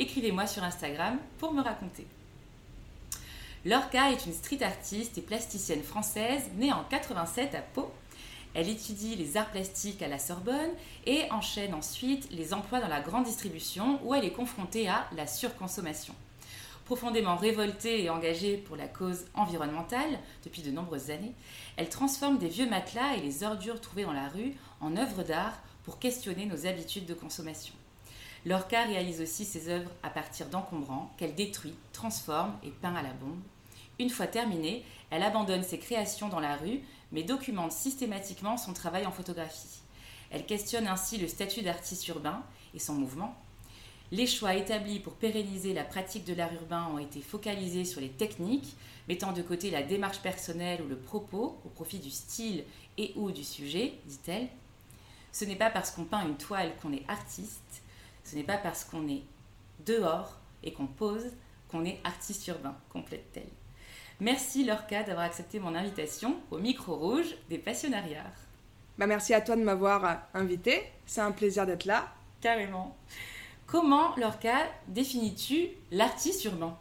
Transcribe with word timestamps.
Écrivez-moi 0.00 0.48
sur 0.48 0.64
Instagram 0.64 1.18
pour 1.38 1.52
me 1.52 1.62
raconter. 1.62 2.04
Lorca 3.64 4.10
est 4.10 4.26
une 4.26 4.32
street 4.32 4.62
artiste 4.62 5.16
et 5.18 5.22
plasticienne 5.22 5.84
française 5.84 6.50
née 6.56 6.72
en 6.72 6.82
87 6.82 7.54
à 7.54 7.60
Pau. 7.60 7.92
Elle 8.54 8.68
étudie 8.68 9.14
les 9.14 9.36
arts 9.36 9.50
plastiques 9.50 10.02
à 10.02 10.08
la 10.08 10.18
Sorbonne 10.18 10.72
et 11.06 11.30
enchaîne 11.30 11.74
ensuite 11.74 12.28
les 12.32 12.52
emplois 12.52 12.80
dans 12.80 12.88
la 12.88 13.00
grande 13.00 13.24
distribution 13.24 14.00
où 14.04 14.14
elle 14.14 14.24
est 14.24 14.32
confrontée 14.32 14.88
à 14.88 15.08
la 15.16 15.28
surconsommation. 15.28 16.14
Profondément 16.86 17.36
révoltée 17.36 18.02
et 18.02 18.10
engagée 18.10 18.56
pour 18.56 18.76
la 18.76 18.88
cause 18.88 19.26
environnementale 19.34 20.18
depuis 20.44 20.62
de 20.62 20.72
nombreuses 20.72 21.10
années, 21.10 21.34
elle 21.76 21.88
transforme 21.88 22.38
des 22.38 22.48
vieux 22.48 22.68
matelas 22.68 23.14
et 23.16 23.20
les 23.20 23.44
ordures 23.44 23.80
trouvées 23.80 24.04
dans 24.04 24.12
la 24.12 24.28
rue 24.28 24.54
en 24.80 24.96
œuvres 24.96 25.22
d'art 25.22 25.62
pour 25.84 26.00
questionner 26.00 26.46
nos 26.46 26.66
habitudes 26.66 27.06
de 27.06 27.14
consommation. 27.14 27.74
Lorca 28.46 28.84
réalise 28.84 29.22
aussi 29.22 29.44
ses 29.44 29.70
œuvres 29.70 29.90
à 30.02 30.10
partir 30.10 30.46
d'encombrants 30.48 31.10
qu'elle 31.16 31.34
détruit, 31.34 31.74
transforme 31.92 32.54
et 32.62 32.70
peint 32.70 32.94
à 32.94 33.02
la 33.02 33.12
bombe. 33.14 33.40
Une 33.98 34.10
fois 34.10 34.26
terminée, 34.26 34.84
elle 35.10 35.22
abandonne 35.22 35.62
ses 35.62 35.78
créations 35.78 36.28
dans 36.28 36.40
la 36.40 36.56
rue, 36.56 36.80
mais 37.12 37.22
documente 37.22 37.72
systématiquement 37.72 38.56
son 38.56 38.74
travail 38.74 39.06
en 39.06 39.12
photographie. 39.12 39.80
Elle 40.30 40.44
questionne 40.44 40.88
ainsi 40.88 41.16
le 41.16 41.28
statut 41.28 41.62
d'artiste 41.62 42.06
urbain 42.08 42.42
et 42.74 42.78
son 42.78 42.94
mouvement. 42.94 43.34
Les 44.12 44.26
choix 44.26 44.54
établis 44.54 45.00
pour 45.00 45.14
pérenniser 45.14 45.72
la 45.72 45.84
pratique 45.84 46.24
de 46.24 46.34
l'art 46.34 46.52
urbain 46.52 46.88
ont 46.92 46.98
été 46.98 47.20
focalisés 47.20 47.84
sur 47.84 48.00
les 48.00 48.10
techniques, 48.10 48.76
mettant 49.08 49.32
de 49.32 49.42
côté 49.42 49.70
la 49.70 49.82
démarche 49.82 50.20
personnelle 50.20 50.82
ou 50.82 50.88
le 50.88 50.98
propos 50.98 51.58
au 51.64 51.68
profit 51.68 51.98
du 51.98 52.10
style 52.10 52.64
et 52.98 53.12
ou 53.16 53.30
du 53.30 53.42
sujet, 53.42 53.94
dit-elle. 54.06 54.48
Ce 55.32 55.44
n'est 55.44 55.56
pas 55.56 55.70
parce 55.70 55.90
qu'on 55.90 56.04
peint 56.04 56.26
une 56.26 56.36
toile 56.36 56.72
qu'on 56.82 56.92
est 56.92 57.08
artiste, 57.08 57.82
ce 58.24 58.34
n'est 58.36 58.42
pas 58.42 58.56
parce 58.56 58.84
qu'on 58.84 59.06
est 59.08 59.22
dehors 59.86 60.38
et 60.62 60.72
qu'on 60.72 60.86
pose 60.86 61.26
qu'on 61.70 61.84
est 61.84 62.00
artiste 62.04 62.46
urbain, 62.48 62.74
complète-t-elle. 62.90 63.48
Merci 64.20 64.64
Lorca 64.64 65.02
d'avoir 65.02 65.26
accepté 65.26 65.58
mon 65.58 65.74
invitation 65.74 66.36
au 66.50 66.58
micro 66.58 66.94
rouge 66.94 67.36
des 67.48 67.58
passionnariats. 67.58 68.24
Bah 68.96 69.06
merci 69.06 69.34
à 69.34 69.40
toi 69.40 69.56
de 69.56 69.62
m'avoir 69.62 70.22
invité, 70.34 70.84
c'est 71.04 71.20
un 71.20 71.32
plaisir 71.32 71.66
d'être 71.66 71.84
là. 71.84 72.12
Carrément. 72.40 72.96
Comment, 73.66 74.14
Lorca, 74.16 74.54
définis-tu 74.88 75.68
l'artiste 75.90 76.44
urbain? 76.44 76.76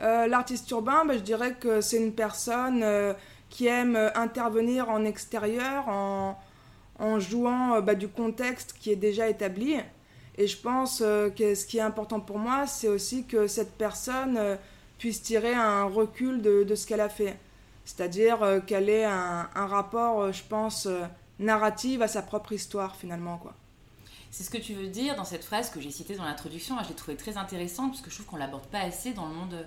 Euh, 0.00 0.26
L'artiste 0.26 0.70
urbain, 0.70 1.04
bah, 1.04 1.14
je 1.14 1.22
dirais 1.22 1.54
que 1.54 1.80
c'est 1.80 1.98
une 1.98 2.14
personne 2.14 2.82
euh, 2.82 3.12
qui 3.50 3.66
aime 3.66 3.96
intervenir 4.14 4.88
en 4.88 5.04
extérieur, 5.04 5.88
en, 5.88 6.40
en 6.98 7.20
jouant 7.20 7.74
euh, 7.74 7.80
bah, 7.82 7.94
du 7.94 8.08
contexte 8.08 8.72
qui 8.80 8.90
est 8.90 8.96
déjà 8.96 9.28
établi. 9.28 9.76
Et 10.40 10.46
je 10.46 10.56
pense 10.56 11.00
que 11.00 11.54
ce 11.54 11.66
qui 11.66 11.76
est 11.76 11.82
important 11.82 12.18
pour 12.18 12.38
moi, 12.38 12.66
c'est 12.66 12.88
aussi 12.88 13.26
que 13.26 13.46
cette 13.46 13.76
personne 13.76 14.56
puisse 14.96 15.20
tirer 15.20 15.52
un 15.52 15.84
recul 15.84 16.40
de, 16.40 16.62
de 16.62 16.74
ce 16.74 16.86
qu'elle 16.86 17.02
a 17.02 17.10
fait. 17.10 17.38
C'est-à-dire 17.84 18.62
qu'elle 18.66 18.88
ait 18.88 19.04
un, 19.04 19.50
un, 19.54 19.66
rapport, 19.66 20.32
je 20.32 20.42
pense, 20.42 20.88
narratif 21.38 22.00
à 22.00 22.08
sa 22.08 22.22
propre 22.22 22.54
histoire 22.54 22.96
finalement. 22.96 23.36
quoi. 23.36 23.54
C'est 24.30 24.42
ce 24.42 24.50
que 24.50 24.56
tu 24.56 24.72
veux 24.72 24.86
dire 24.86 25.14
dans 25.14 25.24
cette 25.24 25.44
phrase 25.44 25.68
que 25.68 25.78
j'ai 25.78 25.90
citée 25.90 26.14
dans 26.14 26.24
l'introduction. 26.24 26.76
Je 26.84 26.88
l'ai 26.88 26.94
trouvée 26.94 27.18
très 27.18 27.36
intéressante 27.36 27.90
parce 27.90 28.00
que 28.00 28.08
je 28.08 28.14
trouve 28.14 28.26
qu'on 28.26 28.36
l'aborde 28.36 28.66
pas 28.68 28.80
assez 28.80 29.12
dans 29.12 29.26
le 29.26 29.34
monde 29.34 29.66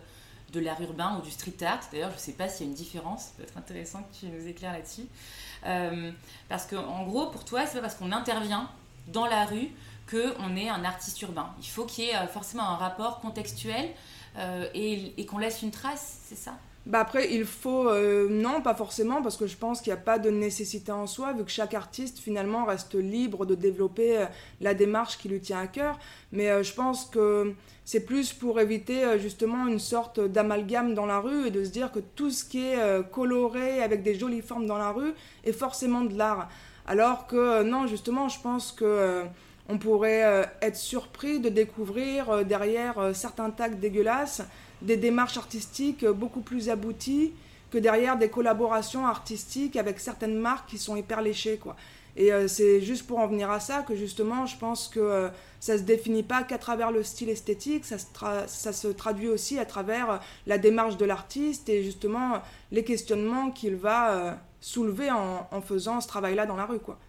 de 0.54 0.60
l'art 0.60 0.82
urbain 0.82 1.20
ou 1.20 1.22
du 1.22 1.30
street 1.30 1.64
art. 1.64 1.82
D'ailleurs, 1.92 2.10
je 2.10 2.16
ne 2.16 2.22
sais 2.22 2.32
pas 2.32 2.50
s'il 2.50 2.66
y 2.66 2.70
a 2.70 2.72
une 2.72 2.76
différence. 2.76 3.26
Ça 3.26 3.32
peut 3.38 3.44
être 3.44 3.58
intéressant 3.58 4.04
que 4.04 4.20
tu 4.20 4.26
nous 4.28 4.48
éclaires 4.48 4.72
là-dessus. 4.74 5.06
Euh, 5.66 6.12
parce 6.48 6.66
qu'en 6.66 7.04
gros, 7.04 7.28
pour 7.28 7.44
toi, 7.44 7.66
c'est 7.66 7.76
pas 7.76 7.82
parce 7.82 7.96
qu'on 7.96 8.12
intervient 8.12 8.70
dans 9.08 9.26
la 9.26 9.46
rue 9.46 9.70
qu'on 10.10 10.56
est 10.56 10.70
un 10.70 10.84
artiste 10.84 11.22
urbain. 11.22 11.50
Il 11.60 11.68
faut 11.68 11.86
qu'il 11.86 12.06
y 12.06 12.10
ait 12.10 12.16
euh, 12.16 12.28
forcément 12.28 12.64
un 12.64 12.76
rapport 12.76 13.20
contextuel 13.20 13.90
euh, 14.38 14.66
et, 14.74 15.26
qu'on 15.26 15.38
laisse 15.38 15.62
une 15.62 15.72
trace, 15.72 16.20
c'est 16.26 16.38
ça? 16.38 16.54
Bah 16.86 17.00
après, 17.00 17.34
il 17.34 17.46
faut. 17.46 17.88
Euh, 17.88 18.28
non, 18.30 18.62
pas 18.62 18.76
forcément, 18.76 19.22
parce 19.22 19.38
que 19.38 19.48
je 19.48 19.56
pense 19.56 19.80
qu'il 19.80 19.94
n'y 19.94 20.00
a 20.00 20.02
pas 20.02 20.20
de 20.20 20.30
nécessité 20.30 20.92
en 20.92 21.08
soi, 21.08 21.32
vu 21.32 21.46
que 21.46 21.52
chaque 21.52 21.74
artiste, 21.74 22.20
finalement, 22.20 22.66
reste 22.66 22.96
libre 22.96 23.46
de 23.46 23.56
développer 23.56 24.26
la 24.60 24.74
démarche 24.74 25.18
qui 25.18 25.30
lui 25.30 25.40
tient 25.40 25.60
à 25.60 25.68
cœur. 25.68 25.98
Mais 26.34 26.62
je 26.62 26.74
pense 26.74 27.06
que 27.06 27.56
c'est 27.86 28.02
plus 28.02 28.34
pour 28.34 28.60
éviter, 28.60 29.18
justement, 29.18 29.66
une 29.66 29.80
sorte 29.80 30.20
d'amalgame 30.20 30.94
dans 30.94 31.06
la 31.06 31.22
rue 31.22 31.48
et 31.48 31.52
de 31.52 31.64
se 31.64 31.70
dire 31.70 31.90
que 31.90 32.00
tout 32.00 32.32
ce 32.32 32.44
qui 32.44 32.66
est 32.66 33.10
coloré, 33.14 33.82
avec 33.82 34.04
des 34.04 34.16
jolies 34.16 34.42
formes 34.42 34.66
dans 34.66 34.78
la 34.78 34.92
rue, 34.92 35.14
est 35.46 35.54
forcément 35.54 36.02
de 36.02 36.18
l'art. 36.18 36.50
Alors 36.86 37.28
que, 37.28 37.64
non, 37.64 37.88
justement, 37.88 38.28
je 38.28 38.42
pense 38.42 38.74
que. 38.74 39.26
On 39.70 39.78
pourrait 39.78 40.50
être 40.62 40.76
surpris 40.76 41.40
de 41.40 41.50
découvrir 41.50 42.46
derrière 42.46 43.12
certains 43.14 43.50
tags 43.50 43.70
dégueulasses 43.70 44.42
des 44.82 44.98
démarches 44.98 45.38
artistiques 45.38 46.06
beaucoup 46.06 46.42
plus 46.42 46.70
abouties 46.70 47.34
que 47.72 47.80
derrière 47.80 48.18
des 48.18 48.30
collaborations 48.30 49.08
artistiques 49.08 49.78
avec 49.78 50.00
certaines 50.00 50.38
marques 50.38 50.70
qui 50.70 50.78
sont 50.78 50.96
hyper 50.96 51.22
léchées 51.22 51.58
quoi. 51.58 51.76
Et 52.16 52.32
euh, 52.32 52.48
c'est 52.48 52.82
juste 52.82 53.08
pour 53.08 53.18
en 53.18 53.28
venir 53.28 53.50
à 53.50 53.60
ça 53.60 53.82
que 53.82 53.96
justement 53.96 54.46
je 54.46 54.56
pense 54.58 54.88
que 54.88 55.00
euh, 55.00 55.30
ça 55.60 55.80
se 55.80 55.82
définit 55.82 56.22
pas 56.22 56.44
qu'à 56.44 56.60
travers 56.60 56.92
le 56.92 57.02
style 57.02 57.30
esthétique, 57.30 57.86
ça 57.86 57.98
se, 57.98 58.88
traduit 58.90 59.30
aussi 59.30 59.58
à 59.58 59.66
travers 59.66 60.12
euh, 60.12 60.18
la 60.46 60.60
démarche 60.60 60.98
de 60.98 61.06
l'artiste 61.06 61.70
et 61.70 61.84
justement 61.84 62.44
les 62.72 62.84
questionnements 62.84 63.50
qu'il 63.50 63.76
va 63.76 64.38
soulever 64.62 65.10
en, 65.10 65.48
en, 65.50 65.62
faisant 65.62 66.00
ce 66.00 66.08
travail-là 66.08 66.46
dans 66.46 66.56
la 66.56 66.66
rue 66.66 66.80
quoi. 66.80 67.00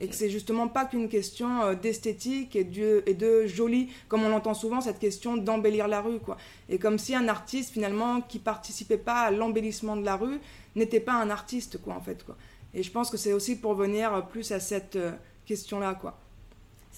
Et 0.00 0.08
que 0.08 0.14
c'est 0.14 0.30
justement 0.30 0.68
pas 0.68 0.84
qu'une 0.84 1.08
question 1.08 1.62
euh, 1.62 1.74
d'esthétique 1.74 2.54
et 2.56 2.64
de, 2.64 3.02
et 3.06 3.14
de 3.14 3.46
joli, 3.46 3.88
comme 4.08 4.22
on 4.22 4.28
l'entend 4.28 4.54
souvent, 4.54 4.80
cette 4.80 4.98
question 4.98 5.36
d'embellir 5.36 5.88
la 5.88 6.00
rue. 6.00 6.20
Quoi. 6.20 6.36
Et 6.68 6.78
comme 6.78 6.98
si 6.98 7.14
un 7.14 7.26
artiste, 7.28 7.72
finalement, 7.72 8.20
qui 8.20 8.38
participait 8.38 8.98
pas 8.98 9.22
à 9.22 9.30
l'embellissement 9.30 9.96
de 9.96 10.04
la 10.04 10.16
rue, 10.16 10.40
n'était 10.76 11.00
pas 11.00 11.14
un 11.14 11.30
artiste, 11.30 11.80
quoi, 11.82 11.94
en 11.94 12.00
fait. 12.00 12.24
Quoi. 12.24 12.36
Et 12.74 12.82
je 12.82 12.90
pense 12.90 13.10
que 13.10 13.16
c'est 13.16 13.32
aussi 13.32 13.56
pour 13.56 13.74
venir 13.74 14.26
plus 14.28 14.52
à 14.52 14.60
cette 14.60 14.96
euh, 14.96 15.12
question-là, 15.46 15.94
quoi 15.94 16.18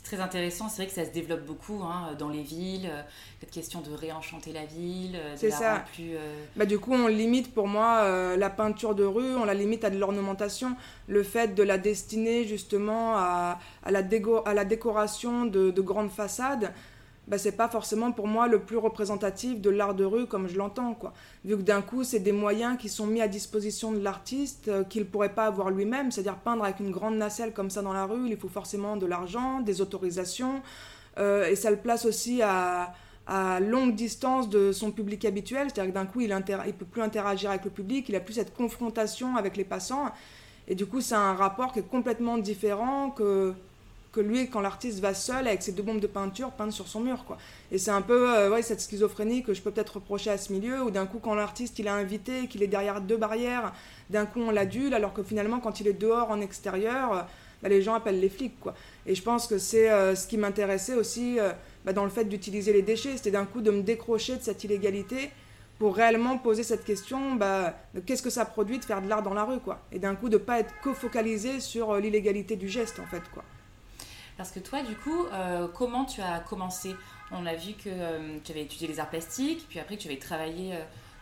c'est 0.03 0.17
très 0.17 0.23
intéressant. 0.23 0.69
C'est 0.69 0.83
vrai 0.83 0.87
que 0.87 0.93
ça 0.93 1.05
se 1.05 1.11
développe 1.11 1.45
beaucoup 1.45 1.83
hein, 1.83 2.15
dans 2.19 2.29
les 2.29 2.43
villes. 2.43 2.89
Euh, 2.91 3.03
cette 3.41 3.51
question 3.51 3.81
de 3.81 3.93
réenchanter 3.93 4.53
la 4.53 4.65
ville, 4.65 5.17
euh, 5.17 5.37
de 5.37 5.49
la 5.49 5.57
ça. 5.57 5.85
plus. 5.95 6.15
Euh, 6.15 6.45
bah, 6.57 6.67
du 6.67 6.79
coup, 6.79 6.93
on 6.93 7.07
limite 7.07 7.53
pour 7.55 7.69
moi 7.69 8.37
la 8.37 8.51
peinture 8.51 8.95
de 8.95 9.05
rue, 9.05 9.35
on 9.37 9.45
la 9.45 9.55
limite 9.55 9.85
à 9.85 9.91
de 9.91 9.99
l'ornementation. 9.99 10.77
Le 11.07 11.23
fait 11.23 11.55
de 11.55 11.63
la 11.63 11.79
destiner 11.79 12.45
justement 12.45 13.17
à, 13.17 13.59
à, 13.83 13.91
la, 13.91 14.03
à 14.47 14.55
la, 14.55 14.65
décoration 14.65 15.47
de, 15.47 15.71
de 15.71 15.81
grandes 15.81 16.11
façades 16.11 16.73
bah, 17.31 17.39
c'est 17.39 17.53
pas 17.53 17.69
forcément 17.69 18.11
pour 18.11 18.27
moi 18.27 18.49
le 18.49 18.59
plus 18.59 18.77
représentatif 18.77 19.61
de 19.61 19.71
l'art 19.71 19.95
de 19.95 20.05
rue 20.05 20.27
comme 20.27 20.49
je 20.49 20.59
l'entends 20.59 20.95
quoi. 20.95 21.13
Vu 21.45 21.57
que 21.57 21.63
d'un 21.63 21.81
coup 21.81 22.03
c'est 22.03 22.19
des 22.19 22.33
moyens 22.33 22.77
qui 22.77 22.89
sont 22.89 23.07
mis 23.07 23.21
à 23.21 23.29
disposition 23.29 23.93
de 23.93 24.01
l'artiste 24.01 24.67
euh, 24.67 24.83
qu'il 24.83 25.07
pourrait 25.07 25.33
pas 25.33 25.47
avoir 25.47 25.71
lui-même, 25.71 26.11
c'est-à-dire 26.11 26.35
peindre 26.35 26.65
avec 26.65 26.81
une 26.81 26.91
grande 26.91 27.17
nacelle 27.17 27.53
comme 27.53 27.71
ça 27.71 27.83
dans 27.83 27.93
la 27.93 28.05
rue, 28.05 28.29
il 28.29 28.37
faut 28.37 28.49
forcément 28.49 28.97
de 28.97 29.07
l'argent, 29.07 29.61
des 29.61 29.81
autorisations, 29.81 30.61
euh, 31.19 31.47
et 31.47 31.55
ça 31.55 31.71
le 31.71 31.77
place 31.77 32.05
aussi 32.05 32.43
à, 32.43 32.93
longue 33.61 33.95
distance 33.95 34.49
de 34.49 34.73
son 34.73 34.91
public 34.91 35.25
habituel, 35.25 35.69
c'est-à-dire 35.69 35.93
que 35.93 35.99
d'un 36.01 36.07
coup 36.07 36.21
il, 36.21 36.37
il 36.67 36.75
peut 36.75 36.85
plus 36.85 37.01
interagir 37.01 37.51
avec 37.51 37.65
le 37.65 37.71
public, 37.71 38.09
il 38.09 38.17
a 38.17 38.21
plus 38.21 38.35
cette 38.35 38.53
confrontation 38.53 39.37
avec 39.37 39.57
les 39.57 39.63
passants, 39.63 40.07
et 40.67 40.75
du 40.75 40.85
coup 40.85 41.01
c'est 41.01 41.15
un 41.15 41.35
rapport 41.35 41.71
qui 41.73 41.79
est 41.79 41.89
complètement 41.89 42.39
différent 42.39 43.11
que 43.11 43.55
que 44.13 44.21
lui 44.21 44.49
quand 44.51 44.61
l'artiste 44.61 45.01
va 45.01 45.15
seul 45.15 45.47
avec 45.47 45.63
ses 45.63 45.73
deux 45.73 45.83
bombes 45.83 46.01
de 46.01 46.07
peinture 46.07 46.51
peindre 46.51 46.73
sur 46.73 46.89
son 46.89 47.01
mur 47.01 47.25
quoi. 47.25 47.39
Et 47.71 47.79
c'est 47.79 47.91
un 47.91 48.03
peu 48.03 48.29
euh, 48.31 48.63
cette 48.63 48.81
schizophrénie 48.81 49.43
que 49.43 49.55
je 49.55 49.63
peux 49.63 49.71
peut-être 49.71 49.97
reprocher 49.97 50.31
à 50.31 50.39
ce 50.39 50.53
milieu 50.53 50.83
où 50.83 50.91
d'un 50.91 51.07
coup 51.07 51.19
quand 51.19 51.35
l'artiste 51.35 51.79
il 51.79 51.87
est 51.87 51.91
invité 51.91 52.49
qu'il 52.49 52.63
est 52.63 52.69
derrière 52.69 53.01
deux 53.01 53.17
barrières 53.17 53.73
d'un 54.11 54.27
coup 54.27 54.41
on 54.41 54.51
l'adule 54.51 54.95
alors 54.95 55.13
que 55.13 55.23
finalement 55.23 55.61
quand 55.61 55.81
il 55.81 55.89
est 55.89 55.93
dehors 55.93 56.31
en 56.31 56.41
extérieur 56.41 57.13
euh, 57.13 57.23
bah, 57.63 57.69
les 57.69 57.83
gens 57.83 57.95
appellent 57.95 58.21
les 58.21 58.29
flics 58.29 58.59
quoi. 58.61 58.75
Et 59.07 59.15
je 59.15 59.23
pense 59.23 59.47
que 59.47 59.59
c'est 59.59 59.91
euh, 59.91 60.15
ce 60.17 60.27
qui 60.27 60.39
m'intéressait 60.39 60.95
aussi 60.95 61.39
bah, 61.85 61.93
dans 61.93 62.05
le 62.05 62.11
fait 62.11 62.25
d'utiliser 62.25 62.73
les 62.73 62.83
déchets. 62.83 63.17
C'était 63.17 63.31
d'un 63.31 63.45
coup 63.45 63.61
de 63.61 63.71
me 63.71 63.83
décrocher 63.83 64.37
de 64.37 64.43
cette 64.43 64.65
illégalité 64.65 65.31
pour 65.79 65.95
réellement 65.95 66.37
poser 66.37 66.63
cette 66.63 66.85
question 66.85 67.37
bah, 67.37 67.75
qu'est-ce 68.07 68.23
que 68.23 68.31
ça 68.31 68.45
produit 68.45 68.79
de 68.79 68.85
faire 68.85 69.03
de 69.03 69.09
l'art 69.09 69.23
dans 69.23 69.35
la 69.35 69.45
rue 69.45 69.61
quoi. 69.61 69.81
Et 69.93 70.01
d'un 70.01 70.17
coup 70.17 70.29
de 70.29 70.37
pas 70.37 70.59
être 70.59 70.75
co-focalisé 70.83 71.61
sur 71.61 71.95
l'illégalité 71.97 72.57
du 72.57 72.69
geste 72.69 72.99
en 72.99 73.07
fait 73.07 73.23
quoi 73.33 73.45
Parce 74.41 74.53
que 74.53 74.59
toi, 74.61 74.81
du 74.81 74.95
coup, 74.95 75.27
euh, 75.35 75.69
comment 75.69 76.07
tu 76.07 76.23
as 76.23 76.39
commencé? 76.41 76.97
On 77.31 77.45
a 77.45 77.55
vu 77.55 77.75
que 77.75 77.91
tu 78.43 78.53
avais 78.53 78.63
étudié 78.63 78.89
les 78.89 78.99
arts 78.99 79.11
plastiques, 79.11 79.67
puis 79.69 79.79
après 79.79 79.99
que 79.99 80.01
tu 80.01 80.09
avais 80.09 80.17
travaillé 80.17 80.73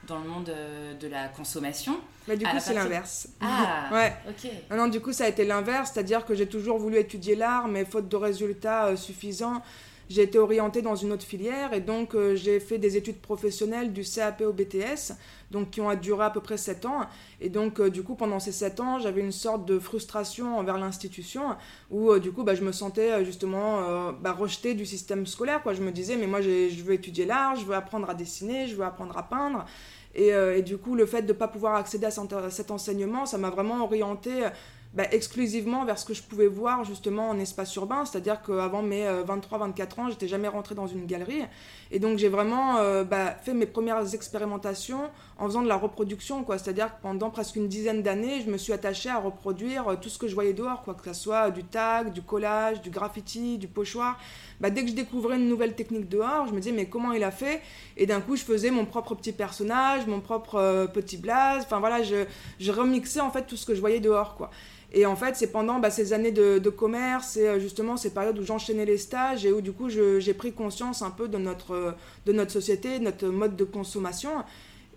dans 0.06 0.20
le 0.20 0.28
monde 0.28 0.52
de 1.00 1.08
la 1.08 1.26
consommation. 1.26 1.98
Mais 2.28 2.36
du 2.36 2.44
coup, 2.44 2.60
c'est 2.60 2.74
l'inverse. 2.74 3.26
Ah, 3.40 3.88
ouais. 3.92 4.12
ok. 4.28 4.52
Non, 4.70 4.86
du 4.86 5.00
coup, 5.00 5.12
ça 5.12 5.24
a 5.24 5.26
été 5.26 5.44
l'inverse, 5.44 5.90
c'est-à-dire 5.92 6.24
que 6.24 6.36
j'ai 6.36 6.46
toujours 6.46 6.78
voulu 6.78 6.96
étudier 6.96 7.34
l'art, 7.34 7.66
mais 7.66 7.84
faute 7.84 8.08
de 8.08 8.14
résultats 8.14 8.96
suffisants, 8.96 9.62
j'ai 10.08 10.22
été 10.22 10.38
orientée 10.38 10.80
dans 10.82 10.96
une 10.96 11.12
autre 11.12 11.24
filière 11.24 11.74
et 11.74 11.80
donc 11.80 12.14
euh, 12.14 12.34
j'ai 12.34 12.60
fait 12.60 12.78
des 12.78 12.96
études 12.96 13.20
professionnelles 13.20 13.92
du 13.92 14.02
CAP 14.02 14.40
au 14.40 14.52
BTS, 14.52 15.12
donc 15.50 15.70
qui 15.70 15.80
ont 15.80 15.94
duré 15.94 16.24
à 16.24 16.30
peu 16.30 16.40
près 16.40 16.56
7 16.56 16.86
ans. 16.86 17.00
Et 17.40 17.50
donc 17.50 17.78
euh, 17.78 17.90
du 17.90 18.02
coup 18.02 18.14
pendant 18.14 18.40
ces 18.40 18.52
7 18.52 18.80
ans 18.80 18.98
j'avais 18.98 19.20
une 19.20 19.32
sorte 19.32 19.66
de 19.66 19.78
frustration 19.78 20.58
envers 20.58 20.78
l'institution 20.78 21.56
où 21.90 22.10
euh, 22.10 22.20
du 22.20 22.32
coup 22.32 22.42
bah, 22.42 22.54
je 22.54 22.62
me 22.62 22.72
sentais 22.72 23.24
justement 23.24 24.12
bah, 24.12 24.32
rejetée 24.32 24.74
du 24.74 24.86
système 24.86 25.26
scolaire. 25.26 25.62
Quoi. 25.62 25.74
Je 25.74 25.82
me 25.82 25.92
disais 25.92 26.16
mais 26.16 26.26
moi 26.26 26.40
je 26.40 26.82
veux 26.82 26.94
étudier 26.94 27.26
l'art, 27.26 27.56
je 27.56 27.66
veux 27.66 27.74
apprendre 27.74 28.08
à 28.08 28.14
dessiner, 28.14 28.66
je 28.66 28.76
veux 28.76 28.84
apprendre 28.84 29.16
à 29.16 29.22
peindre. 29.22 29.66
Et, 30.14 30.28
et 30.28 30.62
du 30.62 30.78
coup 30.78 30.94
le 30.94 31.04
fait 31.04 31.22
de 31.22 31.28
ne 31.28 31.32
pas 31.38 31.48
pouvoir 31.48 31.74
accéder 31.74 32.06
à 32.06 32.50
cet 32.50 32.70
enseignement 32.70 33.26
ça 33.26 33.36
m'a 33.36 33.50
vraiment 33.50 33.84
orientée 33.84 34.48
bah, 34.94 35.04
exclusivement 35.12 35.84
vers 35.84 35.98
ce 35.98 36.06
que 36.06 36.14
je 36.14 36.22
pouvais 36.22 36.46
voir 36.46 36.82
justement 36.84 37.28
en 37.28 37.38
espace 37.38 37.74
urbain, 37.76 38.06
c'est-à-dire 38.06 38.40
qu'avant 38.42 38.80
mes 38.80 39.04
23-24 39.04 39.06
euh, 39.06 40.00
ans, 40.00 40.08
j'étais 40.08 40.28
jamais 40.28 40.48
rentrée 40.48 40.74
dans 40.74 40.86
une 40.86 41.04
galerie. 41.04 41.42
Et 41.90 41.98
donc 41.98 42.16
j'ai 42.18 42.30
vraiment 42.30 42.78
euh, 42.78 43.04
bah, 43.04 43.36
fait 43.42 43.52
mes 43.52 43.66
premières 43.66 44.14
expérimentations 44.14 45.10
en 45.38 45.46
faisant 45.46 45.60
de 45.60 45.68
la 45.68 45.76
reproduction, 45.76 46.42
quoi. 46.42 46.56
C'est-à-dire 46.56 46.86
que 46.86 47.02
pendant 47.02 47.28
presque 47.28 47.56
une 47.56 47.68
dizaine 47.68 48.02
d'années, 48.02 48.40
je 48.40 48.50
me 48.50 48.56
suis 48.56 48.72
attachée 48.72 49.10
à 49.10 49.18
reproduire 49.18 49.88
euh, 49.88 49.96
tout 49.96 50.08
ce 50.08 50.18
que 50.18 50.26
je 50.26 50.34
voyais 50.34 50.54
dehors, 50.54 50.82
quoi, 50.82 50.94
que 50.94 51.04
ce 51.04 51.12
soit 51.12 51.50
du 51.50 51.64
tag, 51.64 52.12
du 52.14 52.22
collage, 52.22 52.80
du 52.80 52.88
graffiti, 52.88 53.58
du 53.58 53.68
pochoir. 53.68 54.18
Bah, 54.58 54.70
dès 54.70 54.84
que 54.84 54.88
je 54.88 54.94
découvrais 54.94 55.36
une 55.36 55.48
nouvelle 55.48 55.74
technique 55.74 56.08
dehors, 56.08 56.46
je 56.46 56.52
me 56.52 56.60
disais 56.60 56.74
mais 56.74 56.86
comment 56.86 57.12
il 57.12 57.24
a 57.24 57.30
fait? 57.30 57.60
Et 57.98 58.06
d'un 58.06 58.22
coup, 58.22 58.36
je 58.36 58.42
faisais 58.42 58.70
mon 58.70 58.86
propre 58.86 59.14
petit 59.14 59.32
personnage, 59.32 60.06
mon 60.06 60.20
propre 60.20 60.88
petit 60.94 61.18
blaze. 61.18 61.64
Enfin 61.64 61.78
voilà, 61.78 62.02
je, 62.02 62.24
je 62.58 62.72
remixais 62.72 63.20
en 63.20 63.30
fait 63.30 63.42
tout 63.42 63.56
ce 63.56 63.66
que 63.66 63.74
je 63.74 63.80
voyais 63.80 64.00
dehors, 64.00 64.34
quoi. 64.34 64.50
Et 64.92 65.04
en 65.04 65.16
fait, 65.16 65.36
c'est 65.36 65.52
pendant 65.52 65.78
bah, 65.78 65.90
ces 65.90 66.12
années 66.12 66.32
de, 66.32 66.70
commerce 66.70 67.36
et 67.36 67.46
euh, 67.46 67.60
justement 67.60 67.96
ces 67.96 68.10
périodes 68.10 68.38
où 68.38 68.44
j'enchaînais 68.44 68.86
les 68.86 68.98
stages 68.98 69.44
et 69.44 69.52
où 69.52 69.60
du 69.60 69.72
coup 69.72 69.88
j'ai 69.88 70.34
pris 70.34 70.52
conscience 70.52 71.02
un 71.02 71.10
peu 71.10 71.28
de 71.28 71.38
notre, 71.38 71.94
de 72.26 72.32
notre 72.32 72.52
société, 72.52 72.98
de 72.98 73.04
notre 73.04 73.26
mode 73.28 73.56
de 73.56 73.64
consommation. 73.64 74.30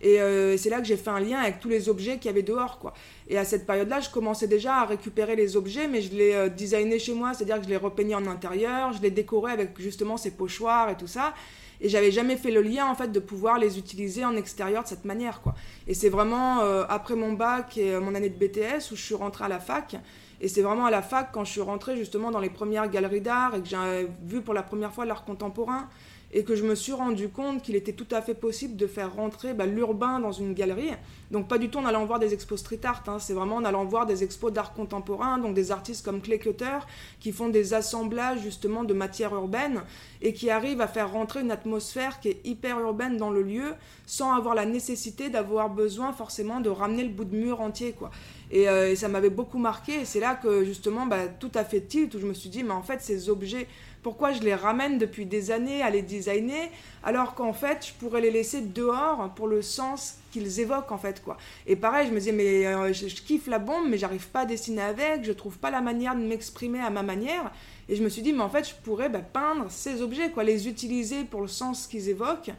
Euh, 0.04 0.54
et 0.54 0.58
c'est 0.58 0.70
là 0.70 0.80
que 0.80 0.86
j'ai 0.86 0.98
fait 0.98 1.10
un 1.10 1.20
lien 1.20 1.40
avec 1.40 1.60
tous 1.60 1.70
les 1.70 1.90
objets 1.90 2.18
qu'il 2.18 2.26
y 2.26 2.30
avait 2.30 2.42
dehors. 2.42 2.80
Quoi. 2.80 2.94
Et 3.28 3.38
à 3.38 3.46
cette 3.46 3.66
période-là, 3.66 4.00
je 4.00 4.10
commençais 4.10 4.48
déjà 4.48 4.78
à 4.78 4.86
récupérer 4.86 5.36
les 5.36 5.56
objets, 5.56 5.88
mais 5.88 6.02
je 6.02 6.14
les 6.16 6.34
euh, 6.34 6.50
designais 6.50 7.00
chez 7.00 7.14
moi, 7.14 7.34
c'est-à-dire 7.34 7.58
que 7.58 7.66
je 7.66 7.70
les 7.70 7.78
repeignais 7.78 8.16
en 8.16 8.26
intérieur, 8.28 8.94
je 8.94 9.02
les 9.02 9.12
décorais 9.12 9.52
avec 9.52 9.80
justement 9.80 10.18
ces 10.18 10.32
pochoirs 10.32 10.90
et 10.90 10.98
tout 10.98 11.08
ça. 11.08 11.34
Et 11.82 11.90
j'avais 11.90 12.12
jamais 12.12 12.38
fait 12.38 12.52
le 12.52 12.62
lien 12.62 12.86
en 12.86 12.96
fait 12.96 13.12
de 13.12 13.20
pouvoir 13.20 13.58
les 13.58 13.80
utiliser 13.80 14.24
en 14.24 14.36
extérieur 14.36 14.84
de 14.84 14.88
cette 14.88 15.04
manière 15.04 15.42
quoi. 15.42 15.56
Et 15.88 15.94
c'est 15.94 16.10
vraiment 16.10 16.62
euh, 16.62 16.84
après 16.88 17.16
mon 17.16 17.34
bac 17.34 17.78
et 17.78 17.96
euh, 17.96 18.00
mon 18.00 18.14
année 18.14 18.30
de 18.30 18.38
BTS 18.38 18.92
où 18.92 18.96
je 18.96 19.02
suis 19.02 19.16
rentrée 19.16 19.46
à 19.46 19.50
la 19.50 19.60
fac. 19.60 19.96
Et 20.40 20.48
c'est 20.48 20.62
vraiment 20.62 20.86
à 20.86 20.92
la 20.92 21.02
fac 21.02 21.30
quand 21.32 21.44
je 21.44 21.52
suis 21.52 21.62
rentrée 21.62 21.98
justement 21.98 22.32
dans 22.32 22.40
les 22.40 22.50
premières 22.50 22.90
galeries 22.90 23.22
d'art 23.22 23.56
et 23.56 23.62
que 23.62 23.68
j'ai 23.68 24.08
vu 24.24 24.42
pour 24.42 24.54
la 24.54 24.64
première 24.64 24.94
fois 24.94 25.06
l'art 25.06 25.26
contemporain 25.26 25.88
et 26.34 26.44
que 26.44 26.56
je 26.56 26.64
me 26.64 26.76
suis 26.76 26.94
rendu 26.94 27.30
compte 27.30 27.62
qu'il 27.62 27.76
était 27.76 27.94
tout 27.94 28.08
à 28.12 28.22
fait 28.22 28.34
possible 28.34 28.76
de 28.76 28.88
faire 28.88 29.14
rentrer 29.14 29.54
bah, 29.54 29.66
l'urbain 29.66 30.20
dans 30.20 30.32
une 30.32 30.54
galerie. 30.54 30.92
Donc 31.30 31.48
pas 31.48 31.58
du 31.58 31.70
tout 31.70 31.80
en 31.80 31.86
allant 31.86 32.06
voir 32.06 32.20
des 32.20 32.34
expos 32.34 32.60
street 32.60 32.82
art, 32.84 33.04
hein. 33.08 33.20
c'est 33.20 33.34
vraiment 33.34 33.58
en 33.58 33.66
allant 33.66 33.86
voir 33.86 34.06
des 34.06 34.24
expos 34.24 34.52
d'art 34.52 34.74
contemporain, 34.74 35.38
donc 35.38 35.54
des 35.54 35.72
artistes 35.72 36.04
comme 36.04 36.22
Clay 36.22 36.40
Cutter 36.40 36.80
qui 37.20 37.32
font 37.32 37.50
des 37.50 37.74
assemblages 37.74 38.42
justement 38.42 38.84
de 38.84 38.94
matières 38.94 39.34
urbaines 39.34 39.82
et 40.22 40.34
qui 40.34 40.50
arrivent 40.50 40.82
à 40.82 40.88
faire 40.88 41.12
rentrer 41.12 41.42
une 41.42 41.52
atmosphère 41.52 42.20
qui 42.20 42.30
est 42.30 42.42
hyper 42.46 42.80
urbaine 42.80 43.18
dans 43.18 43.30
le 43.30 43.44
lieu 43.44 43.74
sans 44.06 44.34
avoir 44.34 44.56
la 44.56 44.66
nécessité 44.66 45.30
d'avoir 45.30 45.70
besoin 45.70 46.14
forcément 46.14 46.60
de 46.60 46.70
ramener 46.70 47.04
le 47.04 47.10
bout 47.10 47.26
de 47.26 47.36
mur 47.36 47.62
entier 47.62 47.94
quoi. 47.94 48.12
Et, 48.52 48.68
euh, 48.68 48.96
ça 48.96 49.08
m'avait 49.08 49.30
beaucoup 49.30 49.58
marqué 49.58 50.02
et 50.02 50.06
c'est 50.06 50.20
là 50.20 50.36
que 50.36 50.66
justement 50.66 51.06
bah, 51.06 51.28
tout 51.28 51.52
a 51.56 51.64
fait 51.64 51.82
tilt 51.82 52.14
où 52.16 52.20
je 52.20 52.28
me 52.28 52.34
suis 52.34 52.50
dit 52.50 52.64
mais 52.64 52.72
en 52.72 52.84
fait 52.84 53.02
ces 53.02 53.30
objets 53.30 53.68
pourquoi 54.04 54.32
je 54.32 54.42
les 54.42 54.56
ramène 54.56 54.98
depuis 54.98 55.26
des 55.26 55.52
années 55.52 55.82
à 55.82 55.90
les 55.90 56.02
designer 56.02 56.70
alors 57.04 57.36
qu'en 57.36 57.54
fait 57.54 57.88
je 57.88 57.94
pourrais 57.94 58.22
les 58.22 58.32
laisser 58.32 58.62
dehors 58.62 59.32
pour 59.36 59.48
le 59.48 59.62
sens 59.62 60.16
qu'ils 60.32 60.60
évoquent 60.60 60.92
en 60.92 60.98
fait 60.98 61.24
quoi. 61.24 61.38
Et 61.68 61.76
pareil, 61.76 62.08
je 62.08 62.14
me 62.14 62.20
disais 62.20 62.32
mais 62.32 62.66
euh, 62.66 62.94
je, 62.94 63.08
kiffe 63.08 63.48
la 63.48 63.60
bombe 63.60 63.88
mais 63.90 63.98
j'arrive 63.98 64.28
pas 64.30 64.42
à 64.42 64.46
dessiner 64.46 64.82
avec, 64.82 65.24
je 65.24 65.32
trouve 65.32 65.58
pas 65.58 65.72
la 65.72 65.82
manière 65.82 66.16
de 66.16 66.22
m'exprimer 66.22 66.80
à 66.80 66.90
ma 66.90 67.04
manière 67.04 67.52
et 67.90 67.96
je 67.96 68.04
me 68.04 68.10
suis 68.10 68.22
dit 68.22 68.34
mais 68.34 68.44
en 68.44 68.50
fait 68.50 68.68
je 68.68 68.76
pourrais 68.84 69.10
bah, 69.10 69.20
peindre 69.20 69.66
ces 69.70 70.02
objets 70.02 70.30
quoi, 70.32 70.44
les 70.44 70.68
utiliser 70.68 71.24
pour 71.24 71.42
le 71.42 71.48
sens 71.48 71.88
qu'ils 71.88 72.10
évoquent 72.10 72.52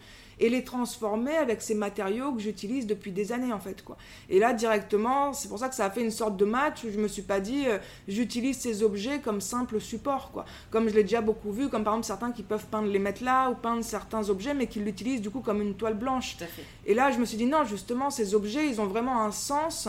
et 0.42 0.48
les 0.48 0.64
transformer 0.64 1.36
avec 1.36 1.62
ces 1.62 1.74
matériaux 1.74 2.32
que 2.32 2.40
j'utilise 2.40 2.88
depuis 2.88 3.12
des 3.12 3.30
années 3.30 3.52
en 3.52 3.60
fait 3.60 3.84
quoi. 3.84 3.96
Et 4.28 4.40
là 4.40 4.52
directement, 4.52 5.32
c'est 5.32 5.48
pour 5.48 5.60
ça 5.60 5.68
que 5.68 5.74
ça 5.74 5.84
a 5.84 5.90
fait 5.90 6.02
une 6.02 6.10
sorte 6.10 6.36
de 6.36 6.44
match 6.44 6.82
où 6.82 6.90
je 6.90 6.98
me 6.98 7.06
suis 7.06 7.22
pas 7.22 7.38
dit 7.38 7.64
euh, 7.68 7.78
j'utilise 8.08 8.58
ces 8.58 8.82
objets 8.82 9.20
comme 9.20 9.40
simple 9.40 9.80
support 9.80 10.32
quoi. 10.32 10.44
Comme 10.70 10.88
je 10.88 10.94
l'ai 10.94 11.04
déjà 11.04 11.20
beaucoup 11.20 11.52
vu, 11.52 11.68
comme 11.68 11.84
par 11.84 11.94
exemple 11.94 12.06
certains 12.06 12.32
qui 12.32 12.42
peuvent 12.42 12.66
peindre 12.66 12.88
les 12.88 12.98
mettre 12.98 13.22
là 13.22 13.50
ou 13.50 13.54
peindre 13.54 13.84
certains 13.84 14.28
objets 14.30 14.52
mais 14.52 14.66
qui 14.66 14.80
l'utilisent 14.80 15.22
du 15.22 15.30
coup 15.30 15.40
comme 15.40 15.62
une 15.62 15.74
toile 15.74 15.94
blanche. 15.94 16.36
Et 16.86 16.94
là 16.94 17.12
je 17.12 17.18
me 17.18 17.24
suis 17.24 17.36
dit 17.36 17.46
non 17.46 17.64
justement 17.64 18.10
ces 18.10 18.34
objets 18.34 18.68
ils 18.68 18.80
ont 18.80 18.86
vraiment 18.86 19.22
un 19.22 19.30
sens 19.30 19.88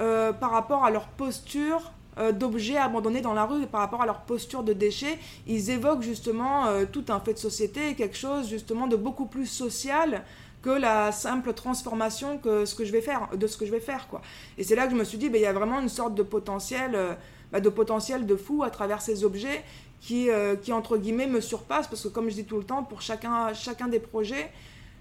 euh, 0.00 0.32
par 0.32 0.50
rapport 0.50 0.84
à 0.84 0.90
leur 0.90 1.06
posture 1.06 1.92
d'objets 2.32 2.76
abandonnés 2.76 3.22
dans 3.22 3.32
la 3.32 3.46
rue 3.46 3.66
par 3.66 3.80
rapport 3.80 4.02
à 4.02 4.06
leur 4.06 4.20
posture 4.20 4.62
de 4.62 4.72
déchets. 4.72 5.18
Ils 5.46 5.70
évoquent 5.70 6.02
justement 6.02 6.66
euh, 6.66 6.84
tout 6.90 7.04
un 7.08 7.20
fait 7.20 7.34
de 7.34 7.38
société, 7.38 7.94
quelque 7.94 8.16
chose 8.16 8.48
justement 8.48 8.86
de 8.86 8.96
beaucoup 8.96 9.26
plus 9.26 9.46
social 9.46 10.22
que 10.60 10.70
la 10.70 11.10
simple 11.10 11.54
transformation 11.54 12.38
que 12.38 12.66
ce 12.66 12.74
que 12.74 12.84
je 12.84 12.92
vais 12.92 13.00
faire, 13.00 13.28
de 13.34 13.46
ce 13.46 13.56
que 13.56 13.66
je 13.66 13.70
vais 13.72 13.80
faire. 13.80 14.08
Quoi. 14.08 14.20
Et 14.58 14.64
c'est 14.64 14.76
là 14.76 14.84
que 14.84 14.92
je 14.92 14.96
me 14.96 15.04
suis 15.04 15.18
dit, 15.18 15.28
ben, 15.28 15.40
il 15.40 15.44
y 15.44 15.46
a 15.46 15.52
vraiment 15.52 15.80
une 15.80 15.88
sorte 15.88 16.14
de 16.14 16.22
potentiel, 16.22 16.92
euh, 16.94 17.14
bah, 17.50 17.60
de 17.60 17.68
potentiel 17.68 18.26
de 18.26 18.36
fou 18.36 18.62
à 18.62 18.70
travers 18.70 19.00
ces 19.00 19.24
objets 19.24 19.64
qui, 20.00 20.28
qui, 20.62 20.72
entre 20.72 20.96
guillemets, 20.98 21.28
me 21.28 21.40
surpassent, 21.40 21.86
parce 21.86 22.02
que 22.02 22.08
comme 22.08 22.28
je 22.28 22.34
dis 22.34 22.44
tout 22.44 22.58
le 22.58 22.64
temps, 22.64 22.82
pour 22.82 23.02
chacun, 23.02 23.54
chacun 23.54 23.86
des 23.86 24.00
projets, 24.00 24.50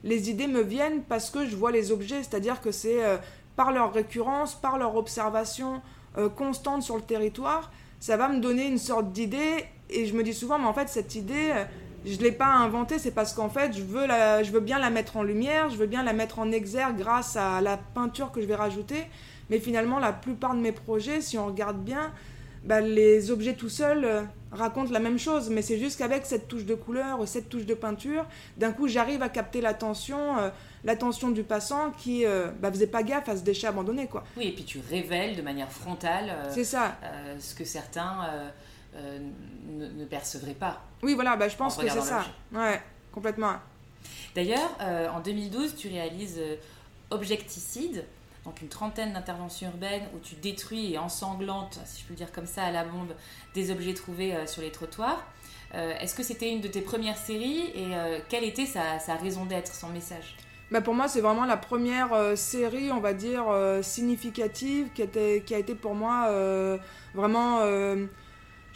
les 0.03 0.29
idées 0.29 0.45
me 0.45 0.61
viennent 0.61 1.01
parce 1.01 1.31
que 1.31 1.43
je 1.47 1.55
vois 1.55 1.71
les 1.71 1.91
objets, 1.91 2.21
c'est-à-dire 2.21 2.61
que 2.61 2.71
c'est 2.71 2.99
par 3.55 3.71
leur 3.71 3.93
récurrence, 3.93 4.53
par 4.53 4.77
leur 4.77 4.95
observation, 4.95 5.81
euh, 6.17 6.29
constante 6.29 6.83
sur 6.83 6.95
le 6.95 7.01
territoire, 7.01 7.71
ça 7.99 8.17
va 8.17 8.29
me 8.29 8.39
donner 8.39 8.67
une 8.67 8.77
sorte 8.77 9.11
d'idée. 9.11 9.65
Et 9.89 10.05
je 10.05 10.15
me 10.15 10.23
dis 10.23 10.33
souvent, 10.33 10.59
mais 10.59 10.65
en 10.65 10.73
fait, 10.73 10.89
cette 10.89 11.15
idée, 11.15 11.51
euh, 11.53 11.65
je 12.05 12.17
ne 12.17 12.23
l'ai 12.23 12.31
pas 12.31 12.47
inventée, 12.47 12.97
c'est 12.99 13.11
parce 13.11 13.33
qu'en 13.33 13.49
fait, 13.49 13.73
je 13.73 13.83
veux, 13.83 14.07
la, 14.07 14.43
je 14.43 14.51
veux 14.51 14.59
bien 14.59 14.79
la 14.79 14.89
mettre 14.89 15.17
en 15.17 15.23
lumière, 15.23 15.69
je 15.69 15.77
veux 15.77 15.87
bien 15.87 16.03
la 16.03 16.13
mettre 16.13 16.39
en 16.39 16.51
exergue 16.51 16.97
grâce 16.97 17.35
à 17.35 17.61
la 17.61 17.77
peinture 17.77 18.31
que 18.31 18.41
je 18.41 18.45
vais 18.45 18.55
rajouter. 18.55 19.03
Mais 19.49 19.59
finalement, 19.59 19.99
la 19.99 20.13
plupart 20.13 20.55
de 20.55 20.59
mes 20.59 20.71
projets, 20.71 21.21
si 21.21 21.37
on 21.37 21.45
regarde 21.45 21.77
bien, 21.83 22.11
bah, 22.63 22.81
les 22.81 23.31
objets 23.31 23.53
tout 23.53 23.69
seuls 23.69 24.27
euh, 24.53 24.55
racontent 24.55 24.91
la 24.91 24.99
même 24.99 25.19
chose, 25.19 25.49
mais 25.49 25.61
c'est 25.61 25.77
juste 25.77 25.97
qu'avec 25.97 26.25
cette 26.25 26.47
touche 26.47 26.65
de 26.65 26.75
couleur, 26.75 27.27
cette 27.27 27.49
touche 27.49 27.65
de 27.65 27.73
peinture, 27.73 28.25
d'un 28.57 28.71
coup 28.71 28.87
j'arrive 28.87 29.21
à 29.21 29.29
capter 29.29 29.61
l'attention, 29.61 30.37
euh, 30.39 30.49
l'attention 30.83 31.29
du 31.31 31.43
passant 31.43 31.91
qui 31.91 32.25
euh, 32.25 32.47
bah, 32.59 32.71
faisait 32.71 32.87
pas 32.87 33.03
gaffe 33.03 33.29
à 33.29 33.37
ce 33.37 33.41
déchet 33.41 33.67
abandonné. 33.67 34.07
Quoi. 34.07 34.23
Oui, 34.37 34.47
et 34.47 34.51
puis 34.51 34.63
tu 34.63 34.79
révèles 34.89 35.35
de 35.35 35.41
manière 35.41 35.71
frontale 35.71 36.31
c'est 36.49 36.63
ça. 36.63 36.97
ce 37.39 37.55
que 37.55 37.65
certains 37.65 38.51
ne, 38.95 40.05
percevraient 40.05 40.53
pas. 40.53 40.81
Oui, 41.03 41.15
voilà, 41.15 41.35
bah, 41.35 41.47
je 41.47 41.55
pense 41.55 41.77
que 41.77 41.89
c'est 41.89 42.01
ça. 42.01 42.25
Ouais, 42.51 42.81
complètement. 43.11 43.53
D'ailleurs, 44.35 44.77
en 45.13 45.19
2012, 45.19 45.75
tu 45.75 45.87
réalises 45.89 46.39
Objecticide 47.11 48.05
donc 48.45 48.61
une 48.61 48.69
trentaine 48.69 49.13
d'interventions 49.13 49.67
urbaines 49.67 50.03
où 50.15 50.19
tu 50.19 50.35
détruis 50.35 50.93
et 50.93 50.97
ensanglantes, 50.97 51.79
si 51.85 52.01
je 52.01 52.07
peux 52.07 52.13
dire 52.13 52.31
comme 52.31 52.47
ça, 52.47 52.63
à 52.63 52.71
la 52.71 52.83
bombe, 52.83 53.13
des 53.53 53.71
objets 53.71 53.93
trouvés 53.93 54.35
euh, 54.35 54.47
sur 54.47 54.61
les 54.61 54.71
trottoirs. 54.71 55.23
Euh, 55.73 55.93
est-ce 55.99 56.15
que 56.15 56.23
c'était 56.23 56.51
une 56.51 56.59
de 56.59 56.67
tes 56.67 56.81
premières 56.81 57.17
séries 57.17 57.71
et 57.75 57.95
euh, 57.95 58.19
quelle 58.29 58.43
était 58.43 58.65
sa, 58.65 58.97
raison 59.15 59.45
d'être, 59.45 59.73
son 59.73 59.89
message? 59.89 60.35
Bah 60.71 60.81
pour 60.81 60.93
moi, 60.93 61.07
c'est 61.07 61.21
vraiment 61.21 61.45
la 61.45 61.57
première 61.57 62.37
série, 62.37 62.91
on 62.91 63.01
va 63.01 63.13
dire, 63.13 63.43
significative 63.81 64.87
qui 64.93 65.01
a 65.53 65.57
été 65.57 65.75
pour 65.75 65.95
moi 65.95 66.31
vraiment 67.13 67.59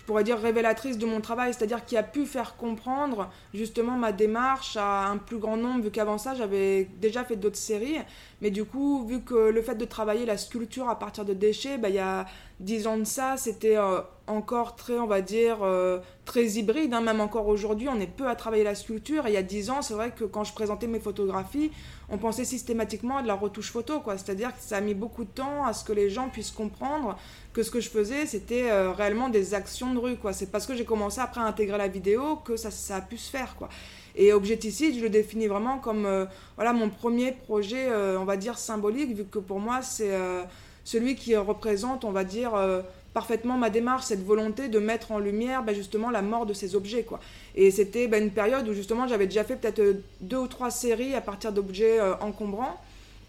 pourrais 0.06 0.24
dire 0.24 0.40
révélatrice 0.40 0.98
de 0.98 1.06
mon 1.06 1.22
travail, 1.22 1.54
c'est-à-dire 1.54 1.86
qui 1.86 1.98
a 1.98 2.04
pu 2.04 2.26
faire 2.26 2.56
comprendre 2.58 3.30
justement 3.54 3.98
ma 3.98 4.12
démarche 4.12 4.78
à 4.78 5.08
un 5.08 5.18
plus 5.18 5.38
grand 5.38 5.58
nombre, 5.58 5.84
vu 5.84 5.92
qu'avant 5.92 6.18
ça 6.18 6.36
j'avais 6.36 6.86
déjà 7.00 7.24
fait 7.24 7.36
d'autres 7.36 7.58
séries, 7.58 7.98
mais 8.42 8.52
du 8.52 8.66
coup 8.66 9.06
vu 9.06 9.22
que 9.22 9.36
le 9.50 9.62
fait 9.62 9.76
de 9.76 9.86
travailler 9.86 10.26
la 10.26 10.38
sculpture 10.38 10.90
à 10.90 11.00
partir 11.00 11.26
de 11.26 11.34
déchets, 11.34 11.78
bah, 11.78 11.90
il 11.90 11.96
y 11.96 12.00
a 12.00 12.26
dix 12.60 12.88
ans 12.88 12.98
de 12.98 13.04
ça, 13.04 13.38
c'était 13.38 13.78
euh, 13.78 14.02
encore 14.28 14.76
très, 14.76 14.98
on 14.98 15.06
va 15.06 15.22
dire, 15.22 15.60
euh, 15.62 16.00
très 16.26 16.46
hybride. 16.46 16.94
Hein. 16.94 17.02
Même 17.02 17.22
encore 17.22 17.48
aujourd'hui, 17.48 17.88
on 17.90 18.00
est 18.00 18.08
peu 18.08 18.28
à 18.28 18.36
travailler 18.36 18.64
la 18.64 18.76
sculpture. 18.76 19.28
Et 19.28 19.32
il 19.32 19.34
y 19.34 19.38
a 19.38 19.44
dix 19.44 19.70
ans, 19.70 19.82
c'est 19.82 19.94
vrai 19.94 20.12
que 20.12 20.24
quand 20.24 20.44
je 20.44 20.54
présentais 20.54 20.88
mes 20.88 21.00
photographies, 21.00 21.72
on 22.10 22.18
pensait 22.18 22.46
systématiquement 22.46 23.18
à 23.18 23.22
de 23.22 23.28
la 23.28 23.36
retouche 23.36 23.72
photo. 23.72 24.00
quoi. 24.00 24.18
C'est-à-dire 24.18 24.50
que 24.50 24.62
ça 24.62 24.78
a 24.78 24.82
mis 24.82 24.94
beaucoup 24.94 25.24
de 25.24 25.30
temps 25.30 25.66
à 25.66 25.74
ce 25.74 25.84
que 25.84 25.94
les 25.94 26.10
gens 26.10 26.30
puissent 26.30 26.52
comprendre 26.52 27.18
que 27.54 27.64
ce 27.64 27.72
que 27.72 27.80
je 27.80 27.90
faisais, 27.90 28.26
c'était 28.26 28.70
euh, 28.70 28.92
réellement 28.92 29.30
des 29.30 29.54
actions 29.54 29.94
de 29.94 30.00
rue. 30.00 30.18
quoi. 30.18 30.34
C'est 30.34 30.48
parce 30.48 30.66
que 30.66 30.76
j'ai 30.76 30.86
commencé 30.86 31.22
après 31.22 31.42
à 31.42 31.46
intégrer 31.46 31.78
la 31.78 31.88
vidéo 31.88 32.38
que 32.38 32.58
ça, 32.58 32.72
ça 32.72 32.98
a 32.98 33.02
pu 33.02 33.18
se 33.18 33.30
faire. 33.30 33.56
quoi. 33.56 33.70
Et 34.16 34.34
Objecticide, 34.34 34.96
je 34.96 35.02
le 35.02 35.10
définis 35.10 35.48
vraiment 35.48 35.78
comme 35.78 36.06
euh, 36.06 36.26
voilà, 36.56 36.74
mon 36.74 36.90
premier 36.90 37.34
projet, 37.34 37.90
on 38.18 38.26
va 38.26 38.38
dire, 38.38 38.58
symbolique, 38.58 39.16
vu 39.16 39.26
que 39.26 39.40
pour 39.40 39.60
moi, 39.60 39.82
c'est 39.82 40.12
celui 40.86 41.16
qui 41.16 41.36
représente, 41.36 42.06
on 42.06 42.12
va 42.12 42.24
dire, 42.24 42.54
parfaitement 43.16 43.58
ma 43.58 43.70
démarche, 43.70 44.04
cette 44.04 44.26
volonté 44.26 44.68
de 44.68 44.78
mettre 44.78 45.14
en 45.14 45.20
lumière 45.20 45.64
bah, 45.64 45.74
justement 45.74 46.10
la 46.10 46.22
mort 46.22 46.46
de 46.46 46.54
ces 46.54 46.76
objets. 46.76 47.04
Quoi. 47.04 47.22
Et 47.56 47.72
c'était 47.72 48.08
bah, 48.08 48.18
une 48.18 48.30
période 48.30 48.68
où 48.68 48.74
justement 48.74 49.08
j'avais 49.08 49.26
déjà 49.26 49.46
fait 49.46 49.56
peut-être 49.56 49.80
euh, 49.80 50.04
deux 50.20 50.38
ou 50.38 50.48
trois 50.48 50.70
séries 50.70 51.16
à 51.16 51.22
partir 51.22 51.54
d'objets 51.54 51.98
euh, 51.98 52.14
encombrants. 52.20 52.78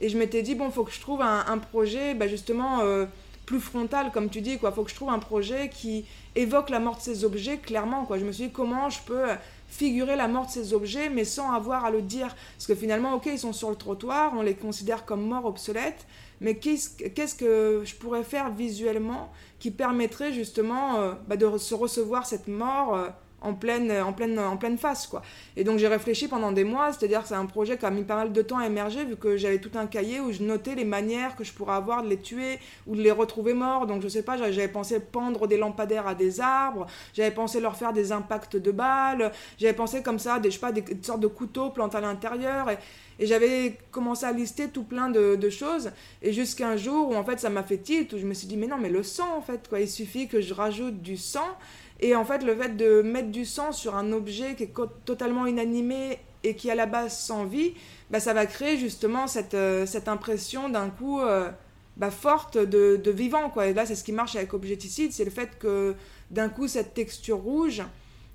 Et 0.01 0.09
je 0.09 0.19
m'étais 0.19 0.43
dit, 0.43 0.57
bon, 0.57 0.71
faut 0.71 0.83
que 0.83 0.91
je 0.91 1.01
trouve 1.01 1.23
un, 1.23 1.59
projet 1.59 2.15
bah, 2.15 2.27
justement 2.27 2.81
euh, 2.81 3.07
plus 3.47 3.61
frontal, 3.61 4.11
comme 4.13 4.29
tu 4.29 4.41
dis. 4.41 4.59
Il 4.61 4.71
faut 4.73 4.83
que 4.83 4.91
je 4.91 4.97
trouve 4.97 5.09
un 5.09 5.21
projet 5.21 5.71
qui 5.71 6.05
évoque 6.35 6.69
la 6.69 6.81
mort 6.81 6.97
de 6.97 7.03
ces 7.03 7.25
objets 7.25 7.59
clairement. 7.59 8.07
Quoi. 8.07 8.19
Je 8.19 8.25
me 8.25 8.33
suis 8.33 8.47
dit, 8.47 8.53
comment 8.53 8.91
je 8.91 8.99
peux 9.07 9.23
figurer 9.69 10.17
la 10.17 10.27
mort 10.27 10.47
de 10.47 10.51
ces 10.51 10.75
objets, 10.75 11.11
mais 11.11 11.25
sans 11.25 11.53
avoir 11.53 11.85
à 11.85 11.93
le 11.93 12.03
dire? 12.03 12.35
Parce 12.57 12.67
que 12.67 12.75
finalement, 12.75 13.15
ok, 13.15 13.27
ils 13.27 13.39
sont 13.39 13.53
sur 13.53 13.71
le 13.71 13.77
trottoir, 13.77 14.33
on 14.37 14.43
les 14.43 14.55
considère 14.55 15.05
comme 15.05 15.25
morts 15.25 15.47
obsolètes, 15.47 16.07
mais 16.41 16.57
qu'est-ce 16.57 17.35
que 17.35 17.83
je 17.85 17.95
pourrais 17.95 18.25
faire 18.25 18.51
visuellement 18.51 19.33
qui 19.59 19.71
permettrait 19.71 20.33
justement 20.33 21.01
euh, 21.01 21.13
bah, 21.27 21.37
de 21.37 21.59
se 21.59 21.75
recevoir 21.75 22.27
cette 22.27 22.49
mort 22.49 22.95
euh, 22.95 23.09
en 23.41 23.55
pleine, 23.55 23.93
en 23.93 24.13
pleine, 24.13 24.39
en 24.39 24.57
pleine 24.57 24.79
face. 24.79 25.07
Quoi. 25.07 25.23
Et 25.57 25.65
donc 25.65 25.79
j'ai 25.79 25.89
réfléchi 25.89 26.27
pendant 26.27 26.53
des 26.53 26.65
mois, 26.65 26.93
c'est-à-dire 26.93 27.23
que 27.23 27.29
c'est 27.29 27.35
un 27.35 27.47
projet 27.47 27.79
qui 27.79 27.85
a 27.85 27.91
mis 27.91 28.03
pas 28.03 28.17
mal 28.17 28.33
de 28.33 28.43
temps 28.43 28.59
à 28.59 28.67
émerger, 28.67 29.05
vu 29.05 29.17
que 29.17 29.37
j'avais 29.37 29.59
tout 29.59 29.71
un 29.75 29.87
cahier 29.87 30.21
où 30.21 30.33
je 30.33 30.43
notais 30.43 30.75
les 30.75 30.85
manières 30.85 31.37
que 31.37 31.45
je 31.45 31.53
pourrais 31.53 31.75
avoir 31.75 32.03
de 32.03 32.09
les 32.09 32.19
tuer 32.19 32.59
ou 32.87 32.97
de 32.97 33.03
les 33.03 33.11
retrouver 33.11 33.55
morts. 33.55 33.87
Donc 33.87 34.03
je 34.03 34.09
sais 34.09 34.23
pas, 34.23 34.37
j'avais 34.37 34.69
pensé 34.69 35.01
pendre 35.01 35.47
des 35.47 35.57
lampadaires 35.57 36.07
à 36.07 36.15
des 36.15 36.41
arbres, 36.41 36.87
j'avais 37.13 37.31
pensé 37.31 37.61
leur 37.61 37.77
faire 37.77 37.93
des 37.93 38.11
impacts 38.11 38.57
de 38.57 38.71
balles, 38.71 39.33
j'avais 39.59 39.75
pensé 39.75 40.03
comme 40.03 40.19
ça, 40.19 40.39
des, 40.39 40.51
je 40.51 40.55
sais 40.55 40.61
pas, 40.61 40.73
des, 40.73 40.85
sortes 41.03 41.21
de 41.21 41.27
couteaux 41.27 41.71
plantés 41.71 41.99
à 41.99 42.01
l'intérieur. 42.01 42.69
Et 43.19 43.27
j'avais 43.27 43.79
commencé 43.91 44.27
à 44.27 44.33
lister 44.33 44.69
tout 44.69 44.85
plein 44.85 45.09
de, 45.09 45.51
choses. 45.51 45.91
Et 46.23 46.33
jusqu'à 46.33 46.69
un 46.69 46.77
jour 46.77 47.11
où 47.11 47.15
en 47.15 47.25
fait 47.25 47.41
ça 47.41 47.51
m'a 47.51 47.63
fait 47.63 47.79
tilt, 47.79 48.13
où 48.13 48.19
je 48.19 48.27
me 48.27 48.35
suis 48.35 48.47
dit, 48.47 48.57
mais 48.57 48.67
non, 48.67 48.79
mais 48.79 48.91
le 48.91 49.03
sang 49.03 49.37
en 49.37 49.41
fait, 49.41 49.69
quoi. 49.69 49.81
Il 49.81 49.89
suffit 49.89 50.29
que 50.29 50.41
je 50.41 50.53
rajoute 50.53 51.01
du 51.01 51.17
sang. 51.17 51.47
Et 52.01 52.15
en 52.15 52.25
fait, 52.25 52.45
le 52.45 52.55
fait 52.55 52.77
de 52.77 53.01
mettre 53.01 53.31
du 53.31 53.45
sang 53.47 53.73
sur 53.73 53.97
un 53.97 54.13
objet 54.13 54.55
qui 54.55 54.65
est 54.65 54.73
totalement 55.05 55.47
inanimé 55.47 56.19
et 56.45 56.55
qui 56.55 56.71
à 56.71 56.75
la 56.75 56.87
base 56.87 57.17
sans 57.17 57.45
vie, 57.45 57.73
bah, 58.11 58.21
ça 58.21 58.35
va 58.35 58.45
créer 58.45 58.77
justement 58.77 59.27
cette, 59.27 59.55
euh, 59.55 59.87
cette 59.87 60.09
impression 60.09 60.69
d'un 60.69 60.91
coup 60.91 61.21
euh, 61.21 61.51
bah, 61.97 62.11
forte 62.11 62.59
de, 62.59 63.01
de, 63.03 63.11
vivant. 63.11 63.49
Quoi. 63.49 63.69
Et 63.69 63.75
là, 63.75 63.87
c'est 63.87 63.95
ce 63.95 64.05
qui 64.05 64.13
marche 64.13 64.37
avec 64.37 64.53
Objecticide, 64.53 65.13
c'est 65.13 65.25
le 65.25 65.31
fait 65.31 65.59
que 65.59 65.95
d'un 66.31 66.51
coup, 66.51 66.69
cette 66.69 66.93
texture 66.93 67.39
rouge, 67.39 67.83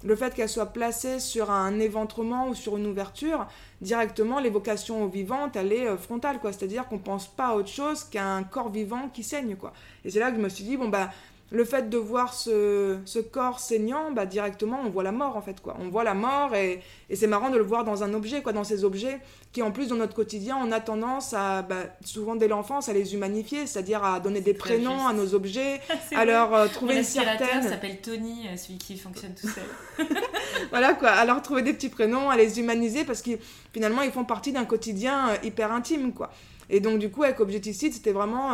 le 0.04 0.16
fait 0.16 0.34
qu'elle 0.34 0.50
soit 0.50 0.68
placée 0.68 1.20
sur 1.20 1.52
un 1.52 1.80
éventrement 1.80 2.50
ou 2.50 2.56
sur 2.56 2.78
une 2.78 2.88
ouverture, 2.88 3.48
directement 3.82 4.40
l'évocation 4.40 5.04
au 5.04 5.08
vivant, 5.08 5.50
elle 5.56 5.74
est 5.74 5.88
euh, 5.88 5.98
frontale, 5.98 6.40
quoi. 6.40 6.52
C'est-à-dire 6.52 6.88
qu'on 6.88 6.98
pense 6.98 7.28
pas 7.28 7.48
à 7.48 7.56
autre 7.56 7.70
chose 7.70 8.04
qu'à 8.04 8.26
un 8.26 8.44
corps 8.44 8.70
vivant 8.70 9.10
qui 9.14 9.24
saigne, 9.24 9.56
quoi. 9.56 9.74
Et 10.06 10.10
c'est 10.10 10.20
là 10.20 10.32
que 10.32 10.38
je 10.38 10.42
me 10.42 10.50
suis 10.50 10.64
dit, 10.64 10.78
bon, 10.78 10.90
bah, 10.90 11.10
le 11.52 11.66
fait 11.66 11.90
de 11.90 11.98
voir 11.98 12.34
ce, 12.34 12.98
ce, 13.04 13.20
corps 13.20 13.60
saignant, 13.60 14.12
bah, 14.12 14.26
directement, 14.26 14.80
on 14.86 14.90
voit 14.90 15.04
la 15.04 15.12
mort, 15.12 15.36
en 15.36 15.42
fait, 15.42 15.60
quoi. 15.62 15.76
On 15.80 15.90
voit 15.90 16.06
la 16.06 16.14
mort, 16.14 16.56
et, 16.56 16.82
et 17.10 17.16
c'est 17.18 17.28
marrant 17.28 17.50
de 17.50 17.58
le 17.58 17.64
voir 17.64 17.84
dans 17.84 18.04
un 18.04 18.14
objet, 18.14 18.42
quoi, 18.42 18.54
dans 18.54 18.64
ces 18.64 18.86
objets 18.86 19.20
qui, 19.52 19.62
en 19.62 19.72
plus, 19.72 19.90
dans 19.90 19.98
notre 19.98 20.16
quotidien, 20.16 20.58
on 20.64 20.72
a 20.72 20.80
tendance 20.80 21.34
à, 21.34 21.62
bah, 21.62 21.84
souvent 22.06 22.38
dès 22.38 22.48
l'enfance, 22.48 22.88
à 22.88 22.94
les 22.94 23.14
humanifier, 23.14 23.68
c'est-à-dire 23.68 24.02
à 24.02 24.22
donner 24.22 24.40
des 24.40 24.54
prénoms 24.54 25.08
à 25.08 25.14
nos 25.14 25.34
objets, 25.34 25.82
à 26.16 26.24
leur 26.24 26.54
euh, 26.54 26.68
trouver 26.68 26.98
une 26.98 27.04
certaine... 27.04 27.64
s'appelle 27.64 28.00
Tony, 28.00 28.48
euh, 28.48 28.56
celui 28.56 28.78
qui 28.78 28.98
fonctionne 28.98 29.34
tout 29.34 29.50
seul. 29.50 30.08
voilà, 30.70 30.94
quoi, 30.94 31.10
à 31.10 31.26
leur 31.26 31.42
trouver 31.42 31.64
des 31.64 31.74
petits 31.74 31.90
prénoms, 31.90 32.30
à 32.30 32.38
les 32.38 32.62
humaniser, 32.62 33.04
parce 33.04 33.22
que, 33.22 33.32
finalement, 33.74 34.04
ils 34.04 34.12
font 34.12 34.24
partie 34.24 34.54
d'un 34.54 34.64
quotidien 34.64 35.32
euh, 35.32 35.36
hyper 35.44 35.74
intime, 35.74 36.14
quoi. 36.14 36.32
Et 36.70 36.80
donc, 36.80 37.00
du 37.00 37.12
coup, 37.12 37.24
avec 37.24 37.42
Objecticide, 37.42 37.92
c'était 37.94 38.14
vraiment 38.14 38.54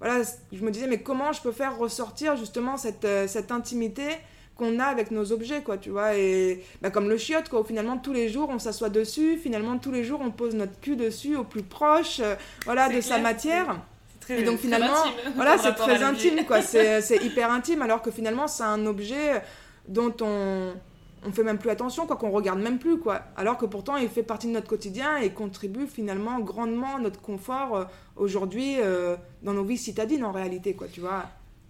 voilà, 0.00 0.22
je 0.52 0.62
me 0.62 0.70
disais, 0.70 0.86
mais 0.86 1.00
comment 1.00 1.32
je 1.32 1.42
peux 1.42 1.52
faire 1.52 1.76
ressortir 1.76 2.36
justement 2.36 2.76
cette, 2.76 3.04
euh, 3.04 3.28
cette 3.28 3.52
intimité 3.52 4.04
qu'on 4.56 4.78
a 4.78 4.84
avec 4.84 5.10
nos 5.10 5.32
objets, 5.32 5.62
quoi, 5.62 5.78
tu 5.78 5.90
vois, 5.90 6.16
et 6.16 6.64
bah, 6.82 6.90
comme 6.90 7.08
le 7.08 7.16
chiotte, 7.16 7.48
quoi, 7.48 7.60
où 7.60 7.64
finalement 7.64 7.98
tous 7.98 8.12
les 8.12 8.28
jours 8.28 8.48
on 8.50 8.58
s'assoit 8.58 8.90
dessus, 8.90 9.38
finalement 9.38 9.78
tous 9.78 9.90
les 9.90 10.04
jours 10.04 10.20
on 10.22 10.30
pose 10.30 10.54
notre 10.54 10.78
cul 10.80 10.96
dessus 10.96 11.36
au 11.36 11.44
plus 11.44 11.62
proche, 11.62 12.20
euh, 12.20 12.34
voilà, 12.64 12.88
de 12.88 13.00
sa 13.00 13.18
matière. 13.18 13.80
Très, 14.20 14.40
et 14.40 14.42
donc 14.42 14.58
finalement, 14.58 15.04
voilà, 15.34 15.58
c'est 15.58 15.74
très 15.74 16.02
intime, 16.02 16.44
quoi, 16.46 16.62
c'est 16.62 17.22
hyper 17.22 17.50
intime, 17.50 17.82
alors 17.82 18.02
que 18.02 18.10
finalement 18.10 18.48
c'est 18.48 18.62
un 18.62 18.86
objet 18.86 19.42
dont 19.88 20.14
on, 20.20 20.72
on 21.24 21.32
fait 21.32 21.42
même 21.42 21.58
plus 21.58 21.70
attention, 21.70 22.06
quoi, 22.06 22.16
qu'on 22.16 22.30
regarde 22.30 22.60
même 22.60 22.78
plus, 22.78 22.98
quoi. 22.98 23.22
Alors 23.36 23.58
que 23.58 23.66
pourtant, 23.66 23.96
il 23.96 24.08
fait 24.08 24.22
partie 24.22 24.46
de 24.46 24.52
notre 24.52 24.68
quotidien 24.68 25.18
et 25.18 25.30
contribue 25.30 25.86
finalement 25.86 26.40
grandement 26.40 26.96
à 26.96 27.00
notre 27.00 27.20
confort 27.20 27.76
euh, 27.76 27.84
aujourd'hui 28.16 28.76
euh, 28.78 29.16
dans 29.42 29.52
nos 29.52 29.64
vies 29.64 29.78
citadines 29.78 30.24
en 30.24 30.32
réalité, 30.32 30.74
quoi, 30.74 30.88
tu 30.88 31.00
vois. 31.00 31.28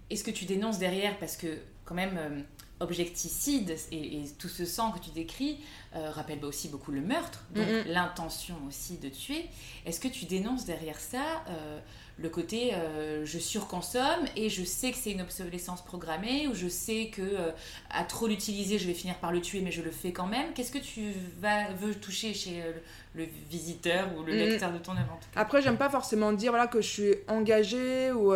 Est-ce 0.09 0.25
que 0.25 0.31
tu 0.31 0.45
dénonces 0.45 0.79
derrière 0.79 1.19
parce 1.19 1.37
que 1.37 1.49
quand 1.85 1.95
même 1.95 2.17
euh, 2.17 2.41
objecticide 2.81 3.75
et, 3.91 4.23
tout 4.39 4.49
ce 4.49 4.65
sang 4.65 4.93
que 4.93 5.01
tu 5.01 5.11
décris 5.11 5.59
rappelle 5.93 6.43
aussi 6.45 6.69
beaucoup 6.69 6.93
le 6.93 7.03
meurtre, 7.03 7.45
donc 7.55 7.67
l'intention 7.87 8.55
aussi 8.67 8.97
de 8.97 9.11
tuer. 9.11 9.45
Est-ce 9.85 10.01
que 10.01 10.09
tu 10.09 10.25
dénonces 10.25 10.65
derrière 10.65 10.99
ça 10.99 11.45
le 12.21 12.29
côté 12.29 12.73
euh, 12.75 13.25
je 13.25 13.39
surconsomme 13.39 14.27
et 14.37 14.51
je 14.51 14.63
sais 14.63 14.91
que 14.93 14.99
c'est 14.99 15.13
une 15.13 15.23
obsolescence 15.23 15.83
programmée 15.83 16.47
ou 16.49 16.55
je 16.55 16.69
sais 16.69 17.11
que 17.13 17.23
euh, 17.23 17.51
à 17.91 18.05
trop 18.05 18.27
l'utiliser 18.27 18.79
je 18.79 18.87
vais 18.87 18.95
finir 18.95 19.17
par 19.17 19.33
le 19.33 19.41
tuer 19.41 19.61
mais 19.63 19.71
je 19.71 19.83
le 19.83 19.91
fais 19.91 20.13
quand 20.13 20.27
même. 20.27 20.53
Qu'est-ce 20.55 20.73
que 20.73 20.79
tu 20.79 21.13
vas, 21.41 21.73
veux 21.73 21.95
toucher 21.95 22.35
chez 22.35 22.63
euh, 22.63 22.73
le, 23.15 23.27
visiteur 23.51 24.09
ou 24.17 24.23
le 24.23 24.35
mm. 24.35 24.37
lecteur 24.37 24.73
de 24.73 24.79
ton 24.79 24.93
œuvre 24.93 25.19
Après 25.35 25.63
j'aime 25.63 25.79
pas 25.79 25.89
forcément 25.89 26.33
dire 26.33 26.53
voilà 26.53 26.67
que 26.67 26.83
je 26.83 26.89
suis 26.89 27.15
engagée 27.29 28.13
ou 28.13 28.33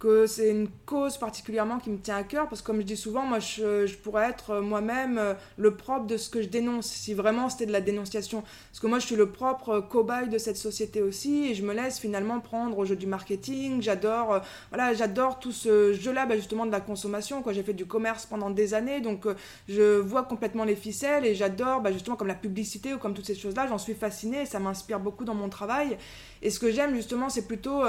que 0.00 0.26
c'est 0.26 0.50
une 0.50 0.68
cause 0.86 1.18
particulièrement 1.18 1.78
qui 1.78 1.90
me 1.90 1.98
tient 1.98 2.16
à 2.16 2.22
cœur, 2.24 2.48
parce 2.48 2.62
que 2.62 2.66
comme 2.66 2.80
je 2.80 2.86
dis 2.86 2.96
souvent, 2.96 3.22
moi 3.22 3.38
je, 3.38 3.86
je 3.86 3.96
pourrais 3.96 4.30
être 4.30 4.50
euh, 4.50 4.62
moi-même 4.62 5.18
euh, 5.18 5.34
le 5.58 5.76
propre 5.76 6.06
de 6.06 6.16
ce 6.16 6.30
que 6.30 6.40
je 6.40 6.48
dénonce, 6.48 6.86
si 6.86 7.12
vraiment 7.12 7.50
c'était 7.50 7.66
de 7.66 7.72
la 7.72 7.82
dénonciation. 7.82 8.42
Parce 8.70 8.80
que 8.80 8.86
moi 8.86 8.98
je 8.98 9.06
suis 9.06 9.14
le 9.14 9.30
propre 9.30 9.80
cobaye 9.80 10.30
de 10.30 10.38
cette 10.38 10.56
société 10.56 11.02
aussi, 11.02 11.48
et 11.50 11.54
je 11.54 11.62
me 11.62 11.74
laisse 11.74 11.98
finalement 11.98 12.40
prendre 12.40 12.78
au 12.78 12.86
jeu 12.86 12.96
du 12.96 13.06
marketing, 13.06 13.82
j'adore 13.82 14.32
euh, 14.32 14.38
voilà, 14.70 14.94
j'adore 14.94 15.38
tout 15.38 15.52
ce 15.52 15.92
jeu-là 15.92 16.24
bah, 16.24 16.36
justement 16.36 16.64
de 16.64 16.72
la 16.72 16.80
consommation, 16.80 17.44
j'ai 17.52 17.62
fait 17.62 17.74
du 17.74 17.84
commerce 17.84 18.24
pendant 18.24 18.48
des 18.48 18.72
années, 18.72 19.02
donc 19.02 19.26
je 19.68 19.98
vois 19.98 20.22
complètement 20.22 20.64
les 20.64 20.76
ficelles, 20.76 21.26
et 21.26 21.34
j'adore 21.34 21.82
bah, 21.82 21.92
justement 21.92 22.16
comme 22.16 22.28
la 22.28 22.34
publicité 22.34 22.94
ou 22.94 22.98
comme 22.98 23.12
toutes 23.12 23.26
ces 23.26 23.34
choses-là, 23.34 23.66
j'en 23.68 23.78
suis 23.78 23.94
fascinée, 23.94 24.42
et 24.42 24.46
ça 24.46 24.60
m'inspire 24.60 24.98
beaucoup 24.98 25.26
dans 25.26 25.34
mon 25.34 25.50
travail. 25.50 25.98
Et 26.42 26.50
ce 26.50 26.58
que 26.58 26.70
j'aime 26.70 26.94
justement, 26.94 27.28
c'est 27.28 27.46
plutôt 27.46 27.82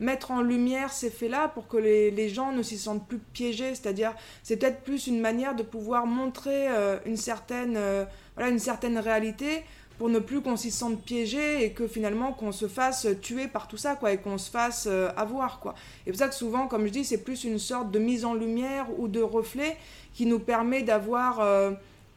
mettre 0.00 0.30
en 0.30 0.42
lumière 0.42 0.92
ces 0.92 1.10
faits-là 1.10 1.48
pour 1.48 1.68
que 1.68 1.76
les, 1.76 2.28
gens 2.28 2.52
ne 2.52 2.62
s'y 2.62 2.78
sentent 2.78 3.06
plus 3.06 3.18
piégés. 3.18 3.74
C'est-à-dire, 3.74 4.14
c'est 4.42 4.56
peut-être 4.56 4.82
plus 4.82 5.06
une 5.06 5.20
manière 5.20 5.54
de 5.54 5.62
pouvoir 5.62 6.06
montrer 6.06 6.68
euh, 6.68 6.98
une, 7.06 7.16
certaine, 7.16 7.76
euh, 7.76 8.04
voilà, 8.34 8.50
une 8.50 8.58
certaine 8.58 8.98
réalité 8.98 9.64
pour 9.98 10.10
ne 10.10 10.18
plus 10.18 10.42
qu'on 10.42 10.56
s'y 10.56 10.70
sente 10.70 11.02
piégé 11.02 11.64
et 11.64 11.72
que 11.72 11.88
finalement 11.88 12.32
qu'on 12.32 12.52
se 12.52 12.68
fasse 12.68 13.06
tuer 13.22 13.48
par 13.48 13.66
tout 13.66 13.78
ça 13.78 13.96
quoi 13.96 14.12
et 14.12 14.18
qu'on 14.18 14.36
se 14.36 14.50
fasse 14.50 14.86
euh, 14.90 15.08
avoir 15.16 15.58
quoi. 15.58 15.74
Et 16.06 16.10
pour 16.10 16.18
ça 16.18 16.28
que 16.28 16.34
souvent 16.34 16.66
comme 16.66 16.86
je 16.86 16.92
dis 16.92 17.04
c'est 17.04 17.24
plus 17.24 17.44
une 17.44 17.58
sorte 17.58 17.90
de 17.90 17.98
mise 17.98 18.26
en 18.26 18.34
lumière 18.34 18.88
ou 18.98 19.08
de 19.08 19.22
reflet 19.22 19.74
qui 20.12 20.26
nous 20.26 20.38
permet 20.38 20.82
d'avoir 20.82 21.40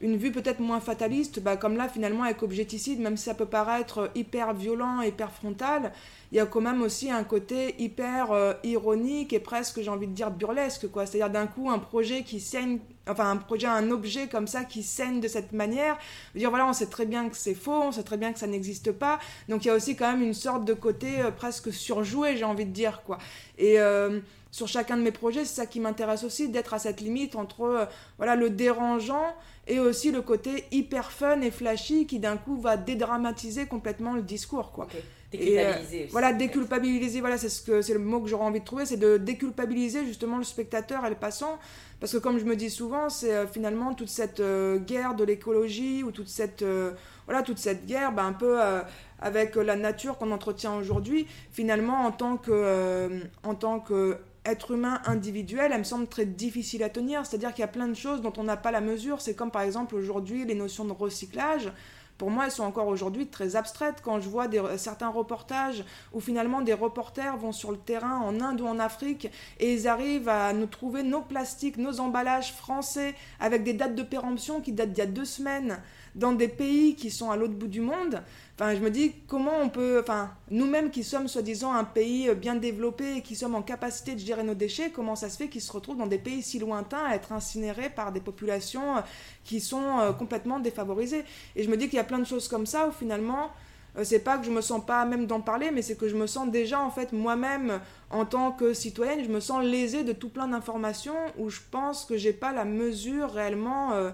une 0.01 0.15
vue 0.15 0.31
peut-être 0.31 0.59
moins 0.59 0.79
fataliste, 0.79 1.41
bah, 1.41 1.57
comme 1.57 1.75
là 1.75 1.89
finalement 1.89 2.23
avec 2.23 2.41
Objecticide, 2.41 2.99
même 2.99 3.17
si 3.17 3.25
ça 3.25 3.33
peut 3.33 3.45
paraître 3.45 4.09
hyper 4.15 4.53
violent, 4.53 5.01
hyper 5.01 5.31
frontal, 5.31 5.91
il 6.31 6.37
y 6.37 6.39
a 6.39 6.45
quand 6.45 6.61
même 6.61 6.81
aussi 6.81 7.11
un 7.11 7.23
côté 7.23 7.75
hyper 7.79 8.31
euh, 8.31 8.53
ironique 8.63 9.33
et 9.33 9.39
presque, 9.39 9.81
j'ai 9.81 9.89
envie 9.89 10.07
de 10.07 10.13
dire, 10.13 10.31
burlesque, 10.31 10.89
quoi. 10.89 11.05
C'est-à-dire 11.05 11.29
d'un 11.29 11.47
coup 11.47 11.69
un 11.69 11.79
projet 11.79 12.23
qui 12.23 12.39
saigne, 12.39 12.79
enfin 13.09 13.29
un 13.29 13.37
projet, 13.37 13.67
un 13.67 13.91
objet 13.91 14.27
comme 14.27 14.47
ça 14.47 14.63
qui 14.63 14.83
saigne 14.83 15.19
de 15.19 15.27
cette 15.27 15.51
manière, 15.51 15.97
dire 16.33 16.49
voilà, 16.49 16.67
on 16.67 16.73
sait 16.73 16.87
très 16.87 17.05
bien 17.05 17.27
que 17.27 17.35
c'est 17.35 17.55
faux, 17.55 17.81
on 17.81 17.91
sait 17.91 18.03
très 18.03 18.17
bien 18.17 18.31
que 18.31 18.39
ça 18.39 18.47
n'existe 18.47 18.91
pas, 18.93 19.19
donc 19.49 19.65
il 19.65 19.67
y 19.67 19.71
a 19.71 19.75
aussi 19.75 19.95
quand 19.97 20.09
même 20.09 20.21
une 20.21 20.33
sorte 20.33 20.63
de 20.63 20.73
côté 20.73 21.19
euh, 21.19 21.31
presque 21.31 21.73
surjoué, 21.73 22.37
j'ai 22.37 22.45
envie 22.45 22.65
de 22.65 22.71
dire, 22.71 23.01
quoi. 23.05 23.17
Et 23.57 23.79
euh, 23.79 24.19
sur 24.51 24.67
chacun 24.67 24.97
de 24.97 25.01
mes 25.01 25.11
projets, 25.11 25.45
c'est 25.45 25.55
ça 25.55 25.65
qui 25.65 25.79
m'intéresse 25.79 26.23
aussi, 26.23 26.47
d'être 26.47 26.73
à 26.73 26.79
cette 26.79 27.01
limite 27.01 27.35
entre 27.35 27.87
voilà 28.17 28.35
le 28.35 28.49
dérangeant 28.49 29.35
et 29.69 29.79
aussi 29.79 30.11
le 30.11 30.21
côté 30.21 30.65
hyper 30.71 31.11
fun 31.11 31.39
et 31.41 31.51
flashy 31.51 32.05
qui 32.07 32.19
d'un 32.19 32.37
coup 32.37 32.59
va 32.59 32.75
dédramatiser 32.75 33.67
complètement 33.67 34.13
le 34.13 34.21
discours 34.21 34.71
quoi. 34.71 34.87
Déculpabiliser 35.31 36.03
aussi, 36.05 36.11
Voilà, 36.11 36.33
déculpabiliser, 36.33 37.19
voilà, 37.19 37.37
c'est 37.37 37.49
ce 37.49 37.61
que 37.61 37.83
c'est 37.83 37.93
le 37.93 37.99
mot 37.99 38.19
que 38.19 38.27
j'aurais 38.27 38.45
envie 38.45 38.61
de 38.61 38.65
trouver, 38.65 38.87
c'est 38.87 38.97
de 38.97 39.17
déculpabiliser 39.17 40.03
justement 40.03 40.39
le 40.39 40.43
spectateur 40.43 41.05
et 41.05 41.09
le 41.09 41.15
passant. 41.15 41.59
Parce 41.99 42.13
que 42.13 42.17
comme 42.17 42.39
je 42.39 42.45
me 42.45 42.55
dis 42.55 42.71
souvent, 42.71 43.09
c'est 43.09 43.35
euh, 43.35 43.45
finalement 43.45 43.93
toute 43.93 44.09
cette 44.09 44.39
euh, 44.39 44.79
guerre 44.79 45.13
de 45.13 45.23
l'écologie 45.23 46.01
ou 46.01 46.11
toute 46.11 46.29
cette, 46.29 46.63
euh, 46.63 46.93
voilà, 47.27 47.43
toute 47.43 47.59
cette 47.59 47.85
guerre 47.85 48.11
ben, 48.11 48.25
un 48.25 48.33
peu 48.33 48.59
euh, 48.59 48.81
avec 49.21 49.55
la 49.55 49.75
nature 49.75 50.17
qu'on 50.17 50.31
entretient 50.31 50.75
aujourd'hui, 50.75 51.27
finalement 51.51 52.05
en 52.05 52.11
tant 52.11 52.37
que, 52.37 52.49
euh, 52.51 53.19
en 53.43 53.53
tant 53.53 53.79
que 53.79 54.17
être 54.45 54.71
humain 54.71 55.01
individuel, 55.05 55.71
elle 55.73 55.79
me 55.79 55.83
semble 55.83 56.07
très 56.07 56.25
difficile 56.25 56.83
à 56.83 56.89
tenir. 56.89 57.25
C'est-à-dire 57.25 57.53
qu'il 57.53 57.61
y 57.61 57.65
a 57.65 57.67
plein 57.67 57.87
de 57.87 57.93
choses 57.93 58.21
dont 58.21 58.33
on 58.37 58.43
n'a 58.43 58.57
pas 58.57 58.71
la 58.71 58.81
mesure. 58.81 59.21
C'est 59.21 59.35
comme 59.35 59.51
par 59.51 59.61
exemple 59.61 59.95
aujourd'hui 59.95 60.45
les 60.45 60.55
notions 60.55 60.85
de 60.85 60.93
recyclage. 60.93 61.71
Pour 62.19 62.31
moi, 62.31 62.45
elles 62.45 62.51
sont 62.51 62.63
encore 62.63 62.87
aujourd'hui 62.87 63.27
très 63.27 63.55
abstraites. 63.55 64.01
Quand 64.03 64.19
je 64.19 64.27
vois 64.27 64.47
certains 64.77 65.07
reportages 65.07 65.85
où 66.11 66.19
finalement 66.19 66.61
des 66.61 66.73
reporters 66.73 67.37
vont 67.37 67.53
sur 67.53 67.71
le 67.71 67.77
terrain 67.77 68.17
en 68.17 68.41
Inde 68.41 68.59
ou 68.59 68.67
en 68.67 68.77
Afrique 68.77 69.29
et 69.59 69.73
ils 69.73 69.87
arrivent 69.87 70.27
à 70.27 70.51
nous 70.51 70.65
trouver 70.65 71.03
nos 71.03 71.21
plastiques, 71.21 71.77
nos 71.77 72.01
emballages 72.01 72.51
français 72.51 73.15
avec 73.39 73.63
des 73.63 73.73
dates 73.73 73.95
de 73.95 74.03
péremption 74.03 74.59
qui 74.59 74.73
datent 74.73 74.91
d'il 74.91 74.99
y 74.99 75.07
a 75.07 75.09
deux 75.09 75.23
semaines 75.23 75.79
dans 76.15 76.33
des 76.33 76.47
pays 76.47 76.95
qui 76.95 77.11
sont 77.11 77.31
à 77.31 77.35
l'autre 77.35 77.53
bout 77.53 77.67
du 77.67 77.81
monde. 77.81 78.21
Enfin, 78.55 78.75
je 78.75 78.79
me 78.79 78.89
dis 78.91 79.13
comment 79.27 79.53
on 79.61 79.69
peut, 79.69 79.99
enfin, 80.01 80.31
nous-mêmes 80.51 80.89
qui 80.89 81.05
sommes 81.05 81.29
soi-disant 81.29 81.71
un 81.71 81.85
pays 81.85 82.29
bien 82.35 82.55
développé 82.55 83.15
et 83.17 83.21
qui 83.21 83.35
sommes 83.35 83.55
en 83.55 83.61
capacité 83.61 84.15
de 84.15 84.19
gérer 84.19 84.43
nos 84.43 84.53
déchets, 84.53 84.89
comment 84.89 85.15
ça 85.15 85.29
se 85.29 85.37
fait 85.37 85.47
qu'ils 85.47 85.61
se 85.61 85.71
retrouvent 85.71 85.97
dans 85.97 86.07
des 86.07 86.17
pays 86.17 86.41
si 86.41 86.59
lointains 86.59 87.05
à 87.05 87.15
être 87.15 87.31
incinérés 87.31 87.89
par 87.89 88.11
des 88.11 88.19
populations 88.19 88.97
euh, 88.97 89.01
qui 89.45 89.61
sont 89.61 89.99
euh, 89.99 90.11
complètement 90.11 90.59
défavorisées? 90.59 91.23
Et 91.55 91.63
je 91.63 91.69
me 91.69 91.77
dis 91.77 91.85
qu'il 91.85 91.95
y 91.95 92.01
a 92.01 92.03
plein 92.03 92.19
de 92.19 92.25
choses 92.25 92.49
comme 92.49 92.65
ça 92.65 92.87
où 92.87 92.91
finalement, 92.91 93.49
euh, 93.97 94.03
c'est 94.03 94.19
pas 94.19 94.37
que 94.37 94.45
je 94.45 94.51
me 94.51 94.59
sens 94.61 94.85
pas 94.85 95.05
même 95.05 95.25
d'en 95.25 95.39
parler, 95.39 95.71
mais 95.71 95.81
c'est 95.81 95.95
que 95.95 96.09
je 96.09 96.17
me 96.17 96.27
sens 96.27 96.51
déjà 96.51 96.81
en 96.81 96.91
fait 96.91 97.13
moi-même 97.13 97.79
en 98.09 98.25
tant 98.25 98.51
que 98.51 98.73
citoyenne, 98.73 99.23
je 99.23 99.29
me 99.29 99.39
sens 99.39 99.63
lésée 99.63 100.03
de 100.03 100.11
tout 100.11 100.29
plein 100.29 100.49
d'informations 100.49 101.15
où 101.37 101.49
je 101.49 101.61
pense 101.71 102.03
que 102.03 102.17
j'ai 102.17 102.33
pas 102.33 102.51
la 102.51 102.65
mesure 102.65 103.31
réellement. 103.31 103.93
euh, 103.93 104.11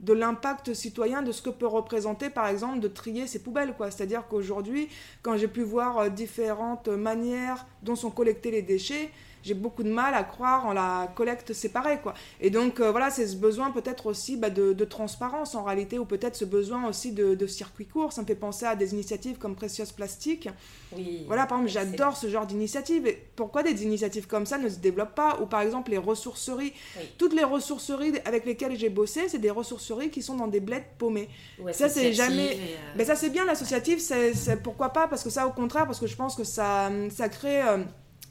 de 0.00 0.12
l'impact 0.12 0.74
citoyen 0.74 1.22
de 1.22 1.32
ce 1.32 1.42
que 1.42 1.50
peut 1.50 1.66
représenter 1.66 2.30
par 2.30 2.48
exemple 2.48 2.80
de 2.80 2.88
trier 2.88 3.26
ces 3.26 3.38
poubelles 3.42 3.74
quoi. 3.76 3.90
C'est 3.90 4.02
à 4.02 4.06
dire 4.06 4.24
qu'aujourd'hui 4.28 4.88
quand 5.22 5.36
j'ai 5.36 5.48
pu 5.48 5.62
voir 5.62 5.98
euh, 5.98 6.08
différentes 6.08 6.88
manières 6.88 7.66
dont 7.82 7.96
sont 7.96 8.10
collectés 8.10 8.50
les 8.50 8.62
déchets 8.62 9.10
j'ai 9.44 9.54
beaucoup 9.54 9.82
de 9.82 9.90
mal 9.92 10.14
à 10.14 10.24
croire 10.24 10.66
en 10.66 10.72
la 10.72 11.12
collecte 11.14 11.52
séparée 11.52 12.00
quoi 12.02 12.14
et 12.40 12.50
donc 12.50 12.80
euh, 12.80 12.90
voilà 12.90 13.10
c'est 13.10 13.26
ce 13.26 13.36
besoin 13.36 13.70
peut-être 13.70 14.06
aussi 14.06 14.36
bah, 14.36 14.50
de, 14.50 14.72
de 14.72 14.84
transparence 14.84 15.54
en 15.54 15.62
réalité 15.64 15.98
ou 15.98 16.04
peut-être 16.04 16.34
ce 16.36 16.44
besoin 16.44 16.88
aussi 16.88 17.12
de, 17.12 17.34
de 17.34 17.46
circuit 17.46 17.86
court 17.86 18.12
ça 18.12 18.22
me 18.22 18.26
fait 18.26 18.34
penser 18.34 18.66
à 18.66 18.74
des 18.74 18.92
initiatives 18.94 19.38
comme 19.38 19.54
Précieuse 19.54 19.92
Plastique 19.92 20.48
Oui. 20.96 21.24
voilà, 21.26 21.46
par 21.46 21.58
exemple, 21.60 21.72
j'adore 21.72 22.16
ce 22.16 22.28
genre 22.28 22.46
d'initiative. 22.46 23.06
Et 23.06 23.20
pourquoi 23.36 23.62
des 23.62 23.82
initiatives 23.82 24.26
comme 24.26 24.46
ça 24.46 24.58
ne 24.58 24.68
se 24.68 24.78
développent 24.78 25.14
pas? 25.14 25.38
Ou 25.42 25.46
par 25.46 25.60
exemple, 25.60 25.90
les 25.90 25.98
ressourceries. 25.98 26.72
Oui. 26.98 27.08
Toutes 27.18 27.34
les 27.34 27.42
ressourceries 27.44 28.12
avec 28.24 28.44
lesquelles 28.46 28.76
j'ai 28.78 28.90
bossé, 28.90 29.28
c'est 29.28 29.38
des 29.38 29.50
ressourceries 29.50 30.10
qui 30.10 30.22
sont 30.22 30.36
dans 30.36 30.46
des 30.46 30.60
bleds 30.60 30.84
paumés. 30.98 31.28
Ça, 31.72 31.88
c'est 31.88 32.10
associative 32.10 32.14
jamais- 32.14 32.50
euh, 32.54 32.76
Mais 32.96 33.04
ça, 33.04 33.16
c'est 33.16 33.30
bien, 33.30 33.44
l'associatif, 33.44 33.98
c'est 34.00 34.34
c'est- 34.34 34.56
pourquoi 34.62 34.90
pas? 34.90 35.08
Parce 35.08 35.22
que 35.24 35.30
ça, 35.30 35.46
au 35.46 35.52
contraire, 35.52 35.86
parce 35.86 35.98
que 36.00 36.06
je 36.06 36.16
pense 36.16 36.36
que 36.36 36.44
ça, 36.44 36.90
ça 37.10 37.28
crée 37.28 37.62
euh, 37.62 37.78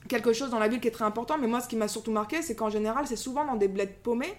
quelque 0.08 0.34
chose 0.34 0.50
dans 0.50 0.60
la 0.60 0.68
ville 0.68 0.80
qui 0.80 0.88
est 0.88 0.92
très 0.92 1.06
important. 1.06 1.38
Mais 1.40 1.48
moi, 1.48 1.62
ce 1.62 1.68
qui 1.68 1.76
m'a 1.76 1.88
surtout 1.88 2.12
marqué, 2.12 2.42
c'est 2.42 2.56
qu'en 2.56 2.70
général, 2.70 3.08
c'est 3.08 3.16
souvent 3.16 3.46
dans 3.46 3.56
des 3.56 3.68
bleds 3.68 3.88
paumés 4.04 4.34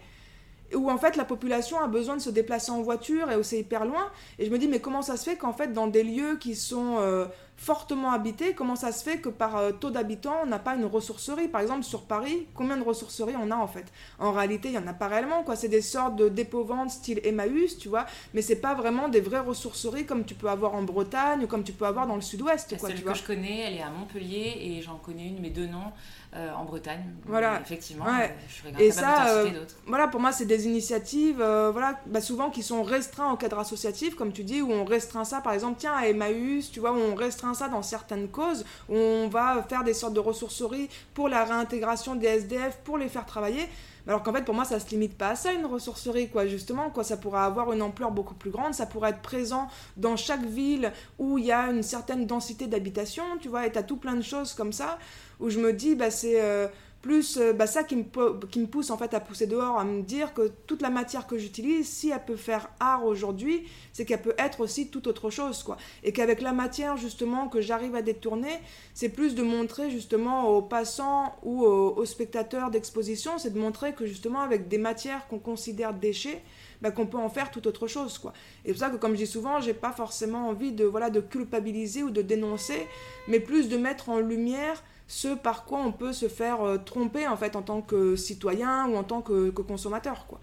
où 0.75 0.91
en 0.91 0.99
fait 0.99 1.17
la 1.17 1.25
population 1.25 1.79
a 1.79 1.87
besoin 1.87 2.17
de 2.17 2.23
se 2.23 2.31
déplacer 2.31 2.71
en 2.71 2.83
voiture 2.83 3.31
et 3.31 3.37
où 3.37 3.43
c'est 3.43 3.59
hyper 3.59 3.85
loin. 3.85 4.11
Et 4.39 4.47
je 4.47 4.51
me 4.51 4.59
dis, 4.59 4.69
mais 4.69 4.81
comment 4.81 5.03
ça 5.03 5.17
se 5.17 5.25
fait 5.29 5.37
qu'en 5.37 5.53
fait, 5.53 5.73
dans 5.73 5.87
des 5.87 6.03
lieux 6.03 6.37
qui 6.37 6.55
sont 6.55 6.97
euh, 6.99 7.27
fortement 7.57 8.11
habités, 8.13 8.55
comment 8.55 8.77
ça 8.77 8.93
se 8.93 9.03
fait 9.05 9.19
que 9.19 9.29
par 9.29 9.57
euh, 9.57 9.73
taux 9.73 9.91
d'habitants, 9.91 10.37
on 10.43 10.47
n'a 10.47 10.59
pas 10.59 10.75
une 10.75 10.85
ressourcerie? 10.85 11.49
Par 11.49 11.61
exemple, 11.61 11.85
sur 11.85 12.03
Paris, 12.03 12.47
combien 12.55 12.77
de 12.77 12.83
ressourceries 12.83 13.37
on 13.41 13.51
a 13.51 13.57
en 13.57 13.67
fait? 13.69 13.87
En 14.19 14.33
réalité, 14.33 14.69
il 14.69 14.73
n'y 14.73 14.79
en 14.79 14.87
a 14.87 14.93
pas 14.93 15.09
réellement, 15.09 15.43
quoi. 15.45 15.57
C'est 15.57 15.69
des 15.69 15.81
sortes 15.83 16.17
de 16.17 16.29
dépôt-ventes 16.29 16.91
style 16.91 17.21
Emmaüs, 17.25 17.79
tu 17.79 17.89
vois, 17.89 18.07
mais 18.35 18.43
c'est 18.43 18.57
pas 18.57 18.75
vraiment 18.75 19.09
des 19.09 19.21
vraies 19.21 19.39
ressourceries 19.41 20.05
comme 20.07 20.25
tu 20.25 20.35
peux 20.35 20.49
avoir 20.49 20.75
en 20.75 20.83
Bretagne 20.83 21.45
ou 21.45 21.47
comme 21.47 21.63
tu 21.65 21.73
peux 21.73 21.87
avoir 21.87 22.07
dans 22.07 22.17
le 22.17 22.23
sud-ouest, 22.23 22.73
La 22.73 22.79
quoi, 22.79 22.89
seule 22.89 22.99
tu 22.99 23.03
que 23.05 23.09
vois. 23.09 23.17
je 23.17 23.23
connais, 23.23 23.61
elle 23.61 23.75
est 23.75 23.83
à 23.83 23.91
Montpellier 23.91 24.55
et 24.61 24.83
j'en 24.83 24.97
connais 24.97 25.29
une, 25.29 25.41
mais 25.41 25.51
deux 25.51 25.67
noms, 25.67 25.93
euh, 26.35 26.53
en 26.53 26.65
Bretagne. 26.65 27.05
Voilà. 27.27 27.61
Effectivement, 27.61 28.05
Ouais. 28.05 28.35
euh, 28.37 28.73
je 28.77 28.83
Et 28.83 28.91
ça, 28.91 29.29
euh. 29.29 29.51
Voilà, 29.87 30.09
pour 30.09 30.21
moi, 30.21 30.33
c'est 30.33 30.47
des 30.47 30.67
initiatives, 30.67 31.37
voilà, 31.37 32.01
bah, 32.07 32.21
souvent 32.21 32.51
qui 32.51 32.63
sont 32.63 32.83
restreints 32.83 33.33
au 33.33 33.37
cadre 33.37 33.59
associatif, 33.61 34.17
comme 34.17 34.33
tu 34.33 34.43
dis, 34.43 34.61
où 34.61 34.73
on 34.73 34.85
restreint 34.85 35.25
ça, 35.25 35.41
par 35.41 35.53
exemple, 35.53 35.77
tiens, 35.79 35.95
à 35.95 36.09
Emmaüs, 36.09 36.71
tu 36.73 36.81
vois, 36.81 36.93
où 36.93 36.97
on 36.99 37.15
restreint 37.15 37.44
ça 37.53 37.69
dans 37.69 37.83
certaines 37.83 38.29
causes, 38.29 38.65
où 38.89 38.97
on 38.97 39.29
va 39.29 39.63
faire 39.69 39.85
des 39.85 39.93
sortes 39.93 40.15
de 40.15 40.21
ressourceries 40.21 40.89
pour 41.13 41.29
la 41.29 41.45
réintégration 41.45 42.15
des 42.15 42.29
SDF, 42.29 42.79
pour 42.85 42.97
les 42.97 43.09
faire 43.09 43.27
travailler. 43.27 43.69
Alors 44.07 44.23
qu'en 44.23 44.33
fait, 44.33 44.43
pour 44.43 44.55
moi, 44.55 44.65
ça 44.65 44.79
se 44.81 44.89
limite 44.91 45.17
pas 45.17 45.31
à 45.31 45.35
ça, 45.35 45.53
une 45.53 45.67
ressourcerie, 45.67 46.29
quoi, 46.29 46.47
justement, 46.47 46.91
quoi, 46.91 47.05
ça 47.05 47.17
pourrait 47.17 47.41
avoir 47.41 47.73
une 47.73 47.83
ampleur 47.83 48.11
beaucoup 48.11 48.35
plus 48.35 48.51
grande, 48.51 48.75
ça 48.75 48.87
pourrait 48.87 49.11
être 49.11 49.23
présent 49.23 49.69
dans 49.97 50.17
chaque 50.17 50.45
ville 50.45 50.93
où 51.19 51.39
il 51.39 51.47
y 51.47 51.53
a 51.53 51.71
une 51.71 51.83
certaine 51.83 52.27
densité 52.27 52.67
d'habitation, 52.67 53.25
tu 53.41 53.49
vois, 53.49 53.67
et 53.67 53.73
t'as 53.73 53.83
tout 53.83 53.97
plein 53.97 54.15
de 54.15 54.23
choses 54.23 54.53
comme 54.55 54.73
ça, 54.73 54.99
où 55.41 55.51
je 55.51 55.59
me 55.59 55.73
dis, 55.73 55.95
bah, 55.95 56.11
c'est... 56.11 56.41
euh, 56.41 56.69
plus 57.05 57.37
euh, 57.37 57.53
bah, 57.53 57.67
ça 57.67 57.85
qui 57.85 57.97
me, 57.97 58.65
pousse 58.65 58.89
en 58.89 58.97
fait 58.97 59.13
à 59.13 59.21
pousser 59.21 59.47
dehors, 59.47 59.79
à 59.79 59.85
me 59.85 60.01
dire 60.01 60.33
que 60.33 60.51
toute 60.67 60.81
la 60.81 60.89
matière 60.89 61.27
que 61.27 61.37
j'utilise, 61.37 61.87
si 61.87 62.09
elle 62.09 62.25
peut 62.25 62.35
faire 62.35 62.71
art 62.81 63.05
aujourd'hui, 63.05 63.69
c'est 63.93 64.07
qu'elle 64.07 64.23
peut 64.23 64.35
être 64.39 64.61
aussi 64.61 64.89
tout 64.89 65.07
autre 65.07 65.29
chose. 65.29 65.63
quoi. 65.63 65.77
Et 66.03 66.13
qu'avec 66.13 66.41
la 66.41 66.55
matière 66.55 66.97
justement 66.97 67.49
que 67.49 67.61
j'arrive 67.61 67.95
à 67.95 68.01
détourner, 68.01 68.59
c'est 68.95 69.11
plus 69.11 69.35
de 69.35 69.43
montrer 69.43 69.91
justement 69.91 70.49
aux 70.49 70.63
passants 70.63 71.37
ou 71.43 71.67
aux, 71.67 71.95
aux 71.95 72.07
spectateurs 72.07 72.71
d'exposition, 72.71 73.37
c'est 73.37 73.51
de 73.51 73.61
montrer 73.61 73.93
que 73.93 74.07
justement 74.07 74.41
avec 74.41 74.69
des 74.69 74.79
matières 74.79 75.29
qu'on 75.29 75.39
considère 75.39 75.93
déchets, 75.93 76.41
bah, 76.81 76.91
qu'on 76.91 77.07
peut 77.07 77.19
en 77.19 77.29
faire 77.29 77.51
tout 77.51 77.69
autre 77.69 77.87
chose. 77.87 78.17
quoi. 78.17 78.33
Et 78.65 78.69
c'est 78.69 78.73
pour 78.73 78.81
ça 78.81 78.89
que 78.89 78.97
comme 78.97 79.13
je 79.13 79.19
dis 79.19 79.27
souvent, 79.27 79.61
j'ai 79.61 79.75
pas 79.75 79.93
forcément 79.93 80.49
envie 80.49 80.73
de, 80.73 80.87
voilà, 80.87 81.11
de 81.11 81.21
culpabiliser 81.21 82.03
ou 82.03 82.09
de 82.09 82.23
dénoncer, 82.23 82.87
mais 83.29 83.41
plus 83.41 83.69
de 83.69 83.77
mettre 83.77 84.09
en 84.09 84.21
lumière 84.21 84.83
ce 85.07 85.35
par 85.35 85.65
quoi 85.65 85.81
on 85.81 85.93
peut 85.93 86.13
se 86.13 86.29
faire 86.29 86.63
euh, 86.63 86.79
tromper 86.79 87.27
en 87.29 87.37
fait 87.37 87.57
en 87.57 87.63
tant 87.63 87.83
que 87.83 88.17
citoyen 88.17 88.87
ou 88.89 88.97
en 88.97 89.05
tant 89.05 89.21
que, 89.21 89.51
que 89.51 89.63
consommateur 89.63 90.27
quoi. 90.27 90.41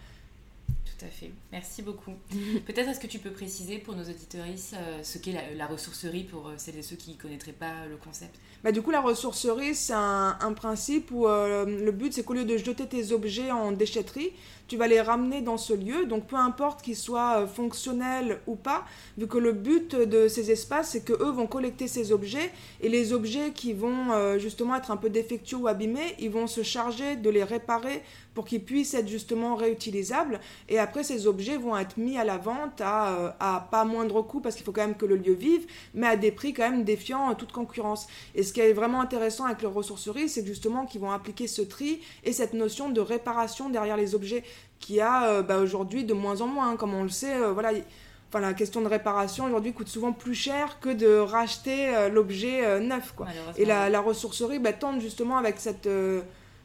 Tout 0.68 1.06
à 1.06 1.10
fait. 1.10 1.32
Merci 1.52 1.82
beaucoup. 1.82 2.14
Peut-être 2.66 2.88
est-ce 2.90 3.00
que 3.00 3.08
tu 3.08 3.20
peux 3.20 3.32
préciser 3.32 3.78
pour 3.78 3.96
nos 3.96 4.04
auditoristes 4.04 4.76
euh, 4.78 5.04
ce 5.04 5.18
qu'est 5.18 5.34
la, 5.34 5.54
la 5.54 5.66
ressourcerie 5.68 6.24
pour 6.24 6.48
euh, 6.48 6.54
celles 6.56 6.78
et 6.78 6.82
ceux 6.82 6.96
qui 6.96 7.12
ne 7.12 7.18
connaîtraient 7.18 7.52
pas 7.52 7.86
le 7.90 7.98
concept? 7.98 8.36
Bah, 8.64 8.72
du 8.72 8.82
coup 8.82 8.92
la 8.92 9.02
ressourcerie 9.02 9.76
c'est 9.76 9.94
un, 9.94 10.38
un 10.40 10.54
principe 10.54 11.12
où 11.12 11.28
euh, 11.28 11.66
le 11.66 11.92
but 11.92 12.14
c'est 12.14 12.24
qu'au 12.24 12.36
lieu 12.36 12.46
de 12.46 12.58
jeter 12.58 12.88
tes 12.88 13.12
objets 13.12 13.52
en 13.52 13.74
déchetterie, 13.74 14.32
tu 14.68 14.78
vas 14.78 14.88
les 14.88 15.02
ramener 15.02 15.42
dans 15.42 15.58
ce 15.58 15.74
lieu, 15.74 16.06
donc 16.06 16.28
peu 16.28 16.38
importe 16.38 16.82
qu'ils 16.82 16.96
soient 16.96 17.42
euh, 17.42 17.48
fonctionnels 17.48 18.40
ou 18.48 18.56
pas, 18.56 18.86
vu 19.18 19.28
que 19.28 19.38
le 19.38 19.52
but 19.52 19.96
de 19.96 20.30
ces 20.30 20.52
espaces 20.52 20.92
c'est 20.92 21.04
que 21.04 21.14
eux 21.14 21.32
vont 21.32 21.48
collecter 21.48 21.90
ces 21.90 22.14
objets 22.14 22.52
et 22.80 22.88
les 22.88 23.12
objets 23.12 23.52
qui 23.52 23.74
vont 23.74 24.38
justement 24.38 24.76
être 24.76 24.92
un 24.92 24.98
peu 24.98 25.10
défectueux 25.10 25.58
ou 25.58 25.68
abîmés, 25.68 26.16
ils 26.20 26.30
vont 26.30 26.48
se 26.48 26.64
charger 26.64 27.16
de 27.16 27.30
les 27.30 27.44
réparer 27.44 28.04
pour 28.34 28.46
qu'ils 28.46 28.64
puissent 28.64 28.94
être 28.94 29.08
justement 29.08 29.56
réutilisables. 29.56 30.40
Et 30.70 30.80
après 30.80 31.04
ces 31.04 31.28
objets 31.28 31.41
vont 31.58 31.78
être 31.78 31.98
mis 31.98 32.18
à 32.18 32.24
la 32.24 32.38
vente 32.38 32.82
à, 32.82 33.14
euh, 33.14 33.32
à 33.40 33.68
pas 33.72 33.86
moindre 33.86 34.22
coût 34.22 34.40
parce 34.40 34.56
qu'il 34.56 34.66
faut 34.66 34.72
quand 34.72 34.86
même 34.86 34.96
que 34.96 35.06
le 35.06 35.16
lieu 35.16 35.34
vive 35.34 35.66
mais 35.94 36.08
à 36.08 36.16
des 36.16 36.32
prix 36.32 36.54
quand 36.54 36.70
même 36.70 36.84
défiant 36.84 37.34
toute 37.36 37.52
concurrence 37.52 38.08
et 38.36 38.44
ce 38.44 38.54
qui 38.54 38.62
est 38.62 38.74
vraiment 38.74 39.02
intéressant 39.02 39.46
avec 39.46 39.62
les 39.62 39.68
ressourceries 39.68 40.30
c'est 40.30 40.46
justement 40.46 40.86
qu'ils 40.86 41.02
vont 41.02 41.12
appliquer 41.12 41.48
ce 41.48 41.62
tri 41.62 42.02
et 42.24 42.34
cette 42.34 42.54
notion 42.54 42.90
de 42.90 43.02
réparation 43.02 43.70
derrière 43.70 43.98
les 43.98 44.16
objets 44.16 44.44
qui 44.80 45.00
a 45.00 45.30
euh, 45.30 45.42
bah, 45.42 45.60
aujourd'hui 45.60 46.04
de 46.04 46.14
moins 46.14 46.42
en 46.42 46.48
moins 46.48 46.72
hein. 46.72 46.76
comme 46.76 46.94
on 46.94 47.04
le 47.04 47.10
sait 47.10 47.36
euh, 47.36 47.52
voilà 47.52 47.72
Enfin, 48.34 48.40
la 48.40 48.54
question 48.54 48.80
de 48.80 48.88
réparation 48.88 49.44
aujourd'hui 49.44 49.74
coûte 49.74 49.90
souvent 49.90 50.14
plus 50.14 50.36
cher 50.36 50.80
que 50.80 50.88
de 50.88 51.18
racheter 51.18 51.94
euh, 51.94 52.08
l'objet 52.08 52.80
neuf. 52.80 53.12
Quoi. 53.14 53.28
Et 53.58 53.66
la, 53.66 53.90
la 53.90 54.00
ressourcerie 54.00 54.58
bah, 54.58 54.72
tente 54.72 55.02
justement 55.02 55.38
avec 55.38 55.60
cette, 55.60 55.90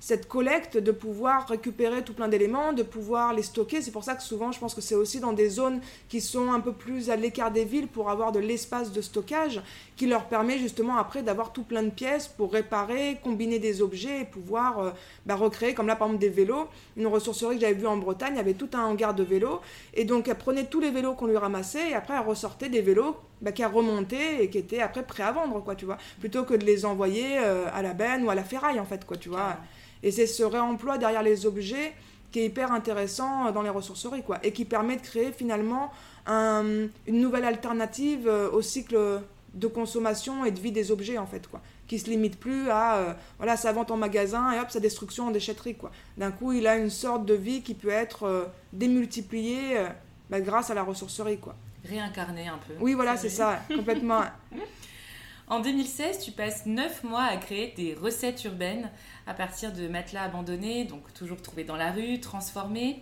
cette 0.01 0.29
collecte 0.29 0.77
de 0.77 0.93
pouvoir 0.93 1.49
récupérer 1.49 2.03
tout 2.03 2.13
plein 2.13 2.29
d'éléments, 2.29 2.73
de 2.73 2.83
pouvoir 2.83 3.33
les 3.33 3.43
stocker. 3.43 3.83
C'est 3.83 3.91
pour 3.91 4.05
ça 4.05 4.15
que 4.15 4.23
souvent 4.23 4.53
je 4.53 4.59
pense 4.59 4.75
que 4.75 4.81
c'est 4.81 4.95
aussi 4.95 5.21
dans 5.21 5.33
des 5.33 5.49
zones 5.49 5.81
qui 6.09 6.21
sont 6.21 6.53
un 6.53 6.61
peu 6.61 6.73
plus 6.73 7.11
à 7.11 7.17
l'écart 7.17 7.51
des 7.51 7.65
villes 7.65 7.89
pour 7.89 8.11
avoir 8.11 8.33
de 8.33 8.39
l'espace 8.39 8.93
de 8.93 9.01
stockage 9.01 9.61
qui 9.97 10.07
leur 10.07 10.27
permet 10.27 10.59
justement 10.59 10.97
après 10.97 11.23
d'avoir 11.23 11.53
tout 11.53 11.63
plein 11.63 11.83
de 11.83 11.91
pièces 11.91 12.29
pour 12.29 12.53
réparer, 12.53 13.19
combiner 13.23 13.59
des 13.59 13.83
objets 13.83 14.23
et 14.23 14.25
pouvoir 14.25 14.79
euh, 14.79 14.91
bah, 15.25 15.35
recréer, 15.37 15.75
comme 15.75 15.87
là 15.87 15.97
par 15.97 16.09
exemple 16.09 16.21
des 16.21 16.29
vélos. 16.29 16.69
Une 16.97 17.07
ressourcerie 17.07 17.57
que 17.57 17.63
j'avais 17.63 17.75
vue 17.75 17.87
en 17.87 17.97
Bretagne, 17.97 18.39
avait 18.39 18.55
tout 18.55 18.69
un 18.75 18.85
hangar 18.85 19.15
de 19.15 19.23
vélos 19.23 19.61
et 19.95 20.05
donc 20.05 20.29
elle 20.29 20.37
prenait 20.37 20.67
tous 20.67 20.81
les 20.81 20.91
vélos 20.91 21.15
qu'on 21.15 21.27
lui 21.27 21.37
ramassait 21.37 21.91
et 21.91 21.95
après 21.95 22.15
elle 22.15 22.27
ressortait 22.27 22.69
des 22.69 22.83
vélos 22.83 23.17
bah, 23.43 23.53
qu'elle 23.53 23.67
remontait 23.67 24.45
et 24.45 24.51
qui 24.51 24.59
étaient 24.59 24.81
après 24.81 25.03
prêts 25.05 25.23
à 25.23 25.33
vendre, 25.33 25.63
quoi, 25.63 25.75
tu 25.75 25.85
vois, 25.85 25.99
plutôt 26.21 26.45
que 26.45 26.55
de 26.55 26.65
les 26.65 26.85
envoyer 26.85 27.39
euh, 27.39 27.67
à 27.75 27.83
la 27.83 27.93
benne 27.95 28.25
ou 28.25 28.31
à 28.31 28.35
la 28.35 28.45
ferraille 28.45 28.81
en 28.81 28.85
fait, 28.87 29.05
quoi, 29.05 29.17
tu 29.17 29.29
vois. 29.29 29.57
Et 30.03 30.11
c'est 30.11 30.27
ce 30.27 30.43
réemploi 30.43 30.99
derrière 30.99 31.23
les 31.23 31.47
objets 31.47 31.93
qui 32.33 32.41
est 32.41 32.47
hyper 32.47 32.73
intéressant 32.73 33.47
euh, 33.47 33.53
dans 33.53 33.63
les 33.63 33.71
ressourceries, 33.71 34.23
quoi, 34.23 34.39
et 34.43 34.53
qui 34.53 34.65
permet 34.65 34.97
de 34.97 35.03
créer 35.03 35.33
finalement 35.33 35.91
un- 36.27 36.89
une 37.07 37.21
nouvelle 37.21 37.45
alternative 37.45 38.27
euh, 38.27 38.51
au 38.51 38.63
cycle 38.63 38.99
de 39.55 39.67
consommation 39.69 40.45
et 40.45 40.51
de 40.51 40.61
vie 40.61 40.73
des 40.73 40.91
objets 40.91 41.17
en 41.17 41.27
fait 41.27 41.47
quoi. 41.49 41.63
Qui 41.89 41.99
se 41.99 42.11
limite 42.11 42.39
plus 42.39 42.69
à 42.69 42.97
euh, 42.97 43.13
voilà 43.39 43.57
sa 43.57 43.73
vente 43.73 43.91
en 43.91 43.97
magasin 43.97 44.53
et 44.53 44.61
hop 44.61 44.71
sa 44.71 44.81
destruction 44.81 45.29
en 45.29 45.31
déchetterie 45.31 45.77
quoi. 45.77 45.91
D'un 46.19 46.31
coup 46.31 46.53
il 46.53 46.67
a 46.67 46.77
une 46.77 46.91
sorte 46.91 47.25
de 47.25 47.33
vie 47.33 47.63
qui 47.63 47.73
peut 47.73 47.89
être 47.89 48.51
démultipliée 48.75 49.79
bah, 50.31 50.41
grâce 50.41 50.71
à 50.71 50.75
la 50.75 50.83
ressourcerie 50.83 51.39
quoi 51.39 51.55
réincarné 51.89 52.49
un 52.49 52.59
peu 52.59 52.75
oui 52.81 52.95
voilà 52.95 53.17
c'est 53.17 53.29
ça 53.29 53.61
complètement 53.75 54.23
En 55.49 55.61
2016, 55.61 56.25
tu 56.25 56.33
passes 56.33 56.67
9 56.67 57.05
mois 57.05 57.23
à 57.23 57.37
créer 57.37 57.73
des 57.77 57.95
recettes 57.95 58.43
urbaines 58.43 58.91
à 59.29 59.35
partir 59.35 59.73
de 59.73 59.87
matelas 59.87 60.25
abandonnés, 60.25 60.85
donc 60.85 61.15
toujours 61.15 61.41
trouvés 61.41 61.63
dans 61.63 61.77
la 61.77 61.93
rue, 61.93 62.19
transformés. 62.19 63.01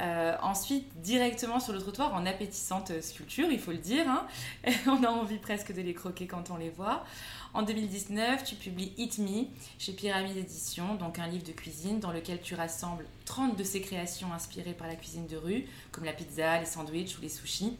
Euh, 0.00 0.36
ensuite, 0.40 0.86
directement 1.00 1.58
sur 1.58 1.72
le 1.72 1.80
trottoir, 1.80 2.14
en 2.14 2.24
appétissante 2.26 2.92
sculpture, 3.02 3.48
il 3.50 3.58
faut 3.58 3.72
le 3.72 3.78
dire. 3.78 4.08
Hein. 4.08 4.26
on 4.86 5.02
a 5.02 5.08
envie 5.08 5.38
presque 5.38 5.74
de 5.74 5.82
les 5.82 5.92
croquer 5.92 6.28
quand 6.28 6.50
on 6.50 6.56
les 6.56 6.70
voit. 6.70 7.04
En 7.54 7.62
2019, 7.62 8.44
tu 8.44 8.54
publies 8.54 8.92
Eat 8.96 9.18
Me 9.18 9.46
chez 9.80 9.92
Pyramide 9.92 10.36
Édition, 10.36 10.94
donc 10.94 11.18
un 11.18 11.26
livre 11.26 11.44
de 11.44 11.52
cuisine 11.52 11.98
dans 11.98 12.12
lequel 12.12 12.40
tu 12.40 12.54
rassembles 12.54 13.04
30 13.24 13.56
de 13.56 13.64
ces 13.64 13.80
créations 13.80 14.32
inspirées 14.32 14.74
par 14.74 14.86
la 14.86 14.94
cuisine 14.94 15.26
de 15.26 15.36
rue, 15.36 15.66
comme 15.90 16.04
la 16.04 16.12
pizza, 16.12 16.60
les 16.60 16.66
sandwichs 16.66 17.18
ou 17.18 17.22
les 17.22 17.28
sushis. 17.28 17.76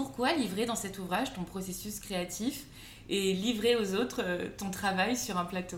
Pourquoi 0.00 0.32
livrer 0.32 0.64
dans 0.64 0.76
cet 0.76 0.98
ouvrage 0.98 1.34
ton 1.34 1.42
processus 1.42 2.00
créatif 2.00 2.64
et 3.10 3.34
livrer 3.34 3.76
aux 3.76 3.94
autres 3.94 4.22
euh, 4.24 4.46
ton 4.56 4.70
travail 4.70 5.14
sur 5.14 5.36
un 5.36 5.44
plateau? 5.44 5.76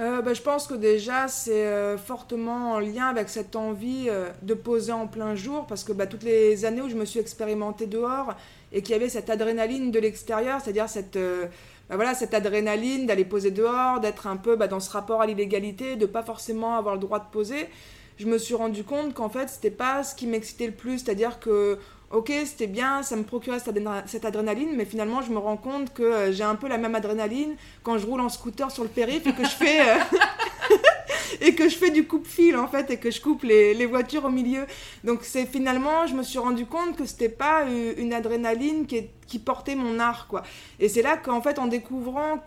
Euh, 0.00 0.22
bah, 0.22 0.32
je 0.32 0.40
pense 0.40 0.66
que 0.66 0.72
déjà 0.72 1.28
c'est 1.28 1.66
euh, 1.66 1.98
fortement 1.98 2.72
en 2.72 2.78
lien 2.78 3.04
avec 3.08 3.28
cette 3.28 3.56
envie 3.56 4.08
de 4.40 4.54
poser 4.54 4.92
en 4.92 5.06
plein 5.06 5.34
jour 5.34 5.66
parce 5.66 5.84
que 5.84 5.92
bah, 5.92 6.06
toutes 6.06 6.22
les 6.22 6.64
années 6.64 6.80
où 6.80 6.88
je 6.88 6.94
me 6.94 7.04
suis 7.04 7.20
expérimentée 7.20 7.86
dehors 7.86 8.32
et 8.72 8.80
qu'il 8.80 8.92
y 8.92 8.94
avait 8.94 9.10
cette 9.10 9.28
adrénaline 9.28 9.90
de 9.90 9.98
l'extérieur, 9.98 10.62
c'est-à-dire 10.62 10.88
cette, 10.88 11.18
bah, 11.90 11.96
voilà, 11.96 12.14
cette 12.14 12.32
adrénaline 12.32 13.04
d'aller 13.04 13.26
poser 13.26 13.50
dehors, 13.50 14.00
d'être 14.00 14.26
un 14.26 14.38
peu 14.38 14.56
dans 14.56 14.80
ce 14.80 14.90
rapport 14.90 15.20
à 15.20 15.26
l'illégalité, 15.26 15.96
de 15.96 16.06
pas 16.06 16.22
forcément 16.22 16.78
avoir 16.78 16.94
le 16.94 17.02
droit 17.02 17.18
de 17.18 17.28
poser, 17.30 17.68
je 18.18 18.26
me 18.26 18.38
suis 18.38 18.54
rendu 18.54 18.82
compte 18.82 19.12
qu'en 19.12 19.28
fait 19.28 19.48
c'était 19.48 19.70
pas 19.70 20.02
ce 20.02 20.14
qui 20.14 20.26
m'excitait 20.26 20.66
le 20.66 20.72
plus, 20.72 21.00
c'est-à-dire 21.00 21.38
que 21.38 21.78
ok, 22.10 22.32
c'était 22.44 22.66
bien, 22.66 23.02
ça 23.02 23.16
me 23.16 23.22
procurait 23.22 23.58
cette 23.58 24.24
adrénaline, 24.24 24.70
mais 24.74 24.84
finalement, 24.84 25.22
je 25.22 25.30
me 25.30 25.38
rends 25.38 25.56
compte 25.56 25.92
que 25.92 26.02
euh, 26.02 26.32
j'ai 26.32 26.44
un 26.44 26.54
peu 26.54 26.68
la 26.68 26.78
même 26.78 26.94
adrénaline 26.94 27.54
quand 27.82 27.98
je 27.98 28.06
roule 28.06 28.20
en 28.20 28.28
scooter 28.28 28.70
sur 28.70 28.82
le 28.82 28.88
périph' 28.88 29.26
et 29.26 29.32
que 29.32 29.44
je 29.44 29.50
fais, 29.50 29.80
euh, 29.80 29.96
et 31.42 31.54
que 31.54 31.68
je 31.68 31.76
fais 31.76 31.90
du 31.90 32.06
coupe-fil, 32.06 32.56
en 32.56 32.66
fait, 32.66 32.90
et 32.90 32.96
que 32.96 33.10
je 33.10 33.20
coupe 33.20 33.42
les, 33.42 33.86
voitures 33.86 34.24
au 34.24 34.30
milieu. 34.30 34.64
Donc, 35.04 35.20
c'est 35.22 35.44
finalement, 35.44 36.06
je 36.06 36.14
me 36.14 36.22
suis 36.22 36.38
rendu 36.38 36.64
compte 36.64 36.96
que 36.96 37.04
c'était 37.04 37.28
pas 37.28 37.64
euh, 37.64 37.92
une 37.98 38.14
adrénaline 38.14 38.86
qui, 38.86 39.08
portait 39.38 39.74
mon 39.74 39.98
art, 39.98 40.26
quoi. 40.26 40.42
Et 40.80 40.88
c'est 40.88 41.02
là 41.02 41.18
qu'en 41.18 41.42
fait, 41.42 41.58
en 41.58 41.66
découvrant 41.66 42.42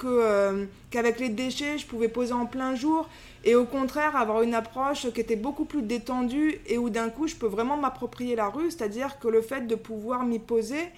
qu'avec 0.92 1.20
les 1.20 1.30
déchets, 1.30 1.78
je 1.78 1.86
pouvais 1.86 2.08
poser 2.08 2.34
en 2.34 2.48
plein 2.48 2.74
jour, 2.74 3.08
et 3.44 3.56
au 3.56 3.66
contraire 3.66 4.16
avoir 4.16 4.42
une 4.44 4.54
approche 4.54 5.12
qui 5.12 5.20
était 5.20 5.36
beaucoup 5.36 5.66
plus 5.66 5.82
détendue 5.82 6.60
et 6.68 6.78
où 6.78 6.90
d'un 6.90 7.10
coup 7.10 7.28
je 7.28 7.36
peux 7.36 7.48
vraiment 7.48 7.78
m'approprier 7.78 8.36
la 8.36 8.50
rue, 8.50 8.70
c'est-à-dire 8.70 9.20
que 9.20 9.28
le 9.28 9.42
fait 9.42 9.68
de 9.68 9.76
pouvoir 9.76 10.24
m'y 10.24 10.40
poser, 10.40 10.90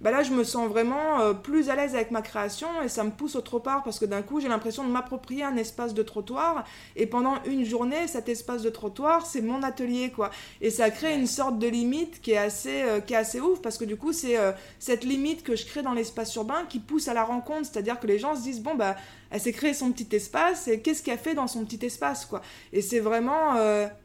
bah 0.00 0.12
là 0.12 0.22
je 0.22 0.32
me 0.32 0.44
sens 0.44 0.68
vraiment 0.68 1.20
euh, 1.20 1.32
plus 1.32 1.70
à 1.70 1.76
l'aise 1.76 1.94
avec 1.94 2.10
ma 2.10 2.22
création 2.22 2.68
et 2.84 2.88
ça 2.88 3.02
me 3.02 3.10
pousse 3.10 3.34
autre 3.34 3.58
part 3.58 3.82
parce 3.82 3.98
que 3.98 4.04
d'un 4.04 4.22
coup 4.22 4.40
j'ai 4.40 4.48
l'impression 4.48 4.84
de 4.84 4.90
m'approprier 4.90 5.42
un 5.42 5.56
espace 5.56 5.94
de 5.94 6.02
trottoir. 6.02 6.64
Et 6.96 7.06
pendant 7.06 7.42
une 7.44 7.64
journée 7.64 8.06
cet 8.06 8.28
espace 8.28 8.62
de 8.62 8.70
trottoir 8.70 9.26
c'est 9.26 9.40
mon 9.40 9.62
atelier 9.62 10.10
quoi. 10.10 10.30
Et 10.60 10.70
ça 10.70 10.90
crée 10.90 11.14
une 11.14 11.26
sorte 11.26 11.58
de 11.58 11.66
limite 11.66 12.20
qui 12.20 12.32
est 12.32 12.38
assez 12.38 12.82
euh, 12.82 13.00
qui 13.00 13.14
est 13.14 13.16
assez 13.16 13.40
ouf 13.40 13.60
parce 13.60 13.76
que 13.76 13.84
du 13.84 13.96
coup 13.96 14.12
c'est 14.12 14.38
euh, 14.38 14.52
cette 14.78 15.04
limite 15.04 15.42
que 15.42 15.56
je 15.56 15.66
crée 15.66 15.82
dans 15.82 15.94
l'espace 15.94 16.34
urbain 16.36 16.64
qui 16.68 16.78
pousse 16.78 17.08
à 17.08 17.14
la 17.14 17.24
rencontre. 17.24 17.68
C'est-à-dire 17.72 17.98
que 17.98 18.06
les 18.06 18.18
gens 18.18 18.36
se 18.36 18.42
disent 18.42 18.62
bon 18.62 18.76
bah 18.76 18.96
elle 19.30 19.40
s'est 19.40 19.52
créée 19.52 19.74
son 19.74 19.90
petit 19.90 20.14
espace 20.14 20.68
et 20.68 20.80
qu'est-ce 20.80 21.02
qu'elle 21.02 21.18
fait 21.18 21.34
dans 21.34 21.48
son 21.48 21.64
petit 21.64 21.84
espace 21.84 22.24
quoi. 22.24 22.40
Et 22.72 22.82
c'est 22.82 23.00
vraiment 23.00 23.56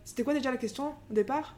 c'était 0.04 0.24
quoi 0.24 0.34
déjà 0.34 0.52
la 0.52 0.58
question 0.58 0.94
au 1.10 1.14
départ? 1.14 1.56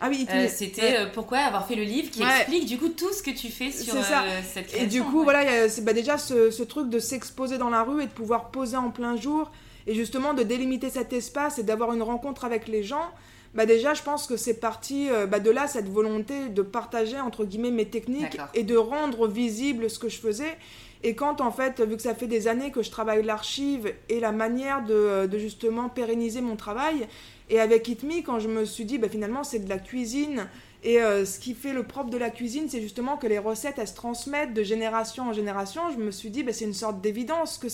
Ah 0.00 0.08
oui, 0.08 0.26
euh, 0.30 0.46
c'était 0.48 0.96
euh, 0.96 1.06
pourquoi 1.12 1.38
avoir 1.38 1.66
fait 1.66 1.74
le 1.74 1.82
livre 1.82 2.10
qui 2.10 2.22
explique 2.22 2.66
du 2.66 2.78
coup 2.78 2.88
tout 2.88 3.12
ce 3.12 3.22
que 3.22 3.30
tu 3.30 3.48
fais 3.48 3.72
sur 3.72 3.94
ça. 4.04 4.22
Euh, 4.22 4.40
cette 4.44 4.68
création. 4.68 4.84
Et 4.84 4.88
du 4.88 5.02
coup, 5.02 5.24
voilà, 5.24 5.68
c'est 5.68 5.82
bah, 5.82 5.92
déjà 5.92 6.18
ce, 6.18 6.50
ce, 6.50 6.62
truc 6.62 6.88
de 6.88 7.00
s'exposer 7.00 7.58
dans 7.58 7.70
la 7.70 7.82
rue 7.82 8.02
et 8.02 8.06
de 8.06 8.12
pouvoir 8.12 8.50
poser 8.50 8.76
en 8.76 8.90
plein 8.90 9.16
jour 9.16 9.50
et 9.86 9.94
justement 9.94 10.34
de 10.34 10.42
délimiter 10.42 10.90
cet 10.90 11.12
espace 11.12 11.58
et 11.58 11.64
d'avoir 11.64 11.92
une 11.92 12.02
rencontre 12.02 12.44
avec 12.44 12.68
les 12.68 12.82
gens. 12.82 13.10
Bah 13.54 13.66
déjà, 13.66 13.94
je 13.94 14.02
pense 14.02 14.26
que 14.26 14.36
c'est 14.36 14.60
parti 14.60 15.08
bah 15.28 15.40
de 15.40 15.50
là, 15.50 15.66
cette 15.66 15.88
volonté 15.88 16.48
de 16.50 16.62
partager 16.62 17.18
entre 17.18 17.46
guillemets 17.46 17.70
mes 17.70 17.86
techniques 17.86 18.38
et 18.54 18.62
de 18.62 18.76
rendre 18.76 19.26
visible 19.26 19.88
ce 19.88 19.98
que 19.98 20.10
je 20.10 20.18
faisais. 20.18 20.58
Et 21.04 21.14
quand 21.14 21.40
en 21.40 21.52
fait, 21.52 21.80
vu 21.80 21.96
que 21.96 22.02
ça 22.02 22.14
fait 22.14 22.26
des 22.26 22.48
années 22.48 22.70
que 22.70 22.82
je 22.82 22.90
travaille 22.90 23.22
l'archive 23.22 23.92
et 24.08 24.20
la 24.20 24.32
manière 24.32 24.84
de, 24.84 25.28
justement 25.38 25.88
pérenniser 25.88 26.40
mon 26.40 26.56
travail, 26.56 27.06
et 27.50 27.60
avec 27.60 27.88
It 27.88 28.02
Me, 28.02 28.22
quand 28.22 28.40
je 28.40 28.48
me 28.48 28.64
suis 28.64 28.84
dit, 28.84 28.98
bah, 28.98 29.08
finalement, 29.08 29.42
c'est 29.42 29.60
de 29.60 29.68
la 29.68 29.78
cuisine. 29.78 30.48
Et 30.84 31.02
euh, 31.02 31.24
ce 31.24 31.40
qui 31.40 31.54
fait 31.54 31.72
le 31.72 31.82
propre 31.82 32.10
de 32.10 32.16
la 32.16 32.30
cuisine, 32.30 32.68
c'est 32.68 32.80
justement 32.80 33.16
que 33.16 33.26
les 33.26 33.40
recettes, 33.40 33.74
elles 33.78 33.88
se 33.88 33.94
transmettent 33.94 34.54
de 34.54 34.62
génération 34.62 35.24
en 35.24 35.32
génération. 35.32 35.90
Je 35.90 35.96
me 35.96 36.12
suis 36.12 36.30
dit, 36.30 36.44
bah, 36.44 36.52
c'est 36.52 36.66
une 36.66 36.74
sorte 36.74 37.00
d'évidence 37.00 37.58
que, 37.58 37.66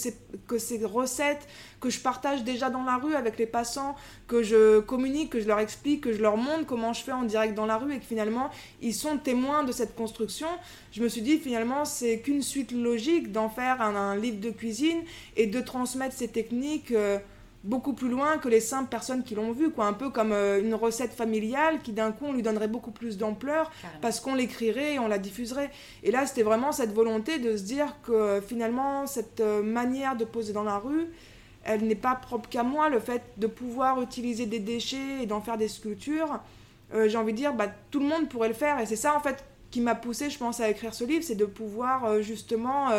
que 0.47 0.59
ces 0.59 0.83
recettes 0.87 1.47
que 1.81 1.91
je 1.91 2.01
partage 2.01 2.45
déjà 2.45 2.71
dans 2.71 2.83
la 2.83 2.97
rue 2.97 3.15
avec 3.15 3.37
les 3.37 3.45
passants, 3.45 3.95
que 4.27 4.43
je 4.43 4.81
communique, 4.81 5.29
que 5.29 5.41
je 5.41 5.47
leur 5.47 5.59
explique, 5.59 6.01
que 6.01 6.15
je 6.15 6.23
leur 6.23 6.39
montre 6.39 6.65
comment 6.65 6.95
je 6.95 7.03
fais 7.03 7.13
en 7.13 7.25
direct 7.25 7.55
dans 7.55 7.67
la 7.67 7.77
rue 7.77 7.93
et 7.93 7.99
que 7.99 8.07
finalement, 8.07 8.49
ils 8.81 8.95
sont 8.95 9.19
témoins 9.19 9.65
de 9.65 9.73
cette 9.73 9.95
construction. 9.95 10.49
Je 10.93 11.03
me 11.03 11.09
suis 11.09 11.21
dit, 11.21 11.37
finalement, 11.39 11.85
c'est 11.85 12.21
qu'une 12.21 12.41
suite 12.41 12.73
logique 12.73 13.33
d'en 13.33 13.51
faire 13.51 13.83
un, 13.83 14.17
livre 14.17 14.41
de 14.41 14.49
cuisine 14.49 15.03
et 15.37 15.47
de 15.47 15.61
transmettre 15.61 16.15
ces 16.15 16.29
techniques. 16.29 16.93
Euh, 16.93 17.19
beaucoup 17.65 17.95
plus 17.95 18.11
loin 18.11 18.37
que 18.37 18.49
les 18.49 18.61
simples 18.61 18.91
personnes 18.91 19.25
qui 19.25 19.35
l'ont 19.35 19.53
vu, 19.53 19.71
quoi. 19.71 19.87
Un 19.87 19.95
peu 19.95 20.11
comme 20.11 20.33
euh, 20.33 20.61
une 20.61 20.75
recette 20.75 21.13
familiale 21.13 21.81
qui 21.83 21.93
d'un 21.93 22.13
coup 22.13 22.27
on 22.27 22.33
lui 22.33 22.43
donnerait 22.43 22.69
beaucoup 22.69 22.91
plus 22.91 23.17
d'ampleur 23.17 23.73
parce 24.03 24.21
qu'on 24.21 24.35
l'écrirait 24.35 24.95
et 24.95 24.99
on 24.99 25.09
la 25.09 25.19
diffuserait. 25.19 25.71
Et 26.03 26.11
là, 26.11 26.27
c'était 26.27 26.43
vraiment 26.43 26.73
cette 26.73 26.93
volonté 26.93 27.39
de 27.39 27.57
se 27.57 27.63
dire 27.63 27.97
que 28.03 28.13
euh, 28.13 28.41
finalement, 28.43 29.07
cette 29.07 29.41
euh, 29.41 29.63
manière 29.63 30.15
de 30.15 30.27
poser 30.27 30.53
dans 30.53 30.63
la 30.63 30.79
rue, 30.79 31.09
elle 31.65 31.87
n'est 31.87 31.95
pas 31.95 32.15
propre 32.15 32.49
qu'à 32.51 32.63
moi. 32.63 32.91
Le 32.91 33.01
fait 33.01 33.23
de 33.39 33.47
pouvoir 33.47 34.03
utiliser 34.03 34.45
des 34.45 34.59
déchets 34.59 35.23
et 35.23 35.27
d'en 35.27 35.41
faire 35.41 35.57
des 35.57 35.69
sculptures, 35.69 36.41
j'ai 37.07 37.17
envie 37.17 37.33
de 37.33 37.39
dire, 37.39 37.55
bah, 37.55 37.67
tout 37.91 37.99
le 37.99 38.07
monde 38.07 38.29
pourrait 38.29 38.49
le 38.49 38.55
faire. 38.55 38.79
Et 38.79 38.87
c'est 38.87 38.95
ça, 38.95 39.17
en 39.17 39.21
fait, 39.21 39.43
qui 39.71 39.81
m'a 39.81 39.95
poussé, 39.95 40.29
je 40.29 40.39
pense, 40.39 40.61
à 40.61 40.69
écrire 40.69 40.95
ce 40.95 41.03
livre, 41.05 41.25
c'est 41.25 41.35
de 41.35 41.47
pouvoir 41.47 42.23
justement 42.23 42.91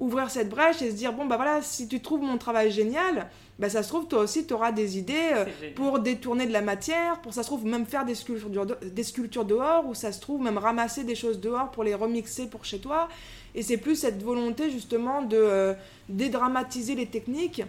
ouvrir 0.00 0.30
cette 0.30 0.48
brèche 0.48 0.82
et 0.82 0.90
se 0.90 0.96
dire 0.96 1.12
bon 1.12 1.26
bah 1.26 1.36
voilà 1.36 1.62
si 1.62 1.88
tu 1.88 2.00
trouves 2.00 2.22
mon 2.22 2.38
travail 2.38 2.70
génial 2.70 3.28
bah 3.58 3.68
ça 3.68 3.82
se 3.82 3.88
trouve 3.88 4.08
toi 4.08 4.20
aussi 4.20 4.46
tu 4.46 4.54
auras 4.54 4.72
des 4.72 4.98
idées 4.98 5.30
euh, 5.32 5.44
pour 5.74 6.00
détourner 6.00 6.46
de 6.46 6.52
la 6.52 6.60
matière 6.60 7.20
pour 7.20 7.32
ça 7.32 7.42
se 7.42 7.48
trouve 7.48 7.64
même 7.64 7.86
faire 7.86 8.04
des 8.04 8.14
sculptures, 8.14 8.66
des 8.82 9.02
sculptures 9.02 9.44
dehors 9.44 9.86
ou 9.86 9.94
ça 9.94 10.12
se 10.12 10.20
trouve 10.20 10.42
même 10.42 10.58
ramasser 10.58 11.04
des 11.04 11.14
choses 11.14 11.40
dehors 11.40 11.70
pour 11.70 11.84
les 11.84 11.94
remixer 11.94 12.46
pour 12.46 12.64
chez 12.64 12.78
toi 12.78 13.08
et 13.54 13.62
c'est 13.62 13.76
plus 13.76 13.96
cette 13.96 14.22
volonté 14.22 14.70
justement 14.70 15.22
de 15.22 15.36
euh, 15.36 15.74
dédramatiser 16.08 16.94
les 16.94 17.06
techniques 17.06 17.62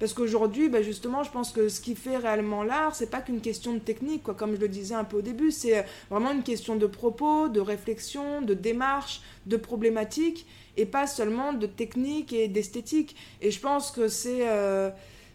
parce 0.00 0.14
qu'aujourd'hui, 0.14 0.70
bah 0.70 0.80
justement, 0.80 1.22
je 1.24 1.30
pense 1.30 1.52
que 1.52 1.68
ce 1.68 1.78
qui 1.82 1.94
fait 1.94 2.16
réellement 2.16 2.62
l'art, 2.62 2.94
c'est 2.94 3.10
pas 3.10 3.20
qu'une 3.20 3.42
question 3.42 3.74
de 3.74 3.78
technique, 3.78 4.22
quoi. 4.22 4.32
Comme 4.34 4.56
je 4.56 4.60
le 4.60 4.68
disais 4.68 4.94
un 4.94 5.04
peu 5.04 5.18
au 5.18 5.22
début, 5.22 5.50
c'est 5.50 5.76
euh, 5.76 5.82
vraiment 6.08 6.32
une 6.32 6.42
question 6.42 6.74
de 6.74 6.86
propos, 6.86 7.48
de 7.48 7.60
réflexion, 7.60 8.40
de 8.40 8.54
démarche, 8.54 9.20
de 9.44 9.58
problématique, 9.58 10.46
et 10.78 10.86
pas 10.86 11.06
seulement 11.06 11.52
de 11.52 11.66
technique 11.66 12.32
et 12.32 12.48
d'esthétique. 12.48 13.14
Et 13.42 13.50
je 13.50 13.60
pense 13.60 13.90
que 13.90 14.08
c'est 14.08 14.48
euh, 14.48 14.88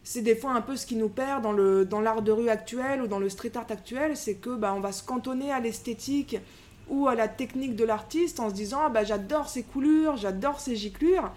c'est 0.06 0.22
des 0.22 0.36
fois 0.36 0.54
un 0.54 0.62
peu 0.62 0.78
ce 0.78 0.86
qui 0.86 0.96
nous 0.96 1.10
perd 1.10 1.42
dans 1.42 1.52
le 1.52 1.84
dans 1.84 2.00
l'art 2.00 2.22
de 2.22 2.32
rue 2.32 2.48
actuel 2.48 3.02
ou 3.02 3.08
dans 3.08 3.18
le 3.18 3.28
street 3.28 3.52
art 3.56 3.66
actuel, 3.70 4.16
c'est 4.16 4.36
que 4.36 4.52
bah, 4.52 4.74
on 4.78 4.80
va 4.80 4.92
se 4.92 5.04
cantonner 5.04 5.52
à 5.52 5.60
l'esthétique 5.60 6.38
ou 6.88 7.08
à 7.08 7.16
la 7.16 7.28
technique 7.28 7.76
de 7.76 7.84
l'artiste 7.84 8.40
en 8.40 8.50
se 8.50 8.54
disant 8.54 8.82
ah, 8.86 8.90
bah, 8.90 9.04
j'adore 9.04 9.50
ses 9.50 9.64
coulures, 9.64 10.16
j'adore 10.16 10.60
ses 10.60 10.76
giclures. 10.76 11.32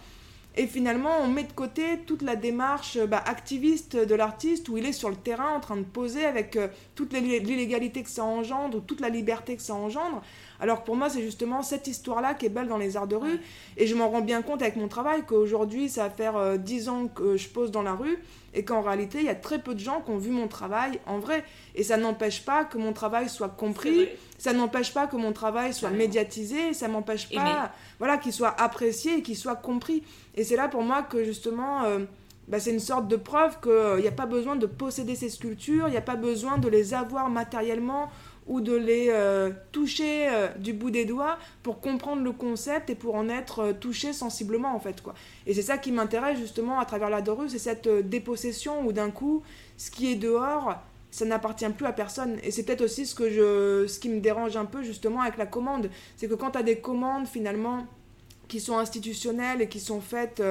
Et 0.56 0.66
finalement, 0.66 1.12
on 1.22 1.28
met 1.28 1.44
de 1.44 1.52
côté 1.52 2.00
toute 2.04 2.20
la 2.20 2.36
démarche 2.36 2.98
bah, 2.98 3.22
activiste 3.24 3.96
de 3.96 4.14
l'artiste 4.14 4.68
où 4.68 4.76
il 4.76 4.84
est 4.84 4.92
sur 4.92 5.08
le 5.08 5.16
terrain 5.16 5.54
en 5.54 5.60
train 5.60 5.76
de 5.76 5.84
poser 5.84 6.26
avec 6.26 6.56
euh, 6.56 6.68
toute 6.94 7.12
l'illégalité 7.14 8.02
que 8.02 8.10
ça 8.10 8.24
engendre 8.24 8.78
ou 8.78 8.80
toute 8.80 9.00
la 9.00 9.08
liberté 9.08 9.56
que 9.56 9.62
ça 9.62 9.74
engendre. 9.74 10.20
Alors 10.60 10.82
pour 10.82 10.96
moi, 10.96 11.08
c'est 11.08 11.22
justement 11.22 11.62
cette 11.62 11.86
histoire-là 11.86 12.34
qui 12.34 12.46
est 12.46 12.50
belle 12.50 12.68
dans 12.68 12.78
les 12.78 12.96
arts 12.96 13.06
de 13.06 13.16
rue. 13.16 13.40
Et 13.76 13.86
je 13.86 13.94
m'en 13.94 14.08
rends 14.08 14.20
bien 14.20 14.42
compte 14.42 14.62
avec 14.62 14.76
mon 14.76 14.88
travail 14.88 15.22
qu'aujourd'hui, 15.26 15.88
ça 15.88 16.04
va 16.04 16.10
faire 16.10 16.58
10 16.58 16.88
euh, 16.88 16.90
ans 16.90 17.06
que 17.08 17.36
je 17.36 17.48
pose 17.48 17.70
dans 17.70 17.82
la 17.82 17.94
rue 17.94 18.18
et 18.54 18.64
qu'en 18.64 18.80
réalité, 18.80 19.18
il 19.18 19.26
y 19.26 19.30
a 19.30 19.34
très 19.34 19.60
peu 19.60 19.74
de 19.74 19.80
gens 19.80 20.00
qui 20.00 20.10
ont 20.10 20.18
vu 20.18 20.30
mon 20.30 20.48
travail 20.48 20.98
en 21.06 21.18
vrai. 21.18 21.44
Et 21.74 21.84
ça 21.84 21.96
n'empêche 21.96 22.44
pas 22.44 22.64
que 22.64 22.78
mon 22.78 22.92
travail 22.92 23.28
soit 23.28 23.50
compris, 23.50 24.08
ça 24.38 24.52
n'empêche 24.52 24.92
pas 24.92 25.06
que 25.06 25.16
mon 25.16 25.32
travail 25.32 25.72
soit 25.72 25.90
médiatisé, 25.90 26.74
ça 26.74 26.88
n'empêche 26.88 27.28
pas 27.28 27.72
voilà, 27.98 28.18
qu'il 28.18 28.32
soit 28.32 28.60
apprécié 28.60 29.18
et 29.18 29.22
qu'il 29.22 29.36
soit 29.36 29.56
compris. 29.56 30.02
Et 30.34 30.44
c'est 30.44 30.56
là 30.56 30.68
pour 30.68 30.82
moi 30.82 31.02
que 31.02 31.24
justement... 31.24 31.84
Euh, 31.84 32.00
bah, 32.48 32.58
c'est 32.58 32.70
une 32.70 32.80
sorte 32.80 33.08
de 33.08 33.16
preuve 33.16 33.60
qu'il 33.60 34.00
n'y 34.00 34.08
a 34.08 34.12
pas 34.12 34.24
besoin 34.24 34.56
de 34.56 34.64
posséder 34.64 35.14
ces 35.14 35.28
sculptures, 35.28 35.86
il 35.86 35.90
n'y 35.90 35.98
a 35.98 36.02
pas 36.02 36.16
besoin 36.16 36.56
de 36.56 36.66
les 36.66 36.94
avoir 36.94 37.28
matériellement 37.28 38.08
ou 38.48 38.62
de 38.62 38.74
les 38.74 39.08
euh, 39.10 39.50
toucher 39.72 40.28
euh, 40.28 40.48
du 40.58 40.72
bout 40.72 40.90
des 40.90 41.04
doigts 41.04 41.38
pour 41.62 41.80
comprendre 41.80 42.22
le 42.22 42.32
concept 42.32 42.90
et 42.90 42.94
pour 42.94 43.14
en 43.14 43.28
être 43.28 43.58
euh, 43.60 43.72
touché 43.72 44.12
sensiblement 44.12 44.74
en 44.74 44.80
fait 44.80 45.02
quoi. 45.02 45.14
Et 45.46 45.54
c'est 45.54 45.62
ça 45.62 45.78
qui 45.78 45.92
m'intéresse 45.92 46.38
justement 46.38 46.80
à 46.80 46.86
travers 46.86 47.10
la 47.10 47.20
Dorue, 47.20 47.50
c'est 47.50 47.58
cette 47.58 47.88
dépossession 48.08 48.86
où 48.86 48.92
d'un 48.92 49.10
coup 49.10 49.42
ce 49.76 49.90
qui 49.90 50.10
est 50.10 50.16
dehors 50.16 50.74
ça 51.10 51.24
n'appartient 51.24 51.68
plus 51.70 51.86
à 51.86 51.92
personne. 51.92 52.38
Et 52.42 52.50
c'est 52.50 52.64
peut-être 52.64 52.82
aussi 52.82 53.06
ce, 53.06 53.14
que 53.14 53.30
je, 53.30 53.86
ce 53.86 53.98
qui 53.98 54.10
me 54.10 54.20
dérange 54.20 54.58
un 54.58 54.66
peu 54.66 54.82
justement 54.82 55.22
avec 55.22 55.38
la 55.38 55.46
commande. 55.46 55.88
C'est 56.16 56.28
que 56.28 56.34
quand 56.34 56.50
tu 56.50 56.58
as 56.58 56.62
des 56.62 56.80
commandes 56.80 57.26
finalement 57.26 57.86
qui 58.46 58.60
sont 58.60 58.76
institutionnelles 58.76 59.62
et 59.62 59.68
qui 59.68 59.80
sont 59.80 60.02
faites 60.02 60.42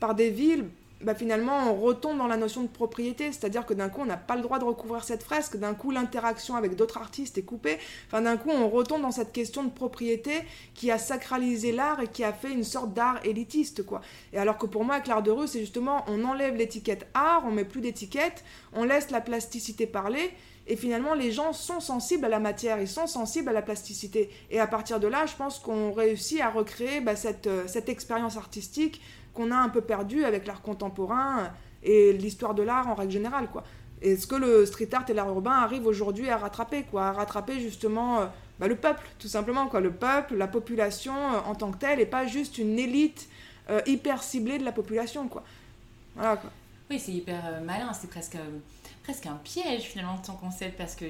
par 0.00 0.14
des 0.14 0.28
villes, 0.28 0.66
bah, 1.04 1.14
finalement, 1.14 1.70
on 1.70 1.80
retombe 1.80 2.18
dans 2.18 2.26
la 2.26 2.36
notion 2.36 2.62
de 2.62 2.68
propriété. 2.68 3.30
C'est-à-dire 3.32 3.66
que 3.66 3.74
d'un 3.74 3.88
coup, 3.88 4.00
on 4.00 4.06
n'a 4.06 4.16
pas 4.16 4.36
le 4.36 4.42
droit 4.42 4.58
de 4.58 4.64
recouvrir 4.64 5.04
cette 5.04 5.22
fresque. 5.22 5.56
D'un 5.56 5.74
coup, 5.74 5.90
l'interaction 5.90 6.56
avec 6.56 6.76
d'autres 6.76 6.98
artistes 6.98 7.38
est 7.38 7.42
coupée. 7.42 7.78
Enfin, 8.06 8.22
d'un 8.22 8.36
coup, 8.36 8.50
on 8.50 8.68
retombe 8.68 9.02
dans 9.02 9.10
cette 9.10 9.32
question 9.32 9.64
de 9.64 9.70
propriété 9.70 10.42
qui 10.74 10.90
a 10.90 10.98
sacralisé 10.98 11.72
l'art 11.72 12.00
et 12.00 12.08
qui 12.08 12.24
a 12.24 12.32
fait 12.32 12.52
une 12.52 12.64
sorte 12.64 12.94
d'art 12.94 13.20
élitiste, 13.24 13.84
quoi. 13.84 14.00
Et 14.32 14.38
alors 14.38 14.58
que 14.58 14.66
pour 14.66 14.84
moi, 14.84 14.96
avec 14.96 15.06
l'art 15.06 15.22
de 15.22 15.30
rue, 15.30 15.46
c'est 15.46 15.60
justement, 15.60 16.04
on 16.08 16.24
enlève 16.24 16.56
l'étiquette 16.56 17.06
art, 17.14 17.44
on 17.46 17.50
met 17.50 17.64
plus 17.64 17.80
d'étiquette, 17.80 18.44
on 18.72 18.84
laisse 18.84 19.10
la 19.10 19.20
plasticité 19.20 19.86
parler. 19.86 20.30
Et 20.66 20.76
finalement, 20.76 21.14
les 21.14 21.30
gens 21.30 21.52
sont 21.52 21.80
sensibles 21.80 22.24
à 22.24 22.28
la 22.28 22.40
matière, 22.40 22.80
ils 22.80 22.88
sont 22.88 23.06
sensibles 23.06 23.50
à 23.50 23.52
la 23.52 23.60
plasticité. 23.60 24.30
Et 24.50 24.60
à 24.60 24.66
partir 24.66 24.98
de 24.98 25.06
là, 25.06 25.26
je 25.26 25.36
pense 25.36 25.58
qu'on 25.58 25.92
réussit 25.92 26.40
à 26.40 26.48
recréer 26.48 27.00
bah, 27.00 27.16
cette, 27.16 27.46
euh, 27.46 27.64
cette 27.66 27.90
expérience 27.90 28.38
artistique 28.38 29.02
qu'on 29.34 29.50
a 29.50 29.56
un 29.56 29.68
peu 29.68 29.80
perdu 29.80 30.24
avec 30.24 30.46
l'art 30.46 30.62
contemporain 30.62 31.50
et 31.82 32.12
l'histoire 32.12 32.54
de 32.54 32.62
l'art 32.62 32.88
en 32.88 32.94
règle 32.94 33.12
générale, 33.12 33.48
quoi. 33.48 33.64
Est-ce 34.02 34.26
que 34.26 34.34
le 34.34 34.66
street 34.66 34.88
art 34.92 35.04
et 35.08 35.14
l'art 35.14 35.28
urbain 35.28 35.52
arrivent 35.52 35.86
aujourd'hui 35.86 36.28
à 36.28 36.36
rattraper, 36.36 36.82
quoi, 36.84 37.06
à 37.06 37.12
rattraper 37.12 37.60
justement 37.60 38.20
euh, 38.20 38.26
bah, 38.58 38.68
le 38.68 38.76
peuple, 38.76 39.06
tout 39.18 39.28
simplement, 39.28 39.66
quoi, 39.66 39.80
le 39.80 39.92
peuple, 39.92 40.36
la 40.36 40.46
population 40.46 41.14
euh, 41.14 41.40
en 41.46 41.54
tant 41.54 41.72
que 41.72 41.78
telle, 41.78 42.00
et 42.00 42.06
pas 42.06 42.26
juste 42.26 42.58
une 42.58 42.78
élite 42.78 43.28
euh, 43.70 43.80
hyper 43.86 44.22
ciblée 44.22 44.58
de 44.58 44.64
la 44.64 44.72
population, 44.72 45.28
quoi. 45.28 45.42
Voilà, 46.14 46.36
quoi. 46.36 46.50
Oui, 46.90 46.98
c'est 46.98 47.12
hyper 47.12 47.62
malin, 47.64 47.92
c'est 47.94 48.10
presque, 48.10 48.36
presque 49.02 49.26
un 49.26 49.40
piège 49.42 49.82
finalement 49.84 50.18
ton 50.18 50.34
concept 50.34 50.76
parce 50.76 50.94
que 50.94 51.06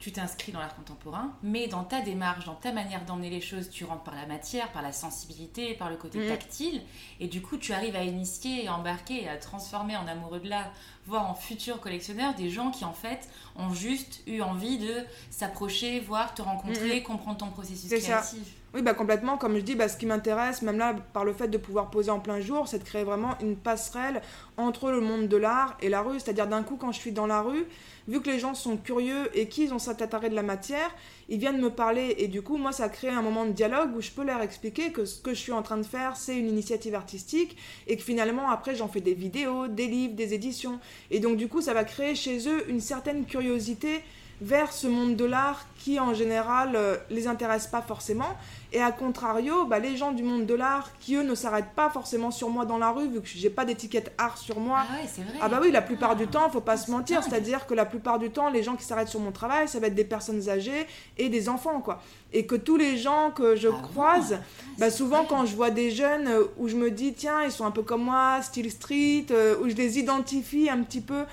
tu 0.00 0.12
t'inscris 0.12 0.50
dans 0.50 0.60
l'art 0.60 0.74
contemporain, 0.74 1.36
mais 1.42 1.68
dans 1.68 1.84
ta 1.84 2.00
démarche, 2.00 2.46
dans 2.46 2.54
ta 2.54 2.72
manière 2.72 3.04
d'emmener 3.04 3.28
les 3.28 3.42
choses, 3.42 3.68
tu 3.68 3.84
rentres 3.84 4.02
par 4.02 4.14
la 4.14 4.26
matière, 4.26 4.72
par 4.72 4.80
la 4.80 4.92
sensibilité, 4.92 5.74
par 5.74 5.90
le 5.90 5.96
côté 5.96 6.18
mm. 6.18 6.28
tactile, 6.28 6.82
et 7.20 7.28
du 7.28 7.42
coup 7.42 7.58
tu 7.58 7.74
arrives 7.74 7.94
à 7.94 8.02
initier, 8.02 8.66
à 8.66 8.74
embarquer, 8.74 9.28
à 9.28 9.36
transformer 9.36 9.96
en 9.98 10.06
amoureux 10.06 10.40
de 10.40 10.48
l'art, 10.48 10.72
voire 11.10 11.28
en 11.28 11.34
futurs 11.34 11.80
collectionneurs, 11.80 12.34
des 12.34 12.50
gens 12.50 12.70
qui 12.70 12.84
en 12.84 12.92
fait 12.92 13.28
ont 13.56 13.74
juste 13.74 14.22
eu 14.28 14.40
envie 14.40 14.78
de 14.78 14.94
s'approcher, 15.28 15.98
voir, 15.98 16.34
te 16.34 16.40
rencontrer, 16.40 17.02
comprendre 17.02 17.38
ton 17.38 17.50
processus 17.50 17.90
créatif. 17.90 18.54
Oui, 18.72 18.82
bah 18.82 18.94
complètement. 18.94 19.36
Comme 19.36 19.56
je 19.56 19.62
dis, 19.62 19.74
bah, 19.74 19.88
ce 19.88 19.96
qui 19.96 20.06
m'intéresse, 20.06 20.62
même 20.62 20.78
là, 20.78 20.94
par 21.12 21.24
le 21.24 21.32
fait 21.32 21.48
de 21.48 21.58
pouvoir 21.58 21.90
poser 21.90 22.12
en 22.12 22.20
plein 22.20 22.40
jour, 22.40 22.68
c'est 22.68 22.78
de 22.78 22.84
créer 22.84 23.02
vraiment 23.02 23.36
une 23.40 23.56
passerelle 23.56 24.22
entre 24.56 24.92
le 24.92 25.00
monde 25.00 25.26
de 25.26 25.36
l'art 25.36 25.76
et 25.80 25.88
la 25.88 26.02
rue. 26.02 26.20
C'est-à-dire, 26.20 26.46
d'un 26.46 26.62
coup, 26.62 26.76
quand 26.76 26.92
je 26.92 27.00
suis 27.00 27.10
dans 27.10 27.26
la 27.26 27.42
rue, 27.42 27.66
vu 28.06 28.22
que 28.22 28.30
les 28.30 28.38
gens 28.38 28.54
sont 28.54 28.76
curieux 28.76 29.28
et 29.36 29.48
qu'ils 29.48 29.74
ont 29.74 29.80
cet 29.80 30.02
attrait 30.02 30.30
de 30.30 30.36
la 30.36 30.44
matière, 30.44 30.94
ils 31.30 31.38
viennent 31.38 31.60
me 31.60 31.70
parler. 31.70 32.16
Et 32.18 32.28
du 32.28 32.42
coup, 32.42 32.58
moi, 32.58 32.72
ça 32.72 32.88
crée 32.88 33.08
un 33.08 33.22
moment 33.22 33.46
de 33.46 33.52
dialogue 33.52 33.96
où 33.96 34.02
je 34.02 34.10
peux 34.10 34.24
leur 34.24 34.42
expliquer 34.42 34.92
que 34.92 35.04
ce 35.04 35.20
que 35.20 35.32
je 35.32 35.38
suis 35.38 35.52
en 35.52 35.62
train 35.62 35.78
de 35.78 35.84
faire, 35.84 36.16
c'est 36.16 36.36
une 36.36 36.48
initiative 36.48 36.94
artistique 36.94 37.56
et 37.86 37.96
que 37.96 38.02
finalement, 38.02 38.50
après, 38.50 38.74
j'en 38.74 38.88
fais 38.88 39.00
des 39.00 39.14
vidéos, 39.14 39.68
des 39.68 39.86
livres, 39.86 40.14
des 40.14 40.34
éditions. 40.34 40.80
Et 41.10 41.20
donc, 41.20 41.36
du 41.36 41.48
coup, 41.48 41.62
ça 41.62 41.72
va 41.72 41.84
créer 41.84 42.14
chez 42.14 42.48
eux 42.48 42.68
une 42.68 42.80
certaine 42.80 43.24
curiosité 43.24 44.02
vers 44.40 44.72
ce 44.72 44.86
monde 44.86 45.16
de 45.16 45.24
l'art 45.24 45.66
qui 45.76 46.00
en 46.00 46.14
général 46.14 46.72
euh, 46.74 46.96
les 47.10 47.26
intéresse 47.26 47.66
pas 47.66 47.82
forcément 47.82 48.36
et 48.72 48.80
à 48.80 48.92
contrario 48.92 49.64
bah, 49.64 49.78
les 49.78 49.96
gens 49.96 50.12
du 50.12 50.22
monde 50.22 50.46
de 50.46 50.54
l'art 50.54 50.90
qui 51.00 51.16
eux 51.16 51.22
ne 51.22 51.34
s'arrêtent 51.34 51.74
pas 51.74 51.90
forcément 51.90 52.30
sur 52.30 52.50
moi 52.50 52.64
dans 52.64 52.78
la 52.78 52.90
rue 52.90 53.08
vu 53.08 53.20
que 53.20 53.26
j'ai 53.26 53.50
pas 53.50 53.64
d'étiquette 53.64 54.12
art 54.18 54.38
sur 54.38 54.60
moi. 54.60 54.82
Ah, 54.88 54.94
ouais, 54.94 55.08
c'est 55.12 55.22
vrai. 55.22 55.38
ah 55.40 55.48
bah 55.48 55.58
oui 55.62 55.70
la 55.70 55.82
plupart 55.82 56.16
du 56.16 56.26
temps 56.26 56.48
faut 56.50 56.60
pas 56.60 56.76
se 56.76 56.90
mentir. 56.90 57.22
c'est 57.22 57.34
à 57.34 57.40
dire 57.40 57.66
que 57.66 57.74
la 57.74 57.84
plupart 57.84 58.18
du 58.18 58.30
temps 58.30 58.50
les 58.50 58.62
gens 58.62 58.76
qui 58.76 58.84
s'arrêtent 58.84 59.08
sur 59.08 59.20
mon 59.20 59.32
travail 59.32 59.68
ça 59.68 59.80
va 59.80 59.88
être 59.88 59.94
des 59.94 60.04
personnes 60.04 60.48
âgées 60.48 60.86
et 61.18 61.28
des 61.28 61.48
enfants 61.48 61.80
quoi. 61.80 62.02
Et 62.32 62.46
que 62.46 62.54
tous 62.54 62.76
les 62.76 62.96
gens 62.96 63.32
que 63.32 63.56
je 63.56 63.68
ah 63.68 63.80
croise 63.82 64.38
bah, 64.78 64.90
souvent 64.90 65.24
quand 65.24 65.46
je 65.46 65.56
vois 65.56 65.70
des 65.70 65.90
jeunes 65.90 66.28
euh, 66.28 66.44
où 66.58 66.68
je 66.68 66.76
me 66.76 66.90
dis 66.90 67.12
tiens 67.12 67.42
ils 67.42 67.50
sont 67.52 67.64
un 67.64 67.70
peu 67.70 67.82
comme 67.82 68.04
moi 68.04 68.40
style 68.42 68.70
street 68.70 69.26
euh, 69.30 69.56
où 69.62 69.68
je 69.68 69.74
les 69.74 69.98
identifie 69.98 70.70
un 70.70 70.82
petit 70.82 71.00
peu 71.00 71.24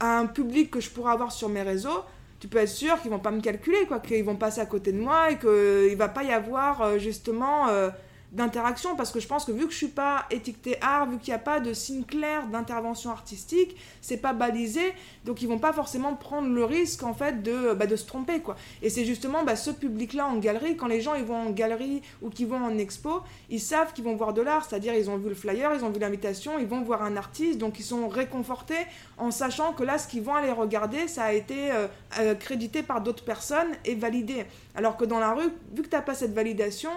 à 0.00 0.18
un 0.18 0.26
public 0.26 0.70
que 0.70 0.80
je 0.80 0.90
pourrais 0.90 1.12
avoir 1.12 1.32
sur 1.32 1.48
mes 1.48 1.62
réseaux, 1.62 2.04
tu 2.44 2.48
peux 2.48 2.58
être 2.58 2.68
sûr 2.68 3.00
qu'ils 3.00 3.10
vont 3.10 3.20
pas 3.20 3.30
me 3.30 3.40
calculer, 3.40 3.86
quoi, 3.88 4.00
qu'ils 4.00 4.22
vont 4.22 4.36
passer 4.36 4.60
à 4.60 4.66
côté 4.66 4.92
de 4.92 5.00
moi 5.00 5.30
et 5.30 5.38
qu'il 5.38 5.96
va 5.96 6.08
pas 6.10 6.24
y 6.24 6.30
avoir 6.30 6.82
euh, 6.82 6.98
justement 6.98 7.68
euh, 7.68 7.88
d'interaction 8.34 8.96
parce 8.96 9.12
que 9.12 9.20
je 9.20 9.28
pense 9.28 9.44
que 9.44 9.52
vu 9.52 9.66
que 9.66 9.72
je 9.72 9.76
suis 9.76 9.88
pas 9.88 10.26
étiqueté 10.30 10.76
art, 10.80 11.08
vu 11.08 11.18
qu'il 11.18 11.32
n'y 11.32 11.36
a 11.36 11.42
pas 11.42 11.60
de 11.60 11.72
signe 11.72 12.02
clair 12.02 12.46
d'intervention 12.48 13.10
artistique, 13.10 13.76
c'est 14.00 14.16
pas 14.16 14.32
balisé, 14.32 14.92
donc 15.24 15.40
ils 15.40 15.48
vont 15.48 15.58
pas 15.58 15.72
forcément 15.72 16.14
prendre 16.14 16.48
le 16.48 16.64
risque 16.64 17.04
en 17.04 17.14
fait 17.14 17.42
de, 17.42 17.72
bah, 17.74 17.86
de 17.86 17.94
se 17.94 18.04
tromper 18.04 18.40
quoi. 18.40 18.56
Et 18.82 18.90
c'est 18.90 19.04
justement 19.04 19.44
bah, 19.44 19.54
ce 19.54 19.70
public-là 19.70 20.26
en 20.26 20.36
galerie, 20.36 20.76
quand 20.76 20.88
les 20.88 21.00
gens 21.00 21.14
ils 21.14 21.24
vont 21.24 21.36
en 21.36 21.50
galerie 21.50 22.02
ou 22.22 22.28
qu'ils 22.28 22.48
vont 22.48 22.62
en 22.62 22.76
expo, 22.76 23.22
ils 23.50 23.60
savent 23.60 23.92
qu'ils 23.92 24.04
vont 24.04 24.16
voir 24.16 24.34
de 24.34 24.42
l'art, 24.42 24.66
c'est-à-dire 24.68 24.94
ils 24.94 25.08
ont 25.08 25.16
vu 25.16 25.28
le 25.28 25.34
flyer, 25.36 25.72
ils 25.72 25.84
ont 25.84 25.90
vu 25.90 26.00
l'invitation, 26.00 26.58
ils 26.58 26.66
vont 26.66 26.82
voir 26.82 27.02
un 27.02 27.16
artiste, 27.16 27.58
donc 27.58 27.78
ils 27.78 27.84
sont 27.84 28.08
réconfortés 28.08 28.86
en 29.16 29.30
sachant 29.30 29.72
que 29.72 29.84
là 29.84 29.96
ce 29.96 30.08
qu'ils 30.08 30.22
vont 30.22 30.34
aller 30.34 30.50
regarder, 30.50 31.06
ça 31.06 31.24
a 31.24 31.32
été 31.32 31.70
euh, 31.70 31.86
euh, 32.18 32.34
crédité 32.34 32.82
par 32.82 33.00
d'autres 33.00 33.24
personnes 33.24 33.68
et 33.84 33.94
validé. 33.94 34.44
Alors 34.74 34.96
que 34.96 35.04
dans 35.04 35.20
la 35.20 35.34
rue, 35.34 35.52
vu 35.72 35.82
que 35.82 35.88
tu 35.88 35.94
n'as 35.94 36.02
pas 36.02 36.14
cette 36.14 36.34
validation, 36.34 36.90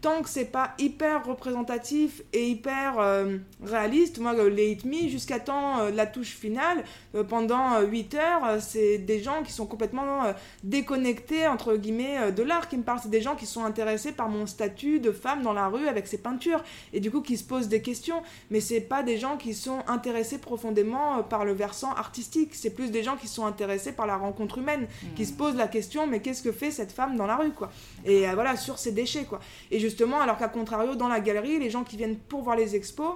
tant 0.00 0.22
que 0.22 0.28
c'est 0.28 0.46
pas 0.46 0.74
hyper 0.78 1.26
représentatif 1.26 2.22
et 2.32 2.48
hyper 2.48 2.98
euh, 2.98 3.36
réaliste, 3.62 4.18
moi, 4.18 4.32
les 4.48 4.72
Hit 4.72 4.84
Me, 4.84 5.08
jusqu'à 5.08 5.38
temps 5.38 5.80
euh, 5.80 5.90
la 5.90 6.06
touche 6.06 6.30
finale, 6.30 6.84
euh, 7.14 7.22
pendant 7.22 7.80
8 7.80 8.14
heures, 8.14 8.60
c'est 8.60 8.98
des 8.98 9.22
gens 9.22 9.42
qui 9.42 9.52
sont 9.52 9.66
complètement 9.66 10.32
déconnectés, 10.64 11.46
entre 11.46 11.76
guillemets, 11.76 12.32
de 12.32 12.42
l'art 12.42 12.68
qui 12.68 12.76
me 12.76 12.82
parlent. 12.82 13.00
C'est 13.02 13.10
des 13.10 13.20
gens 13.20 13.36
qui 13.36 13.46
sont 13.46 13.64
intéressés 13.64 14.12
par 14.12 14.28
mon 14.28 14.46
statut 14.46 15.00
de 15.00 15.12
femme 15.12 15.42
dans 15.42 15.52
la 15.52 15.68
rue 15.68 15.86
avec 15.86 16.06
ses 16.06 16.18
peintures, 16.18 16.62
et 16.92 17.00
du 17.00 17.10
coup 17.10 17.20
qui 17.20 17.36
se 17.36 17.44
posent 17.44 17.68
des 17.68 17.82
questions. 17.82 18.22
Mais 18.50 18.60
c'est 18.60 18.80
pas 18.80 19.02
des 19.02 19.18
gens 19.18 19.36
qui 19.36 19.54
sont 19.54 19.80
intéressés 19.86 20.38
profondément 20.38 21.22
par 21.22 21.44
le 21.44 21.52
versant 21.52 21.92
artistique, 21.92 22.54
c'est 22.54 22.70
plus 22.70 22.90
des 22.90 23.02
gens 23.02 23.16
qui 23.16 23.28
sont 23.28 23.44
intéressés 23.44 23.92
par 23.92 24.06
la 24.06 24.16
rencontre 24.16 24.58
humaine, 24.58 24.86
qui 25.14 25.26
se 25.26 25.32
mmh. 25.32 25.36
posent 25.36 25.56
la 25.56 25.68
question, 25.68 26.06
mais 26.06 26.20
qu'est-ce 26.20 26.42
que 26.42 26.52
fait 26.52 26.70
cette 26.70 26.92
femme 26.92 27.16
dans 27.16 27.26
la 27.26 27.36
rue, 27.36 27.52
quoi? 27.52 27.70
Et 28.04 28.24
voilà, 28.34 28.56
sur 28.56 28.78
ses 28.78 28.92
déchets, 28.92 29.24
quoi. 29.24 29.40
Et 29.70 29.78
je 29.78 29.89
justement, 29.90 30.20
alors 30.20 30.38
qu'à 30.38 30.48
contrario, 30.48 30.94
dans 30.94 31.08
la 31.08 31.20
galerie, 31.20 31.58
les 31.58 31.70
gens 31.70 31.84
qui 31.84 31.96
viennent 31.96 32.16
pour 32.16 32.42
voir 32.42 32.56
les 32.56 32.74
expos, 32.74 33.14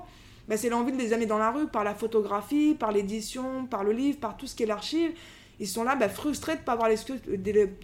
ben, 0.49 0.59
c'est 0.59 0.69
l'envie 0.69 0.93
de 0.93 0.99
les 0.99 1.13
amener 1.13 1.27
dans 1.27 1.39
la 1.39 1.51
rue 1.51 1.67
par 1.67 1.85
la 1.85 1.95
photographie, 1.95 2.77
par 2.79 2.93
l'édition, 2.93 3.67
par 3.67 3.83
le 3.83 3.93
livre, 3.93 4.19
par 4.19 4.37
tout 4.37 4.47
ce 4.47 4.55
qui 4.55 4.65
est 4.65 4.67
l'archive. 4.67 5.13
Ils 5.61 5.69
sont 5.69 5.85
là 5.85 5.95
ben, 5.95 6.11
frustrés 6.11 6.57
de 6.57 6.61
ne 6.61 6.65
pas, 6.65 6.77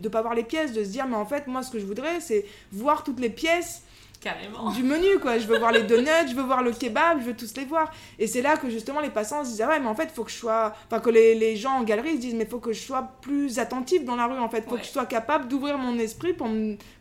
de 0.00 0.09
pas 0.09 0.22
voir 0.22 0.35
les 0.35 0.42
pièces, 0.42 0.72
de 0.72 0.85
se 0.85 0.90
dire, 0.90 1.07
mais 1.07 1.16
en 1.16 1.24
fait, 1.24 1.46
moi, 1.46 1.62
ce 1.62 1.70
que 1.70 1.79
je 1.79 1.87
voudrais, 1.87 2.20
c'est 2.20 2.44
voir 2.72 3.03
toutes 3.05 3.20
les 3.20 3.31
pièces 3.31 3.85
Carrément. 4.20 4.70
du 4.70 4.83
menu 4.83 5.18
quoi. 5.18 5.38
Je 5.38 5.46
veux 5.46 5.59
voir 5.59 5.72
les 5.72 5.83
donuts 5.83 6.28
je 6.28 6.35
veux 6.35 6.42
voir 6.42 6.62
le 6.62 6.72
kebab 6.72 7.20
je 7.20 7.24
veux 7.24 7.35
tous 7.35 7.54
les 7.56 7.64
voir. 7.64 7.90
Et 8.18 8.26
c'est 8.26 8.42
là 8.42 8.59
que 8.59 8.68
justement 8.68 9.00
les 9.00 9.09
passants 9.09 9.44
se 9.44 9.50
disent 9.50 9.62
ah 9.62 9.68
ouais 9.68 9.80
mais 9.80 9.87
en 9.87 9.94
fait 9.94 10.04
il 10.04 10.11
faut 10.11 10.24
que 10.24 10.30
je 10.30 10.37
sois 10.37 10.74
enfin 10.87 11.00
que 11.00 11.09
les, 11.09 11.35
les, 11.35 11.56
gens 11.56 11.78
en 11.78 11.85
galerie 11.85 12.16
se 12.16 12.20
disent 12.20 12.35
mais 12.35 12.44
il 12.44 12.50
faut 12.50 12.59
que 12.59 12.74
je 12.74 12.80
sois 12.80 13.12
plus 13.22 13.59
attentif 13.59 14.04
dans 14.04 14.16
la 14.16 14.26
rue 14.26 14.38
en 14.38 14.50
fait. 14.50 14.68
Faut 14.68 14.76
que 14.76 14.85
je 14.85 14.90
sois 14.90 15.06
capable 15.06 15.48
d'ouvrir 15.48 15.78
mon 15.78 15.98
esprit 15.98 16.35
pour, 16.35 16.48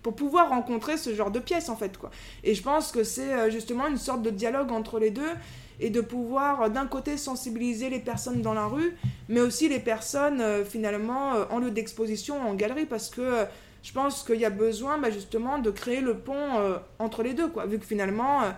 pour 0.01 0.15
pouvoir 0.15 0.49
rencontrer 0.49 0.95
ce 0.95 1.13
genre 1.13 1.29
de 1.29 1.39
pièces 1.39 1.67
en 1.67 1.75
fait 1.75 1.97
quoi. 1.97 2.09
Et 2.45 2.55
je 2.55 2.63
pense 2.63 2.93
que 2.93 3.03
c'est 3.03 3.33
euh, 3.33 3.51
justement 3.51 3.87
une 3.87 3.97
sorte 3.97 4.21
de 4.21 4.29
dialogue 4.29 4.71
entre 4.71 4.97
les 4.97 5.11
deux 5.11 5.31
et 5.81 5.89
de 5.89 5.99
pouvoir 5.99 6.61
euh, 6.61 6.69
d'un 6.69 6.87
côté 6.87 7.17
sensibiliser 7.17 7.89
les 7.89 7.99
personnes 7.99 8.41
dans 8.41 8.53
la 8.53 8.67
rue 8.67 8.95
mais 9.27 9.41
aussi 9.41 9.67
les 9.67 9.79
personnes 9.79 10.39
euh, 10.39 10.63
finalement 10.63 11.33
en 11.49 11.59
lieu 11.59 11.71
d'exposition 11.71 12.39
en 12.47 12.53
galerie 12.53 12.85
parce 12.85 13.09
que 13.09 13.45
je 13.83 13.93
pense 13.93 14.23
qu'il 14.23 14.39
y 14.39 14.45
a 14.45 14.49
besoin 14.49 14.97
bah, 14.97 15.09
justement 15.09 15.57
de 15.57 15.71
créer 15.71 16.01
le 16.01 16.15
pont 16.15 16.59
euh, 16.59 16.77
entre 16.99 17.23
les 17.23 17.33
deux, 17.33 17.47
quoi, 17.47 17.65
vu 17.65 17.79
que 17.79 17.85
finalement, 17.85 18.43
euh, 18.43 18.49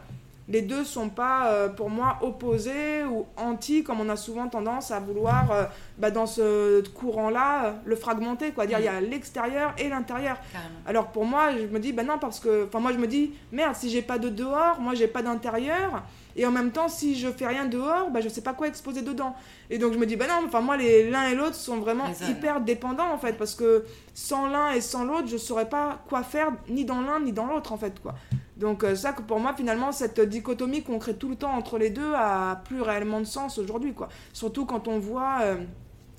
les 0.48 0.62
deux 0.62 0.84
sont 0.84 1.10
pas, 1.10 1.52
euh, 1.52 1.70
pour 1.70 1.90
moi, 1.90 2.18
opposés 2.22 3.04
ou 3.06 3.26
anti, 3.38 3.84
comme 3.84 4.02
on 4.02 4.10
a 4.10 4.16
souvent 4.16 4.48
tendance 4.50 4.92
à 4.92 5.00
vouloir, 5.00 5.70
bah, 5.98 6.12
dans 6.12 6.26
ce 6.26 6.86
courant-là, 6.90 7.76
le 7.86 7.96
fragmenter, 7.96 8.52
quoi. 8.52 8.66
Dire, 8.66 8.80
il 8.80 8.86
y 8.86 8.90
a 8.90 9.00
l'extérieur 9.00 9.74
et 9.78 9.88
l'intérieur. 9.90 10.38
Alors 10.86 11.08
pour 11.08 11.26
moi, 11.26 11.52
je 11.56 11.68
me 11.68 11.80
dis, 11.80 11.94
bah 11.94 12.04
non, 12.04 12.18
parce 12.18 12.40
que, 12.40 12.66
enfin, 12.66 12.80
moi, 12.80 12.92
je 12.92 12.98
me 12.98 13.08
dis, 13.08 13.32
merde, 13.52 13.76
si 13.76 13.90
j'ai 13.90 14.02
pas 14.02 14.18
de 14.18 14.30
dehors, 14.30 14.80
moi, 14.80 14.96
j'ai 14.96 15.08
pas 15.08 15.22
d'intérieur. 15.22 16.04
Et 16.36 16.46
en 16.46 16.52
même 16.52 16.72
temps, 16.72 16.88
si 16.88 17.16
je 17.16 17.28
fais 17.30 17.48
rien 17.48 17.66
dehors, 17.66 18.10
bah, 18.12 18.22
je 18.22 18.30
sais 18.30 18.42
pas 18.42 18.54
quoi 18.54 18.68
exposer 18.68 19.02
dedans. 19.02 19.36
Et 19.70 19.78
donc 19.78 19.94
je 19.94 19.98
me 19.98 20.06
dis, 20.06 20.16
bah 20.16 20.26
non, 20.28 20.46
enfin 20.46 20.62
moi, 20.62 20.78
l'un 20.78 21.30
et 21.30 21.36
l'autre 21.36 21.56
sont 21.56 21.78
vraiment 21.78 22.06
hyper 22.30 22.62
dépendants 22.62 23.12
en 23.12 23.18
fait, 23.18 23.34
parce 23.34 23.56
que 23.56 23.86
sans 24.14 24.48
l'un 24.48 24.72
et 24.72 24.82
sans 24.82 25.04
l'autre, 25.04 25.28
je 25.28 25.38
saurais 25.38 25.70
pas 25.70 26.04
quoi 26.08 26.24
faire 26.24 26.52
ni 26.70 26.86
dans 26.86 27.02
l'un 27.02 27.20
ni 27.20 27.32
dans 27.32 27.46
l'autre 27.46 27.74
en 27.74 27.78
fait, 27.78 28.02
quoi. 28.02 28.16
Donc 28.58 28.84
euh, 28.84 28.96
ça 28.96 29.14
que 29.14 29.22
pour 29.24 29.40
moi, 29.40 29.54
finalement, 29.56 29.92
cette 29.92 30.22
dichotomie 30.22 30.84
qu'on 30.84 31.00
crée 31.00 31.16
tout 31.16 31.30
le 31.30 31.36
temps 31.36 31.52
entre 31.52 31.78
les 31.78 31.90
deux 31.90 32.14
a 32.16 32.62
plus 32.66 32.82
réellement 32.82 33.20
de 33.20 33.26
sens 33.26 33.58
aujourd'hui, 33.58 33.94
quoi. 33.94 34.10
Surtout 34.34 34.66
quand 34.66 34.88
on 34.88 35.00
voit... 35.00 35.40
Euh, 35.42 35.56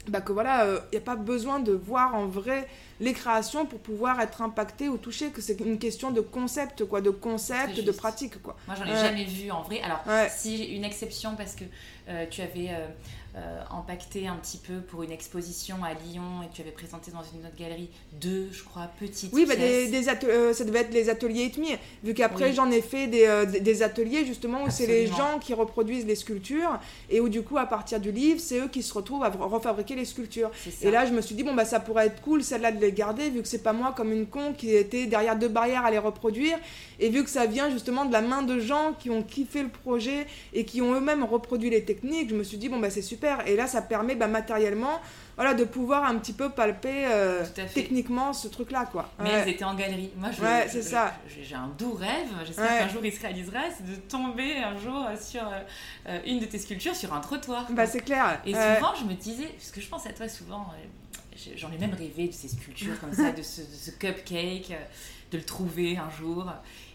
bah 0.09 0.21
que 0.21 0.33
voilà, 0.33 0.65
il 0.65 0.69
euh, 0.69 0.79
n'y 0.93 0.99
a 0.99 1.03
pas 1.03 1.17
besoin 1.17 1.61
de 1.61 1.73
voir 1.73 2.15
en 2.15 2.27
vrai 2.27 2.69
les 3.01 3.13
créations 3.13 3.67
pour 3.67 3.81
pouvoir 3.81 4.21
être 4.21 4.43
impacté 4.43 4.89
ou 4.89 4.97
touché, 4.97 5.31
que 5.31 5.41
c'est 5.41 5.61
une 5.61 5.79
question 5.79 6.11
de 6.11 6.21
concept, 6.21 6.85
quoi, 6.85 7.01
de 7.01 7.11
concept, 7.11 7.83
de 7.83 7.93
pratique, 7.93 8.41
quoi. 8.43 8.57
Moi, 8.67 8.77
j'en 8.77 8.85
ai 8.85 8.97
jamais 8.97 9.25
vu 9.25 9.51
en 9.51 9.63
vrai. 9.63 9.81
Alors, 9.83 10.03
si 10.31 10.65
une 10.75 10.85
exception 10.85 11.35
parce 11.37 11.55
que 11.55 11.65
euh, 12.09 12.27
tu 12.31 12.43
avais 12.43 12.71
euh, 13.35 13.63
impacté 13.71 14.29
un 14.29 14.37
petit 14.37 14.59
peu 14.59 14.81
pour 14.83 15.03
une 15.05 15.11
exposition 15.11 15.77
à 15.83 15.95
Lyon 15.95 16.43
et 16.45 16.49
tu 16.53 16.61
avais 16.61 16.71
présenté 16.71 17.11
dans 17.11 17.23
une 17.23 17.47
autre 17.47 17.57
galerie 17.59 17.89
deux, 18.21 18.49
je 18.53 18.63
crois, 18.63 18.91
petites 19.01 19.33
Oui, 19.33 19.47
bah 19.47 19.57
des, 19.57 19.89
des 19.89 20.07
euh, 20.25 20.53
ça 20.53 20.65
devait 20.65 20.81
être 20.81 20.93
les 20.93 21.09
ateliers 21.09 21.45
Itmi, 21.45 21.71
vu 22.05 22.13
qu'après 22.13 22.53
j'en 22.53 22.71
ai 22.71 22.83
fait 22.83 23.07
des, 23.07 23.25
euh, 23.25 23.47
des, 23.47 23.83
ateliers 23.83 24.27
justement 24.27 24.65
où 24.65 24.71
c'est 24.71 24.87
les 24.87 25.07
gens 25.07 25.39
qui 25.41 25.55
reproduisent 25.55 26.05
les 26.05 26.15
sculptures 26.15 26.79
et 27.09 27.21
où 27.21 27.31
du 27.31 27.41
coup 27.41 27.57
à 27.57 27.65
partir 27.65 28.01
du 28.01 28.13
livre, 28.13 28.39
c'est 28.39 28.59
eux 28.59 28.69
qui 28.69 28.83
se 28.83 28.93
retrouvent 28.93 29.25
à 29.25 29.31
refabriquer 29.31 29.95
les 29.95 30.05
sculptures. 30.05 30.51
Et 30.83 30.91
là 30.91 31.07
je 31.07 31.13
me 31.13 31.23
suis 31.23 31.35
dit, 31.35 31.43
bon 31.43 31.55
bah 31.55 31.65
ça 31.65 31.81
pourrait 31.81 32.09
être 32.09 32.21
cool 32.21 32.45
celle-là 32.45 32.71
de 32.71 32.81
les 32.83 32.93
garder 32.93 33.31
vu 33.31 33.41
que 33.41 33.49
c'est 33.49 33.63
pas 33.63 33.73
moi 33.73 33.95
comme 33.97 34.13
une 34.13 34.27
con 34.27 34.53
qui 34.53 34.75
était 34.75 35.07
derrière 35.07 35.39
deux 35.39 35.49
barrières 35.49 35.87
à 35.87 35.91
les 35.91 35.97
reproduire. 35.97 36.59
Et 37.01 37.09
vu 37.09 37.25
que 37.25 37.31
ça 37.31 37.47
vient 37.47 37.71
justement 37.71 38.05
de 38.05 38.13
la 38.13 38.21
main 38.21 38.43
de 38.43 38.61
gens 38.61 38.93
qui 38.99 39.09
ont 39.09 39.23
kiffé 39.23 39.63
le 39.63 39.71
projet 39.71 40.27
et 40.53 40.67
qui 40.67 40.83
ont 40.83 40.93
eux-mêmes 40.93 41.25
reproduit 41.25 41.71
les 41.71 41.83
techniques, 41.83 42.29
je 42.29 42.35
me 42.35 42.45
suis 42.45 42.59
dit, 42.59 42.69
bon 42.69 42.79
bah 42.79 42.91
c'est 42.91 43.01
super. 43.01 43.22
Et 43.47 43.57
là 43.57 43.67
ça 43.67 43.83
permet 43.83 44.15
bah, 44.15 44.29
matériellement 44.29 45.01
voilà, 45.37 45.55
de 45.55 45.65
pouvoir 45.65 46.05
un 46.05 46.19
petit 46.19 46.35
peu 46.35 46.51
palper 46.51 47.07
euh, 47.07 47.45
techniquement 47.75 48.33
ce 48.33 48.49
truc-là. 48.49 48.87
quoi. 48.91 49.11
Mais 49.19 49.31
elles 49.31 49.49
étaient 49.49 49.65
en 49.65 49.75
galerie. 49.75 50.11
Moi, 50.17 50.31
c'est 50.69 50.83
ça. 50.83 51.15
J'ai 51.27 51.55
un 51.55 51.71
doux 51.79 51.95
rêve, 51.95 52.29
j'espère 52.47 52.79
qu'un 52.79 52.89
jour 52.89 53.05
il 53.05 53.13
se 53.13 53.21
réalisera, 53.21 53.61
c'est 53.77 53.87
de 53.91 53.97
tomber 53.97 54.59
un 54.59 54.79
jour 54.79 55.07
sur 55.21 55.43
euh, 56.07 56.19
une 56.27 56.39
de 56.39 56.47
tes 56.47 56.59
sculptures 56.59 56.95
sur 56.95 57.13
un 57.15 57.21
trottoir. 57.21 57.67
Bah, 57.71 57.87
c'est 57.87 58.01
clair. 58.01 58.41
Et 58.45 58.53
souvent, 58.53 58.95
je 58.99 59.05
me 59.05 59.15
disais, 59.15 59.47
parce 59.47 59.71
que 59.71 59.81
je 59.81 59.89
pense 59.89 60.07
à 60.07 60.13
toi 60.13 60.29
souvent, 60.29 60.67
euh, 60.75 61.51
j'en 61.57 61.73
ai 61.73 61.79
même 61.79 61.95
rêvé 61.95 62.29
de 62.29 62.33
ces 62.33 62.49
sculptures 62.49 62.99
comme 63.01 63.15
ça, 63.15 63.33
de 63.33 63.43
ce, 63.43 63.63
de 63.63 63.75
ce 63.75 63.91
cupcake, 63.91 64.73
de 65.31 65.39
le 65.39 65.45
trouver 65.45 65.97
un 65.97 66.11
jour. 66.11 66.53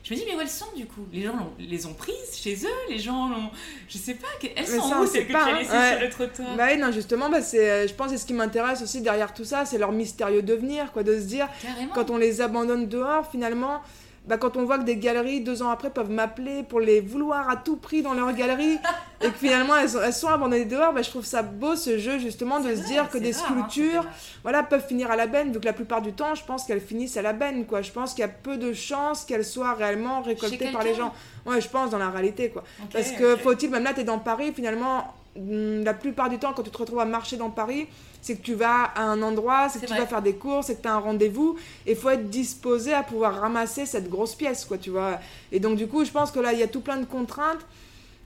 Je 0.08 0.14
me 0.14 0.20
dis, 0.20 0.26
mais 0.26 0.38
où 0.38 0.40
elles 0.40 0.48
sont 0.48 0.72
du 0.74 0.86
coup? 0.86 1.06
Les 1.12 1.24
gens 1.24 1.34
les 1.60 1.86
ont 1.86 1.94
prises 1.94 2.16
chez 2.34 2.56
eux? 2.56 2.90
Les 2.90 2.98
gens 2.98 3.28
l'ont. 3.28 3.50
Je 3.90 3.98
sais 3.98 4.14
pas, 4.14 4.28
elles 4.56 4.66
sont 4.66 4.94
où 5.02 5.06
celles 5.06 5.28
que 5.28 5.34
tu 5.34 5.38
as 5.38 5.60
laissées 5.60 5.70
sur 5.70 6.00
le 6.00 6.10
trottoir? 6.10 6.56
Bah 6.56 6.68
oui, 6.72 6.78
non, 6.78 6.94
justement, 6.94 7.30
bah, 7.30 7.42
c'est, 7.42 7.70
euh, 7.70 7.88
je 7.90 7.94
pense 7.94 8.14
que 8.14 8.18
ce 8.18 8.26
qui 8.26 8.34
m'intéresse 8.34 8.82
aussi 8.82 9.02
derrière 9.02 9.34
tout 9.34 9.44
ça, 9.44 9.66
c'est 9.66 9.78
leur 9.78 9.92
mystérieux 9.92 10.44
devenir, 10.44 10.94
quoi, 10.94 11.04
de 11.04 11.20
se 11.20 11.26
dire, 11.26 11.50
quand 11.94 12.10
on 12.10 12.16
les 12.16 12.40
abandonne 12.40 12.88
dehors, 12.88 13.30
finalement, 13.30 13.82
bah, 14.28 14.38
quand 14.38 14.58
on 14.58 14.66
voit 14.66 14.78
que 14.78 14.84
des 14.84 14.98
galeries, 14.98 15.42
deux 15.42 15.64
ans 15.64 15.70
après, 15.70 15.90
peuvent 15.90 16.12
m'appeler 16.12 16.64
pour 16.64 16.80
les 16.80 17.02
vouloir 17.02 17.50
à 17.50 17.56
tout 17.56 17.78
prix 17.78 18.02
dans 18.02 18.14
leur 18.14 18.34
galerie, 18.34 18.78
et 19.22 19.28
que 19.28 19.38
finalement 19.38 19.76
elles, 19.76 19.90
elles 20.04 20.14
sont 20.14 20.28
abandonnées 20.28 20.66
dehors, 20.66 20.94
bah, 20.94 21.02
je 21.02 21.10
trouve 21.10 21.26
ça 21.26 21.42
beau 21.42 21.76
ce 21.76 21.98
jeu 21.98 22.20
justement 22.20 22.60
de 22.60 22.76
se 22.76 22.82
dire 22.82 23.10
que 23.10 23.18
des 23.18 23.36
hein, 23.36 23.40
sculptures 23.40 24.06
voilà, 24.44 24.64
peuvent 24.64 24.86
finir 24.86 25.12
à 25.12 25.16
la 25.16 25.28
benne, 25.28 25.52
vu 25.52 25.60
que 25.60 25.66
la 25.66 25.74
plupart 25.74 26.02
du 26.02 26.14
temps, 26.14 26.36
je 26.36 26.44
pense 26.44 26.66
qu'elles 26.66 26.82
finissent 26.82 27.18
à 27.18 27.22
la 27.22 27.34
benne. 27.34 27.66
Quoi. 27.66 27.82
Je 27.82 27.92
pense 27.92 28.14
qu'il 28.14 28.22
y 28.22 28.26
a 28.26 28.30
peu 28.30 28.58
de 28.58 28.74
chances 28.74 29.26
qu'elles 29.26 29.46
soient 29.46 29.74
réellement 29.74 30.22
récoltées 30.22 30.72
par 30.72 30.84
les 30.84 30.94
gens. 30.94 31.14
Ouais, 31.46 31.62
je 31.62 31.68
pense 31.70 31.90
dans 31.90 31.98
la 31.98 32.10
réalité. 32.10 32.50
quoi. 32.50 32.64
Parce 32.92 33.12
que 33.12 33.36
faut-il, 33.38 33.70
même 33.70 33.84
là, 33.84 33.94
tu 33.94 34.02
es 34.02 34.04
dans 34.04 34.20
Paris, 34.20 34.52
finalement, 34.54 35.14
mm, 35.36 35.84
la 35.84 35.94
plupart 35.94 36.30
du 36.30 36.38
temps, 36.38 36.54
quand 36.54 36.64
tu 36.64 36.72
te 36.72 36.78
retrouves 36.78 37.00
à 37.00 37.06
marcher 37.06 37.38
dans 37.38 37.50
Paris, 37.50 37.88
c'est 38.22 38.36
que 38.36 38.42
tu 38.42 38.56
vas 38.56 38.84
à 38.96 39.04
un 39.04 39.22
endroit, 39.22 39.70
c'est 39.70 39.80
que 39.80 39.86
tu 39.86 39.96
vas 39.96 40.06
faire 40.06 40.22
des 40.22 40.36
courses, 40.36 40.68
c'est 40.68 40.76
que 40.76 40.82
tu 40.82 40.88
as 40.88 40.94
un 40.94 41.00
rendez-vous, 41.00 41.58
et 41.86 41.92
il 41.92 41.98
faut 41.98 42.10
être 42.10 42.30
disposé 42.30 42.94
à 42.94 43.04
pouvoir 43.04 43.40
ramasser 43.40 43.86
cette 43.86 44.10
grosse 44.10 44.36
pièce, 44.36 44.66
quoi, 44.66 44.78
tu 44.78 44.90
vois. 44.90 45.20
Et 45.52 45.60
donc, 45.60 45.78
du 45.78 45.88
coup, 45.88 46.04
je 46.04 46.12
pense 46.12 46.32
que 46.32 46.40
là, 46.40 46.54
il 46.54 46.60
y 46.60 46.64
a 46.64 46.68
tout 46.68 46.82
plein 46.82 46.98
de 46.98 47.06
contraintes 47.06 47.66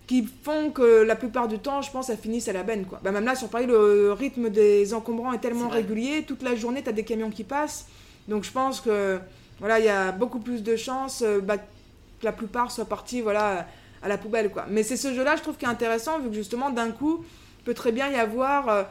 qui 0.07 0.27
font 0.43 0.71
que 0.71 1.03
la 1.03 1.15
plupart 1.15 1.47
du 1.47 1.59
temps, 1.59 1.81
je 1.81 1.91
pense, 1.91 2.07
ça 2.07 2.17
finisse 2.17 2.47
à 2.47 2.53
la 2.53 2.63
benne, 2.63 2.85
quoi. 2.85 2.99
Bah, 3.03 3.11
même 3.11 3.25
là, 3.25 3.35
sur 3.35 3.47
Paris, 3.49 3.65
le 3.65 4.11
rythme 4.13 4.49
des 4.49 4.93
encombrants 4.93 5.33
est 5.33 5.39
tellement 5.39 5.69
régulier, 5.69 6.23
toute 6.23 6.41
la 6.41 6.55
journée, 6.55 6.81
tu 6.81 6.89
as 6.89 6.93
des 6.93 7.03
camions 7.03 7.29
qui 7.29 7.43
passent, 7.43 7.85
donc 8.27 8.43
je 8.43 8.51
pense 8.51 8.81
que, 8.81 9.19
voilà, 9.59 9.79
il 9.79 9.85
y 9.85 9.89
a 9.89 10.11
beaucoup 10.11 10.39
plus 10.39 10.63
de 10.63 10.75
chances 10.75 11.21
euh, 11.21 11.39
bah, 11.39 11.57
que 11.57 11.63
la 12.23 12.31
plupart 12.31 12.71
soient 12.71 12.85
partis, 12.85 13.21
voilà, 13.21 13.67
à 14.01 14.07
la 14.07 14.17
poubelle, 14.17 14.49
quoi. 14.49 14.65
Mais 14.69 14.83
c'est 14.83 14.97
ce 14.97 15.13
jeu-là, 15.13 15.35
je 15.35 15.43
trouve, 15.43 15.57
qui 15.57 15.65
est 15.65 15.69
intéressant, 15.69 16.19
vu 16.19 16.29
que 16.29 16.35
justement, 16.35 16.71
d'un 16.71 16.91
coup, 16.91 17.23
peut 17.63 17.75
très 17.75 17.91
bien 17.91 18.09
y 18.09 18.15
avoir... 18.15 18.69
Euh, 18.69 18.83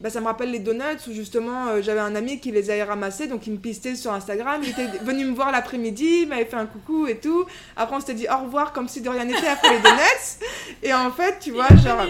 bah, 0.00 0.10
ça 0.10 0.20
me 0.20 0.26
rappelle 0.26 0.50
les 0.50 0.58
donuts 0.58 1.08
où 1.08 1.12
justement 1.12 1.68
euh, 1.68 1.82
j'avais 1.82 2.00
un 2.00 2.14
ami 2.14 2.40
qui 2.40 2.50
les 2.50 2.70
avait 2.70 2.82
ramassés, 2.82 3.26
donc 3.26 3.46
il 3.46 3.52
me 3.52 3.58
pistait 3.58 3.94
sur 3.94 4.12
Instagram. 4.12 4.60
Il 4.62 4.70
était 4.70 4.98
venu 5.02 5.24
me 5.24 5.34
voir 5.34 5.52
l'après-midi, 5.52 6.22
il 6.22 6.28
m'avait 6.28 6.44
fait 6.44 6.56
un 6.56 6.66
coucou 6.66 7.06
et 7.06 7.18
tout. 7.18 7.46
Après, 7.76 7.96
on 7.96 8.00
s'était 8.00 8.14
dit 8.14 8.26
au 8.28 8.44
revoir 8.44 8.72
comme 8.72 8.88
si 8.88 9.00
de 9.00 9.08
rien 9.08 9.24
n'était 9.24 9.46
après 9.46 9.70
les 9.70 9.80
donuts. 9.80 10.44
Et 10.82 10.92
en 10.92 11.10
fait, 11.10 11.38
tu 11.40 11.52
vois, 11.52 11.68
genre. 11.68 12.04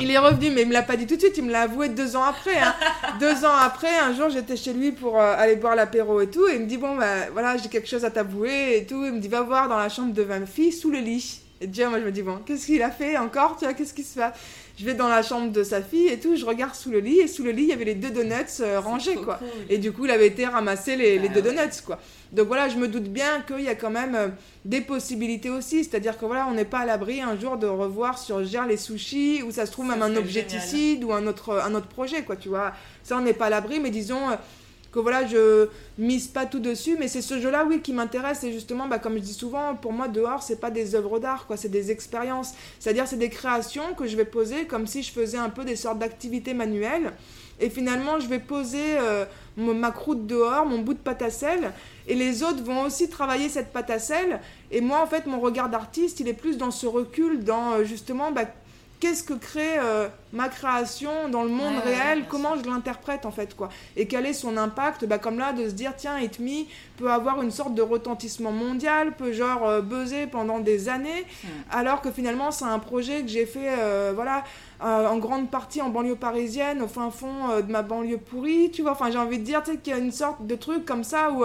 Il 0.00 0.10
est 0.10 0.18
revenu, 0.18 0.50
mais 0.50 0.62
il 0.62 0.68
me 0.68 0.72
l'a 0.72 0.82
pas 0.82 0.96
dit 0.96 1.06
tout 1.06 1.14
de 1.14 1.20
suite, 1.20 1.36
il 1.38 1.44
me 1.44 1.52
l'a 1.52 1.62
avoué 1.62 1.88
deux 1.88 2.16
ans 2.16 2.24
après. 2.24 2.58
Hein. 2.58 2.74
deux 3.20 3.44
ans 3.44 3.56
après, 3.60 3.96
un 3.96 4.14
jour, 4.14 4.28
j'étais 4.28 4.56
chez 4.56 4.72
lui 4.72 4.92
pour 4.92 5.20
euh, 5.20 5.34
aller 5.36 5.56
boire 5.56 5.76
l'apéro 5.76 6.20
et 6.20 6.28
tout, 6.28 6.48
et 6.48 6.54
il 6.54 6.62
me 6.62 6.66
dit, 6.66 6.78
bon, 6.78 6.96
bah 6.96 7.30
voilà, 7.32 7.56
j'ai 7.56 7.68
quelque 7.68 7.88
chose 7.88 8.04
à 8.04 8.10
t'avouer 8.10 8.78
et 8.78 8.86
tout. 8.86 9.04
Il 9.04 9.12
me 9.12 9.20
dit, 9.20 9.28
va 9.28 9.42
voir 9.42 9.68
dans 9.68 9.78
la 9.78 9.88
chambre 9.88 10.12
de 10.12 10.22
20 10.22 10.46
filles, 10.46 10.72
sous 10.72 10.90
le 10.90 10.98
lit. 10.98 11.42
Et 11.60 11.66
déjà, 11.66 11.88
moi, 11.88 11.98
je 11.98 12.04
me 12.04 12.12
dis, 12.12 12.22
bon, 12.22 12.38
qu'est-ce 12.46 12.66
qu'il 12.66 12.82
a 12.82 12.90
fait 12.90 13.16
encore, 13.18 13.56
tu 13.58 13.64
vois, 13.64 13.74
qu'est-ce 13.74 13.94
qui 13.94 14.04
se 14.04 14.16
passe? 14.16 14.34
Je 14.78 14.84
vais 14.84 14.94
dans 14.94 15.08
la 15.08 15.22
chambre 15.22 15.50
de 15.50 15.64
sa 15.64 15.82
fille 15.82 16.06
et 16.06 16.20
tout, 16.20 16.36
je 16.36 16.46
regarde 16.46 16.74
sous 16.76 16.90
le 16.90 17.00
lit 17.00 17.18
et 17.18 17.26
sous 17.26 17.42
le 17.42 17.50
lit 17.50 17.64
il 17.64 17.68
y 17.70 17.72
avait 17.72 17.84
les 17.84 17.96
deux 17.96 18.10
donuts 18.10 18.60
euh, 18.60 18.78
rangés 18.78 19.16
quoi. 19.16 19.40
Et 19.68 19.78
du 19.78 19.90
coup 19.90 20.04
il 20.04 20.10
avait 20.12 20.28
été 20.28 20.46
ramasser 20.46 20.94
les, 20.94 21.18
les 21.18 21.26
ah 21.28 21.34
deux 21.34 21.42
donuts 21.42 21.82
quoi. 21.84 21.98
Donc 22.30 22.46
voilà, 22.46 22.68
je 22.68 22.76
me 22.76 22.86
doute 22.86 23.08
bien 23.08 23.40
qu'il 23.40 23.62
y 23.62 23.68
a 23.68 23.74
quand 23.74 23.90
même 23.90 24.14
euh, 24.14 24.28
des 24.64 24.80
possibilités 24.80 25.50
aussi, 25.50 25.82
c'est-à-dire 25.82 26.16
que 26.16 26.24
voilà, 26.26 26.46
on 26.48 26.54
n'est 26.54 26.64
pas 26.64 26.78
à 26.78 26.86
l'abri 26.86 27.20
un 27.20 27.36
jour 27.36 27.56
de 27.56 27.66
revoir 27.66 28.18
sur 28.20 28.44
Gère 28.44 28.66
les 28.66 28.76
sushis 28.76 29.42
ou 29.42 29.50
ça 29.50 29.66
se 29.66 29.72
trouve 29.72 29.88
même 29.88 30.02
un 30.02 30.14
objecticide 30.14 31.02
ou 31.02 31.12
un 31.12 31.26
autre 31.26 31.60
un 31.60 31.74
autre 31.74 31.88
projet 31.88 32.22
quoi, 32.22 32.36
tu 32.36 32.48
vois. 32.48 32.72
Ça 33.02 33.16
on 33.16 33.20
n'est 33.22 33.32
pas 33.32 33.46
à 33.46 33.50
l'abri, 33.50 33.80
mais 33.80 33.90
disons 33.90 34.30
euh, 34.30 34.36
que 34.92 34.98
voilà, 34.98 35.26
je 35.26 35.68
mise 35.98 36.28
pas 36.28 36.46
tout 36.46 36.60
dessus, 36.60 36.96
mais 36.98 37.08
c'est 37.08 37.22
ce 37.22 37.38
jeu-là, 37.38 37.64
oui, 37.68 37.80
qui 37.80 37.92
m'intéresse. 37.92 38.42
Et 38.44 38.52
justement, 38.52 38.88
bah, 38.88 38.98
comme 38.98 39.14
je 39.14 39.22
dis 39.22 39.34
souvent, 39.34 39.74
pour 39.74 39.92
moi, 39.92 40.08
dehors, 40.08 40.42
c'est 40.42 40.60
pas 40.60 40.70
des 40.70 40.94
œuvres 40.94 41.18
d'art, 41.18 41.46
quoi, 41.46 41.56
c'est 41.56 41.68
des 41.68 41.90
expériences. 41.90 42.54
C'est-à-dire, 42.80 43.06
c'est 43.06 43.16
des 43.16 43.28
créations 43.28 43.94
que 43.94 44.06
je 44.06 44.16
vais 44.16 44.24
poser 44.24 44.66
comme 44.66 44.86
si 44.86 45.02
je 45.02 45.12
faisais 45.12 45.38
un 45.38 45.50
peu 45.50 45.64
des 45.64 45.76
sortes 45.76 45.98
d'activités 45.98 46.54
manuelles. 46.54 47.12
Et 47.60 47.70
finalement, 47.70 48.20
je 48.20 48.28
vais 48.28 48.38
poser 48.38 48.98
euh, 48.98 49.24
ma 49.56 49.90
croûte 49.90 50.26
dehors, 50.26 50.64
mon 50.64 50.78
bout 50.78 50.94
de 50.94 50.98
pâte 50.98 51.22
à 51.22 51.30
sel, 51.30 51.72
et 52.06 52.14
les 52.14 52.42
autres 52.42 52.62
vont 52.62 52.82
aussi 52.82 53.08
travailler 53.08 53.48
cette 53.48 53.72
pâte 53.72 53.90
à 53.90 53.98
sel. 53.98 54.40
Et 54.70 54.80
moi, 54.80 55.02
en 55.02 55.06
fait, 55.06 55.26
mon 55.26 55.40
regard 55.40 55.68
d'artiste, 55.68 56.20
il 56.20 56.28
est 56.28 56.34
plus 56.34 56.56
dans 56.56 56.70
ce 56.70 56.86
recul, 56.86 57.42
dans 57.42 57.72
euh, 57.72 57.84
justement, 57.84 58.30
bah, 58.30 58.44
qu'est-ce 59.00 59.22
que 59.22 59.34
crée 59.34 59.78
euh, 59.78 60.08
ma 60.32 60.48
création 60.48 61.28
dans 61.28 61.42
le 61.42 61.50
monde 61.50 61.76
réel, 61.84 62.24
comment 62.28 62.56
je 62.56 62.68
l'interprète 62.68 63.26
en 63.26 63.30
fait 63.30 63.56
quoi, 63.56 63.68
et 63.96 64.06
quel 64.06 64.26
est 64.26 64.32
son 64.32 64.56
impact, 64.56 65.04
bah, 65.04 65.18
comme 65.18 65.38
là 65.38 65.52
de 65.52 65.68
se 65.68 65.74
dire 65.74 65.94
tiens 65.96 66.18
It 66.18 66.38
peut 66.96 67.10
avoir 67.10 67.42
une 67.42 67.50
sorte 67.50 67.74
de 67.74 67.82
retentissement 67.82 68.52
mondial, 68.52 69.12
peut 69.16 69.32
genre 69.32 69.66
euh, 69.68 69.80
buzzer 69.80 70.26
pendant 70.26 70.58
des 70.58 70.88
années, 70.88 71.24
alors 71.70 72.00
que 72.00 72.10
finalement 72.10 72.50
c'est 72.50 72.64
un 72.64 72.78
projet 72.78 73.22
que 73.22 73.28
j'ai 73.28 73.46
fait 73.46 73.74
euh, 73.78 74.12
voilà 74.14 74.44
en 74.80 75.18
grande 75.18 75.50
partie 75.50 75.82
en 75.82 75.88
banlieue 75.88 76.14
parisienne, 76.14 76.82
au 76.82 76.86
fin 76.86 77.10
fond 77.10 77.48
de 77.66 77.72
ma 77.72 77.82
banlieue 77.82 78.18
pourrie, 78.18 78.70
tu 78.70 78.82
vois, 78.82 78.92
enfin 78.92 79.10
j'ai 79.10 79.18
envie 79.18 79.38
de 79.38 79.44
dire 79.44 79.62
qu'il 79.64 79.92
y 79.92 79.92
a 79.92 79.98
une 79.98 80.12
sorte 80.12 80.46
de 80.46 80.54
truc 80.54 80.84
comme 80.84 81.02
ça 81.02 81.32
où 81.32 81.44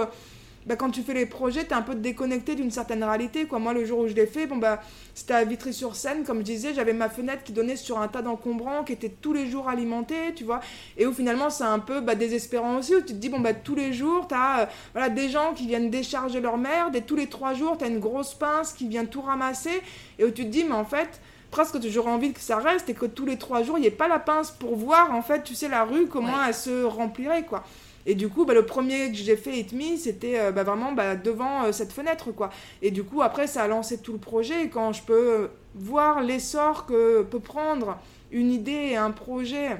bah, 0.66 0.76
quand 0.76 0.90
tu 0.90 1.02
fais 1.02 1.14
les 1.14 1.26
projets, 1.26 1.64
tu 1.64 1.70
es 1.70 1.74
un 1.74 1.82
peu 1.82 1.94
déconnecté 1.94 2.54
d'une 2.54 2.70
certaine 2.70 3.04
réalité. 3.04 3.44
Quoi. 3.44 3.58
Moi, 3.58 3.74
le 3.74 3.84
jour 3.84 4.00
où 4.00 4.08
je 4.08 4.14
l'ai 4.14 4.26
fait, 4.26 4.46
bon, 4.46 4.56
bah, 4.56 4.80
c'était 5.14 5.34
à 5.34 5.44
Vitry-sur-Seine, 5.44 6.24
comme 6.24 6.38
je 6.38 6.44
disais, 6.44 6.74
j'avais 6.74 6.92
ma 6.92 7.08
fenêtre 7.08 7.42
qui 7.44 7.52
donnait 7.52 7.76
sur 7.76 8.00
un 8.00 8.08
tas 8.08 8.22
d'encombrants 8.22 8.82
qui 8.84 8.92
était 8.92 9.10
tous 9.10 9.32
les 9.32 9.46
jours 9.46 9.68
alimenté, 9.68 10.16
tu 10.34 10.44
vois. 10.44 10.60
Et 10.96 11.06
où 11.06 11.12
finalement, 11.12 11.50
c'est 11.50 11.64
un 11.64 11.78
peu 11.78 12.00
bah, 12.00 12.14
désespérant 12.14 12.78
aussi, 12.78 12.94
où 12.94 13.00
tu 13.00 13.06
te 13.06 13.12
dis, 13.12 13.28
bon, 13.28 13.40
bah, 13.40 13.54
tous 13.54 13.74
les 13.74 13.92
jours, 13.92 14.26
tu 14.28 14.34
as 14.34 14.60
euh, 14.60 14.66
voilà, 14.92 15.08
des 15.10 15.28
gens 15.28 15.52
qui 15.54 15.66
viennent 15.66 15.90
décharger 15.90 16.40
leur 16.40 16.56
merde, 16.56 16.96
et 16.96 17.02
tous 17.02 17.16
les 17.16 17.26
trois 17.26 17.54
jours, 17.54 17.76
tu 17.76 17.84
as 17.84 17.88
une 17.88 18.00
grosse 18.00 18.34
pince 18.34 18.72
qui 18.72 18.88
vient 18.88 19.04
tout 19.04 19.22
ramasser, 19.22 19.82
et 20.18 20.24
où 20.24 20.30
tu 20.30 20.44
te 20.44 20.48
dis, 20.48 20.64
mais 20.64 20.74
en 20.74 20.84
fait, 20.84 21.20
presque 21.50 21.80
j'aurais 21.88 22.10
envie 22.10 22.32
que 22.32 22.40
ça 22.40 22.56
reste 22.56 22.88
et 22.88 22.94
que 22.94 23.06
tous 23.06 23.26
les 23.26 23.38
trois 23.38 23.62
jours, 23.62 23.78
il 23.78 23.82
n'y 23.82 23.86
ait 23.86 23.92
pas 23.92 24.08
la 24.08 24.18
pince 24.18 24.50
pour 24.50 24.74
voir, 24.76 25.14
en 25.14 25.22
fait, 25.22 25.44
tu 25.44 25.54
sais, 25.54 25.68
la 25.68 25.84
rue, 25.84 26.06
comment 26.06 26.42
elle 26.46 26.54
se 26.54 26.84
remplirait, 26.84 27.44
quoi. 27.44 27.64
Et 28.06 28.14
du 28.14 28.28
coup, 28.28 28.44
bah, 28.44 28.54
le 28.54 28.66
premier 28.66 29.10
que 29.10 29.16
j'ai 29.16 29.36
fait, 29.36 29.58
It 29.58 29.72
Me, 29.72 29.96
c'était 29.96 30.38
euh, 30.38 30.52
bah, 30.52 30.62
vraiment 30.62 30.92
bah, 30.92 31.16
devant 31.16 31.64
euh, 31.64 31.72
cette 31.72 31.92
fenêtre, 31.92 32.32
quoi. 32.32 32.50
Et 32.82 32.90
du 32.90 33.02
coup, 33.02 33.22
après, 33.22 33.46
ça 33.46 33.62
a 33.62 33.68
lancé 33.68 33.98
tout 33.98 34.12
le 34.12 34.18
projet. 34.18 34.64
Et 34.64 34.68
quand 34.68 34.92
je 34.92 35.02
peux 35.02 35.14
euh, 35.14 35.48
voir 35.74 36.22
l'essor 36.22 36.86
que 36.86 37.22
peut 37.22 37.40
prendre 37.40 37.98
une 38.30 38.52
idée 38.52 38.90
et 38.90 38.96
un 38.96 39.10
projet 39.10 39.76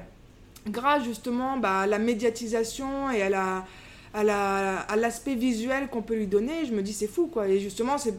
grâce 0.67 1.03
justement 1.03 1.61
à 1.61 1.85
la 1.85 1.99
médiatisation 1.99 3.11
et 3.11 3.21
à 3.21 3.29
la 3.29 3.65
à 4.13 4.95
l'aspect 4.95 5.35
visuel 5.35 5.89
qu'on 5.89 6.01
peut 6.01 6.15
lui 6.15 6.25
donner, 6.25 6.65
je 6.65 6.71
me 6.71 6.81
dis 6.81 6.93
c'est 6.93 7.05
fou, 7.05 7.27
quoi. 7.27 7.49
Et 7.49 7.59
justement, 7.59 7.97
c'est 7.97 8.13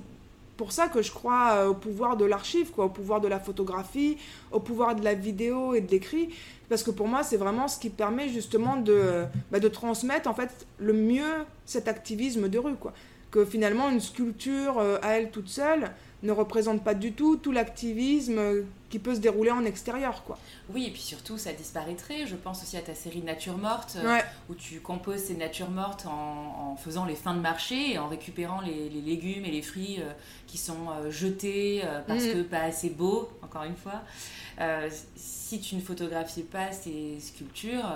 pour 0.56 0.72
ça 0.72 0.88
que 0.88 1.02
je 1.02 1.12
crois 1.12 1.68
au 1.68 1.74
pouvoir 1.74 2.16
de 2.16 2.24
l'archive, 2.24 2.70
quoi, 2.70 2.86
au 2.86 2.88
pouvoir 2.88 3.20
de 3.20 3.28
la 3.28 3.38
photographie, 3.38 4.16
au 4.52 4.60
pouvoir 4.60 4.94
de 4.94 5.04
la 5.04 5.14
vidéo 5.14 5.74
et 5.74 5.80
de 5.80 5.90
l'écrit, 5.90 6.30
parce 6.68 6.82
que 6.82 6.90
pour 6.90 7.08
moi, 7.08 7.22
c'est 7.22 7.36
vraiment 7.36 7.68
ce 7.68 7.78
qui 7.78 7.90
permet 7.90 8.28
justement 8.28 8.76
de, 8.76 9.24
bah, 9.50 9.60
de 9.60 9.68
transmettre 9.68 10.28
en 10.28 10.34
fait 10.34 10.66
le 10.78 10.92
mieux 10.92 11.44
cet 11.64 11.88
activisme 11.88 12.48
de 12.48 12.58
rue. 12.58 12.74
Quoi. 12.74 12.92
Que 13.30 13.44
finalement, 13.44 13.90
une 13.90 14.00
sculpture 14.00 14.78
euh, 14.78 14.98
à 15.02 15.18
elle 15.18 15.30
toute 15.30 15.48
seule, 15.48 15.92
ne 16.22 16.32
représente 16.32 16.82
pas 16.82 16.94
du 16.94 17.12
tout 17.12 17.36
tout 17.36 17.52
l'activisme 17.52 18.64
qui 18.88 18.98
peut 18.98 19.14
se 19.14 19.20
dérouler 19.20 19.50
en 19.50 19.64
extérieur, 19.64 20.22
quoi. 20.24 20.38
Oui, 20.72 20.86
et 20.86 20.90
puis 20.90 21.00
surtout, 21.00 21.38
ça 21.38 21.52
disparaîtrait. 21.52 22.26
Je 22.26 22.36
pense 22.36 22.62
aussi 22.62 22.76
à 22.76 22.80
ta 22.80 22.94
série 22.94 23.20
Nature 23.20 23.58
morte, 23.58 23.98
où 24.48 24.54
tu 24.54 24.80
composes 24.80 25.24
ces 25.24 25.34
natures 25.34 25.70
mortes 25.70 26.06
en, 26.06 26.76
faisant 26.76 27.04
les 27.04 27.14
fins 27.14 27.34
de 27.34 27.40
marché 27.40 27.92
et 27.92 27.98
en 27.98 28.08
récupérant 28.08 28.60
les, 28.60 28.88
légumes 28.88 29.44
et 29.44 29.50
les 29.50 29.62
fruits 29.62 30.00
qui 30.46 30.58
sont 30.58 30.88
jetés 31.10 31.82
parce 32.06 32.24
mm. 32.24 32.32
que 32.32 32.42
pas 32.42 32.60
assez 32.60 32.90
beaux, 32.90 33.28
encore 33.42 33.64
une 33.64 33.76
fois. 33.76 34.02
si 35.16 35.60
tu 35.60 35.74
ne 35.74 35.80
photographiais 35.80 36.44
pas 36.44 36.72
ces 36.72 37.18
sculptures, 37.20 37.88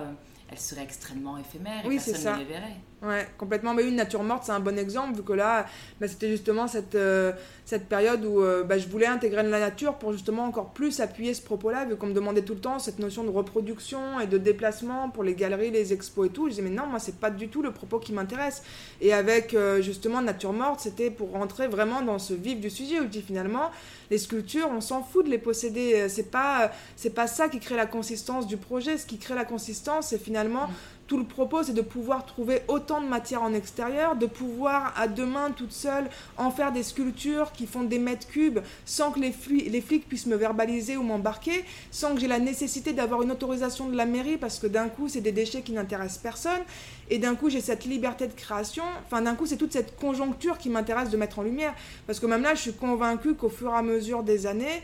elles 0.51 0.59
seraient 0.59 0.83
extrêmement 0.83 1.39
éphémères 1.39 1.85
et 1.85 1.89
oui, 1.89 2.01
personne 2.05 2.35
ne 2.35 2.39
les 2.41 2.45
verrait. 2.45 2.77
Ouais, 3.03 3.27
complètement. 3.39 3.73
Mais 3.73 3.89
une 3.89 3.97
nature 3.97 4.23
morte, 4.23 4.45
c'est 4.45 4.53
un 4.53 4.61
bon 4.61 4.79
exemple, 4.79 5.17
vu 5.17 5.23
que 5.23 5.33
là, 5.33 5.65
bah, 6.01 6.07
c'était 6.07 6.29
justement 6.29 6.69
cette, 6.69 6.95
euh, 6.95 7.33
cette 7.65 7.89
période 7.89 8.23
où 8.27 8.43
euh, 8.43 8.63
bah, 8.63 8.77
je 8.77 8.89
voulais 8.89 9.07
intégrer 9.07 9.43
la 9.43 9.59
nature 9.59 9.95
pour 9.95 10.13
justement 10.13 10.45
encore 10.45 10.75
plus 10.75 11.01
appuyer 11.01 11.33
ce 11.33 11.41
propos-là, 11.41 11.87
vu 11.87 11.97
qu'on 11.97 12.09
me 12.09 12.13
demandait 12.13 12.43
tout 12.43 12.53
le 12.53 12.61
temps 12.61 12.79
cette 12.79 12.99
notion 12.99 13.25
de 13.25 13.31
reproduction 13.31 14.21
et 14.21 14.27
de 14.27 14.37
déplacement 14.37 15.09
pour 15.09 15.25
les 15.25 15.35
galeries, 15.35 15.71
les 15.71 15.95
expos 15.95 16.27
et 16.27 16.31
tout. 16.31 16.45
Je 16.45 16.51
disais, 16.51 16.63
mais 16.63 16.69
non, 16.69 16.87
moi, 16.87 16.99
c'est 16.99 17.19
pas 17.19 17.31
du 17.31 17.49
tout 17.49 17.63
le 17.63 17.73
propos 17.73 17.99
qui 18.01 18.13
m'intéresse. 18.13 18.63
Et 19.01 19.15
avec 19.15 19.55
euh, 19.55 19.81
justement 19.81 20.21
nature 20.21 20.53
morte, 20.53 20.81
c'était 20.81 21.11
pour 21.11 21.31
rentrer 21.31 21.69
vraiment 21.69 22.03
dans 22.03 22.19
ce 22.19 22.35
vif 22.35 22.61
du 22.61 22.69
sujet, 22.69 23.01
où 23.01 23.05
je 23.05 23.09
dis 23.09 23.23
finalement, 23.23 23.71
les 24.11 24.19
sculptures, 24.19 24.69
on 24.71 24.83
s'en 24.83 25.03
fout 25.03 25.25
de 25.25 25.31
les 25.31 25.39
posséder. 25.39 26.07
C'est 26.11 26.31
pas, 26.31 26.71
c'est 26.97 27.15
pas 27.15 27.27
ça 27.27 27.49
qui 27.49 27.61
crée 27.61 27.77
la 27.77 27.87
consistance 27.87 28.47
du 28.47 28.59
projet. 28.59 28.99
Ce 28.99 29.07
qui 29.07 29.17
crée 29.17 29.35
la 29.35 29.47
consistance, 29.47 30.09
c'est 30.09 30.19
finalement. 30.19 30.69
Tout 31.11 31.19
le 31.19 31.25
propos, 31.25 31.65
c'est 31.65 31.73
de 31.73 31.83
pouvoir 31.83 32.25
trouver 32.25 32.63
autant 32.69 33.01
de 33.01 33.09
matière 33.09 33.43
en 33.43 33.53
extérieur, 33.53 34.15
de 34.15 34.27
pouvoir 34.27 34.95
à 34.97 35.09
deux 35.09 35.27
mains 35.27 35.51
toute 35.51 35.73
seule 35.73 36.09
en 36.37 36.53
faire 36.53 36.71
des 36.71 36.85
sculptures 36.85 37.51
qui 37.51 37.67
font 37.67 37.83
des 37.83 37.99
mètres 37.99 38.29
cubes 38.29 38.61
sans 38.85 39.11
que 39.11 39.19
les, 39.19 39.35
les 39.69 39.81
flics 39.81 40.09
puissent 40.09 40.27
me 40.27 40.37
verbaliser 40.37 40.97
ou 40.97 41.03
m'embarquer, 41.03 41.65
sans 41.91 42.15
que 42.15 42.21
j'ai 42.21 42.29
la 42.29 42.39
nécessité 42.39 42.93
d'avoir 42.93 43.23
une 43.23 43.33
autorisation 43.33 43.89
de 43.89 43.97
la 43.97 44.07
mairie 44.07 44.37
parce 44.37 44.61
que 44.61 44.69
d'un 44.69 44.89
coup 44.89 45.09
c'est 45.09 45.21
des 45.21 45.33
déchets 45.33 45.63
qui 45.63 45.73
n'intéressent 45.73 46.19
personne 46.19 46.61
et 47.09 47.19
d'un 47.19 47.35
coup 47.35 47.51
j'ai 47.51 47.61
cette 47.61 47.87
liberté 47.87 48.29
de 48.29 48.33
création. 48.33 48.85
Enfin 49.05 49.21
d'un 49.21 49.35
coup 49.35 49.47
c'est 49.47 49.57
toute 49.57 49.73
cette 49.73 49.97
conjoncture 49.97 50.59
qui 50.59 50.69
m'intéresse 50.69 51.11
de 51.11 51.17
mettre 51.17 51.41
en 51.41 51.43
lumière 51.43 51.75
parce 52.07 52.21
que 52.21 52.27
même 52.27 52.43
là 52.43 52.55
je 52.55 52.61
suis 52.61 52.73
convaincue 52.73 53.35
qu'au 53.35 53.49
fur 53.49 53.73
et 53.73 53.77
à 53.77 53.83
mesure 53.83 54.23
des 54.23 54.47
années, 54.47 54.81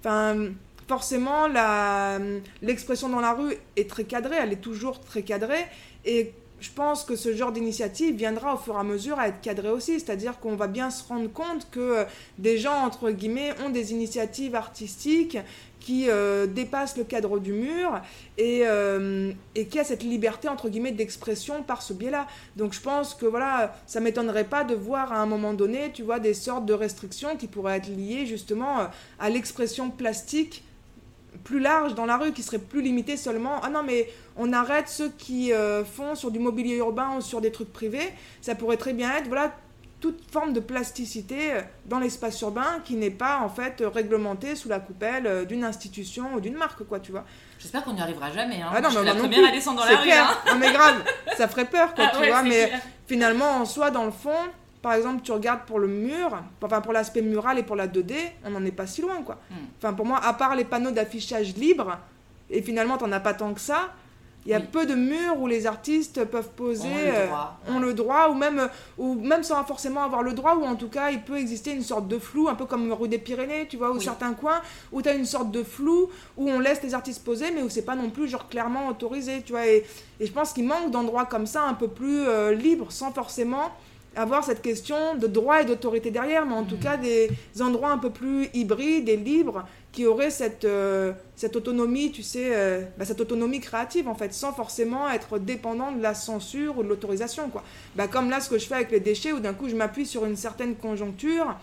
enfin 0.00 0.50
forcément, 0.90 1.46
l'expression 2.62 3.08
dans 3.08 3.20
la 3.20 3.32
rue 3.32 3.54
est 3.76 3.88
très 3.88 4.02
cadrée, 4.02 4.34
elle 4.40 4.52
est 4.52 4.64
toujours 4.70 4.98
très 4.98 5.22
cadrée. 5.22 5.64
Et 6.04 6.32
je 6.58 6.70
pense 6.70 7.04
que 7.04 7.14
ce 7.14 7.32
genre 7.32 7.52
d'initiative 7.52 8.16
viendra 8.16 8.54
au 8.54 8.58
fur 8.58 8.74
et 8.74 8.80
à 8.80 8.82
mesure 8.82 9.16
à 9.20 9.28
être 9.28 9.40
cadré 9.40 9.70
aussi. 9.70 10.00
C'est-à-dire 10.00 10.40
qu'on 10.40 10.56
va 10.56 10.66
bien 10.66 10.90
se 10.90 11.06
rendre 11.06 11.32
compte 11.32 11.70
que 11.70 12.04
des 12.38 12.58
gens, 12.58 12.74
entre 12.84 13.12
guillemets, 13.12 13.52
ont 13.64 13.70
des 13.70 13.92
initiatives 13.92 14.56
artistiques 14.56 15.38
qui 15.78 16.10
euh, 16.10 16.48
dépassent 16.48 16.96
le 16.96 17.04
cadre 17.04 17.38
du 17.38 17.52
mur 17.52 18.00
et, 18.36 18.62
euh, 18.64 19.32
et 19.54 19.68
qui 19.68 19.78
a 19.78 19.84
cette 19.84 20.02
liberté, 20.02 20.48
entre 20.48 20.68
guillemets, 20.68 20.90
d'expression 20.90 21.62
par 21.62 21.82
ce 21.82 21.92
biais-là. 21.92 22.26
Donc 22.56 22.72
je 22.72 22.80
pense 22.80 23.14
que 23.14 23.26
voilà, 23.26 23.76
ça 23.86 24.00
m'étonnerait 24.00 24.50
pas 24.56 24.64
de 24.64 24.74
voir 24.74 25.12
à 25.12 25.18
un 25.20 25.26
moment 25.26 25.54
donné, 25.54 25.92
tu 25.94 26.02
vois, 26.02 26.18
des 26.18 26.34
sortes 26.34 26.66
de 26.66 26.74
restrictions 26.74 27.36
qui 27.36 27.46
pourraient 27.46 27.76
être 27.76 27.88
liées 27.88 28.26
justement 28.26 28.88
à 29.20 29.30
l'expression 29.30 29.88
plastique 29.88 30.64
plus 31.44 31.60
large 31.60 31.94
dans 31.94 32.06
la 32.06 32.16
rue, 32.16 32.32
qui 32.32 32.42
serait 32.42 32.58
plus 32.58 32.82
limité 32.82 33.16
seulement. 33.16 33.60
Ah 33.62 33.70
non, 33.70 33.82
mais 33.82 34.08
on 34.36 34.52
arrête 34.52 34.88
ceux 34.88 35.10
qui 35.10 35.52
euh, 35.52 35.84
font 35.84 36.14
sur 36.14 36.30
du 36.30 36.38
mobilier 36.38 36.76
urbain 36.76 37.16
ou 37.16 37.20
sur 37.20 37.40
des 37.40 37.52
trucs 37.52 37.72
privés. 37.72 38.12
Ça 38.40 38.54
pourrait 38.54 38.76
très 38.76 38.92
bien 38.92 39.14
être, 39.16 39.28
voilà, 39.28 39.52
toute 40.00 40.20
forme 40.30 40.52
de 40.52 40.60
plasticité 40.60 41.52
euh, 41.52 41.60
dans 41.86 41.98
l'espace 41.98 42.40
urbain 42.40 42.80
qui 42.84 42.94
n'est 42.94 43.10
pas 43.10 43.40
en 43.40 43.48
fait 43.48 43.82
réglementée 43.84 44.56
sous 44.56 44.68
la 44.68 44.80
coupelle 44.80 45.26
euh, 45.26 45.44
d'une 45.44 45.64
institution 45.64 46.34
ou 46.34 46.40
d'une 46.40 46.54
marque, 46.54 46.84
quoi, 46.84 47.00
tu 47.00 47.12
vois. 47.12 47.24
J'espère 47.58 47.84
qu'on 47.84 47.92
n'y 47.92 48.00
arrivera 48.00 48.30
jamais. 48.32 48.62
Hein. 48.62 48.70
Ah 48.74 48.80
non, 48.80 48.88
mais 48.94 49.04
la 49.04 49.14
première 49.14 49.48
à 49.48 49.52
descendre 49.52 49.80
dans 49.80 49.90
la 49.90 49.98
rue. 49.98 50.10
Hein. 50.10 50.28
Non, 50.46 50.58
mais 50.58 50.72
grave, 50.72 51.04
ça 51.36 51.48
ferait 51.48 51.66
peur, 51.66 51.94
quoi, 51.94 52.04
ah 52.12 52.16
tu 52.18 52.26
vois. 52.26 52.42
Mais 52.42 52.72
finalement, 53.06 53.50
en 53.56 53.64
soi, 53.66 53.90
dans 53.90 54.04
le 54.04 54.10
fond, 54.10 54.30
par 54.82 54.94
exemple, 54.94 55.22
tu 55.22 55.32
regardes 55.32 55.64
pour 55.66 55.78
le 55.78 55.88
mur, 55.88 56.42
enfin 56.62 56.80
pour 56.80 56.92
l'aspect 56.92 57.22
mural 57.22 57.58
et 57.58 57.62
pour 57.62 57.76
la 57.76 57.86
2D, 57.86 58.14
on 58.44 58.50
n'en 58.50 58.64
est 58.64 58.72
pas 58.72 58.86
si 58.86 59.02
loin, 59.02 59.22
quoi. 59.22 59.38
Hmm. 59.50 59.54
Enfin, 59.78 59.92
pour 59.92 60.06
moi, 60.06 60.18
à 60.22 60.32
part 60.32 60.56
les 60.56 60.64
panneaux 60.64 60.90
d'affichage 60.90 61.54
libre, 61.56 61.98
et 62.48 62.62
finalement, 62.62 62.96
t'en 62.96 63.12
as 63.12 63.20
pas 63.20 63.34
tant 63.34 63.52
que 63.52 63.60
ça, 63.60 63.90
il 64.46 64.52
y 64.52 64.54
a 64.54 64.60
peu 64.60 64.86
de 64.86 64.94
murs 64.94 65.38
où 65.38 65.46
les 65.46 65.66
artistes 65.66 66.24
peuvent 66.24 66.48
poser, 66.56 67.12
ont 67.68 67.78
le 67.78 67.92
droit, 67.92 68.28
euh, 68.28 68.32
ou, 68.32 68.34
même, 68.34 68.70
ou 68.96 69.14
même 69.14 69.42
sans 69.42 69.62
forcément 69.64 70.02
avoir 70.02 70.22
le 70.22 70.32
droit, 70.32 70.54
ou 70.54 70.64
en 70.64 70.76
tout 70.76 70.88
cas, 70.88 71.10
il 71.10 71.20
peut 71.20 71.36
exister 71.36 71.72
une 71.72 71.82
sorte 71.82 72.08
de 72.08 72.18
flou, 72.18 72.48
un 72.48 72.54
peu 72.54 72.64
comme 72.64 72.90
rue 72.90 73.08
des 73.08 73.18
Pyrénées, 73.18 73.66
tu 73.68 73.76
vois, 73.76 73.90
ou 73.90 74.00
certains 74.00 74.32
coins, 74.32 74.62
où 74.92 75.02
tu 75.02 75.10
as 75.10 75.14
une 75.14 75.26
sorte 75.26 75.50
de 75.50 75.62
flou, 75.62 76.08
où 76.38 76.48
on 76.48 76.58
laisse 76.58 76.82
les 76.82 76.94
artistes 76.94 77.22
poser, 77.22 77.50
mais 77.50 77.62
où 77.62 77.68
c'est 77.68 77.84
pas 77.84 77.96
non 77.96 78.08
plus 78.08 78.28
genre 78.28 78.48
clairement 78.48 78.88
autorisé, 78.88 79.42
tu 79.42 79.52
vois. 79.52 79.66
Et, 79.66 79.84
et 80.18 80.26
je 80.26 80.32
pense 80.32 80.54
qu'il 80.54 80.64
manque 80.64 80.90
d'endroits 80.90 81.26
comme 81.26 81.46
ça, 81.46 81.64
un 81.64 81.74
peu 81.74 81.88
plus 81.88 82.26
euh, 82.26 82.54
libres, 82.54 82.90
sans 82.90 83.12
forcément 83.12 83.70
avoir 84.16 84.44
cette 84.44 84.62
question 84.62 85.14
de 85.14 85.26
droit 85.26 85.62
et 85.62 85.64
d'autorité 85.64 86.10
derrière, 86.10 86.46
mais 86.46 86.54
en 86.54 86.64
tout 86.64 86.76
mm. 86.76 86.80
cas 86.80 86.96
des 86.96 87.30
endroits 87.60 87.90
un 87.90 87.98
peu 87.98 88.10
plus 88.10 88.48
hybrides 88.54 89.08
et 89.08 89.16
libres 89.16 89.64
qui 89.92 90.06
auraient 90.06 90.30
cette, 90.30 90.64
euh, 90.64 91.12
cette 91.36 91.56
autonomie, 91.56 92.12
tu 92.12 92.22
sais, 92.22 92.50
euh, 92.52 92.82
bah, 92.96 93.04
cette 93.04 93.20
autonomie 93.20 93.60
créative 93.60 94.08
en 94.08 94.14
fait, 94.14 94.32
sans 94.32 94.52
forcément 94.52 95.08
être 95.10 95.38
dépendant 95.38 95.92
de 95.92 96.02
la 96.02 96.14
censure 96.14 96.78
ou 96.78 96.82
de 96.82 96.88
l'autorisation. 96.88 97.48
quoi. 97.50 97.64
Bah, 97.96 98.06
comme 98.06 98.30
là, 98.30 98.40
ce 98.40 98.48
que 98.48 98.58
je 98.58 98.66
fais 98.66 98.74
avec 98.74 98.90
les 98.90 99.00
déchets, 99.00 99.32
où 99.32 99.40
d'un 99.40 99.54
coup 99.54 99.68
je 99.68 99.74
m'appuie 99.74 100.06
sur 100.06 100.24
une 100.24 100.36
certaine 100.36 100.76
conjoncture, 100.76 101.56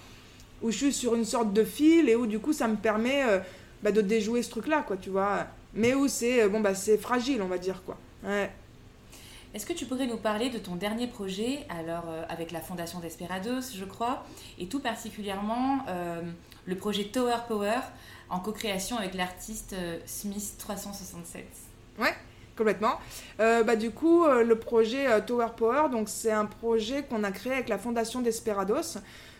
où 0.61 0.71
je 0.71 0.77
suis 0.77 0.93
sur 0.93 1.15
une 1.15 1.25
sorte 1.25 1.53
de 1.53 1.63
fil 1.63 2.09
et 2.09 2.15
où 2.15 2.25
du 2.25 2.39
coup 2.39 2.51
ça 2.51 2.67
me 2.67 2.75
permet 2.75 3.23
euh, 3.25 3.39
bah, 3.83 3.91
de 3.91 4.01
déjouer 4.01 4.41
ce 4.41 4.49
truc-là, 4.49 4.83
quoi, 4.85 4.97
tu 4.97 5.09
vois. 5.09 5.47
Mais 5.73 5.93
où 5.93 6.07
c'est 6.07 6.47
bon, 6.49 6.59
bah, 6.59 6.73
fragile, 6.99 7.41
on 7.41 7.47
va 7.47 7.57
dire, 7.57 7.83
quoi. 7.85 7.97
Ouais. 8.25 8.49
Est-ce 9.53 9.65
que 9.65 9.73
tu 9.73 9.85
pourrais 9.85 10.07
nous 10.07 10.17
parler 10.17 10.49
de 10.49 10.57
ton 10.57 10.75
dernier 10.75 11.07
projet, 11.07 11.65
alors 11.69 12.03
euh, 12.09 12.23
avec 12.29 12.51
la 12.51 12.59
Fondation 12.59 12.99
Desperados, 12.99 13.73
je 13.73 13.85
crois, 13.85 14.25
et 14.59 14.67
tout 14.67 14.79
particulièrement 14.79 15.79
euh, 15.87 16.21
le 16.65 16.75
projet 16.75 17.05
Tower 17.05 17.37
Power 17.47 17.79
en 18.29 18.39
co-création 18.39 18.97
avec 18.97 19.13
l'artiste 19.13 19.73
euh, 19.73 19.99
Smith 20.05 20.55
367 20.59 21.45
Ouais, 21.97 22.13
complètement. 22.57 22.99
bah, 23.39 23.75
du 23.75 23.89
coup, 23.89 24.25
le 24.27 24.55
projet 24.59 25.21
Tower 25.25 25.47
Power, 25.55 25.89
donc 25.91 26.09
c'est 26.09 26.31
un 26.31 26.45
projet 26.45 27.03
qu'on 27.03 27.23
a 27.23 27.31
créé 27.31 27.53
avec 27.53 27.69
la 27.69 27.79
Fondation 27.79 28.21
Desperados. 28.21 28.99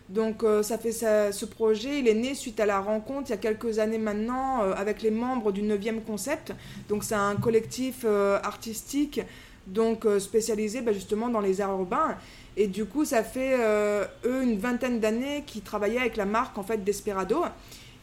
Donc 0.10 0.44
ça 0.64 0.80
fait 0.80 0.92
ce 0.92 1.46
projet, 1.46 2.00
il 2.00 2.08
est 2.08 2.16
né 2.16 2.34
suite 2.34 2.60
à 2.60 2.66
la 2.66 2.80
rencontre 2.80 3.28
il 3.28 3.32
y 3.32 3.34
a 3.34 3.38
quelques 3.38 3.78
années 3.78 4.00
maintenant 4.00 4.62
avec 4.72 5.04
les 5.04 5.12
membres 5.12 5.52
du 5.52 5.62
9e 5.62 6.02
concept. 6.02 6.54
Donc 6.90 7.04
c'est 7.04 7.14
un 7.14 7.36
collectif 7.36 8.06
artistique 8.06 9.22
donc 9.68 10.06
euh, 10.06 10.20
spécialisés 10.20 10.82
bah, 10.82 10.94
justement 10.94 11.30
dans 11.30 11.42
les 11.42 11.62
arts 11.62 11.72
urbains. 11.72 12.16
Et 12.56 12.68
du 12.68 12.86
coup, 12.86 13.06
ça 13.06 13.24
fait 13.24 13.56
euh, 13.60 14.06
eux 14.26 14.42
une 14.42 14.58
vingtaine 14.58 15.00
d'années 15.00 15.44
qu'ils 15.46 15.62
travaillaient 15.62 16.00
avec 16.00 16.18
la 16.18 16.26
marque 16.26 16.58
en 16.58 16.64
fait 16.64 16.84
Desperado. 16.84 17.44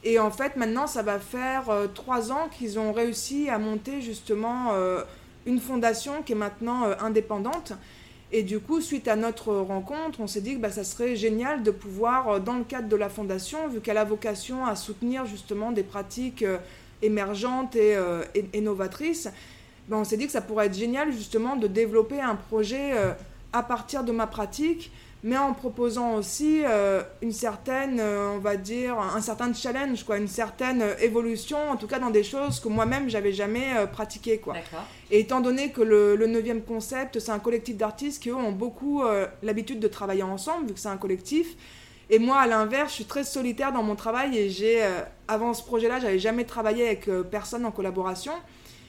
Et 0.04 0.18
en 0.18 0.30
fait, 0.30 0.56
maintenant, 0.56 0.86
ça 0.86 1.02
va 1.02 1.18
faire 1.18 1.70
euh, 1.70 1.86
trois 1.92 2.30
ans 2.30 2.48
qu'ils 2.56 2.78
ont 2.78 2.92
réussi 2.92 3.48
à 3.48 3.58
monter 3.58 4.00
justement 4.00 4.72
une 5.46 5.60
fondation 5.60 6.22
qui 6.22 6.32
est 6.32 6.36
maintenant 6.36 6.84
indépendante. 7.00 7.72
Et 8.32 8.42
du 8.42 8.58
coup, 8.58 8.80
suite 8.80 9.06
à 9.08 9.16
notre 9.16 9.54
rencontre, 9.54 10.20
on 10.20 10.26
s'est 10.26 10.40
dit 10.40 10.54
que 10.54 10.60
bah, 10.60 10.70
ça 10.70 10.84
serait 10.84 11.16
génial 11.16 11.62
de 11.62 11.70
pouvoir, 11.70 12.40
dans 12.40 12.54
le 12.54 12.64
cadre 12.64 12.88
de 12.88 12.96
la 12.96 13.08
fondation, 13.08 13.68
vu 13.68 13.80
qu'elle 13.80 13.98
a 13.98 14.04
vocation 14.04 14.66
à 14.66 14.76
soutenir 14.76 15.24
justement 15.24 15.72
des 15.72 15.84
pratiques 15.84 16.44
émergentes 17.02 17.76
et, 17.76 17.96
et, 18.52 18.60
novatrices, 18.60 19.28
ben, 19.88 19.98
on 19.98 20.04
s'est 20.04 20.16
dit 20.16 20.26
que 20.26 20.32
ça 20.32 20.40
pourrait 20.40 20.66
être 20.66 20.76
génial 20.76 21.12
justement 21.12 21.56
de 21.56 21.66
développer 21.66 22.20
un 22.20 22.36
projet 22.36 22.92
euh, 22.94 23.12
à 23.52 23.62
partir 23.62 24.02
de 24.02 24.12
ma 24.12 24.26
pratique, 24.26 24.90
mais 25.22 25.36
en 25.36 25.52
proposant 25.52 26.14
aussi 26.14 26.62
euh, 26.64 27.02
une 27.22 27.32
certaine, 27.32 27.98
euh, 28.00 28.32
on 28.34 28.38
va 28.38 28.56
dire, 28.56 28.98
un 28.98 29.20
certain 29.20 29.52
challenge, 29.52 30.04
quoi, 30.04 30.16
une 30.16 30.28
certaine 30.28 30.82
évolution, 31.00 31.58
en 31.70 31.76
tout 31.76 31.86
cas 31.86 31.98
dans 31.98 32.10
des 32.10 32.24
choses 32.24 32.60
que 32.60 32.68
moi-même 32.68 33.10
j'avais 33.10 33.32
jamais 33.32 33.72
pratiquées. 33.92 34.38
Quoi. 34.38 34.54
Et 35.10 35.20
étant 35.20 35.40
donné 35.40 35.70
que 35.70 35.82
le, 35.82 36.16
le 36.16 36.26
9 36.26 36.64
concept, 36.66 37.18
c'est 37.18 37.32
un 37.32 37.38
collectif 37.38 37.76
d'artistes 37.76 38.22
qui 38.22 38.30
eux 38.30 38.36
ont 38.36 38.52
beaucoup 38.52 39.02
l'habitude 39.42 39.80
de 39.80 39.88
travailler 39.88 40.22
ensemble, 40.22 40.68
vu 40.68 40.74
que 40.74 40.80
c'est 40.80 40.88
un 40.88 40.96
collectif. 40.96 41.56
Et 42.10 42.18
moi, 42.18 42.38
à 42.38 42.46
l'inverse, 42.46 42.90
je 42.90 42.94
suis 42.96 43.04
très 43.06 43.24
solitaire 43.24 43.72
dans 43.72 43.82
mon 43.82 43.96
travail 43.96 44.36
et 44.36 44.50
j'ai, 44.50 44.86
avant 45.26 45.54
ce 45.54 45.62
projet-là, 45.62 46.00
j'avais 46.00 46.18
jamais 46.18 46.44
travaillé 46.44 46.86
avec 46.86 47.08
personne 47.30 47.64
en 47.64 47.70
collaboration. 47.70 48.32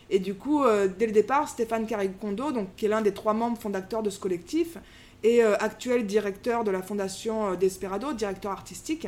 Et 0.10 0.20
du 0.20 0.36
coup, 0.36 0.64
euh, 0.64 0.88
dès 0.88 1.08
le 1.08 1.12
départ, 1.12 1.50
Stéphane 1.50 1.88
Carricondo, 1.88 2.52
donc, 2.52 2.76
qui 2.76 2.86
est 2.86 2.90
l'un 2.90 3.02
des 3.02 3.14
trois 3.14 3.34
membres 3.34 3.58
fondateurs 3.58 4.04
de 4.04 4.10
ce 4.10 4.20
collectif, 4.20 4.78
et 5.24 5.44
euh, 5.44 5.56
actuel 5.58 6.06
directeur 6.06 6.64
de 6.64 6.72
la 6.72 6.84
fondation 6.84 7.52
euh, 7.52 7.56
Desperado, 7.56 8.14
directeur 8.14 8.52
artistique. 8.52 9.08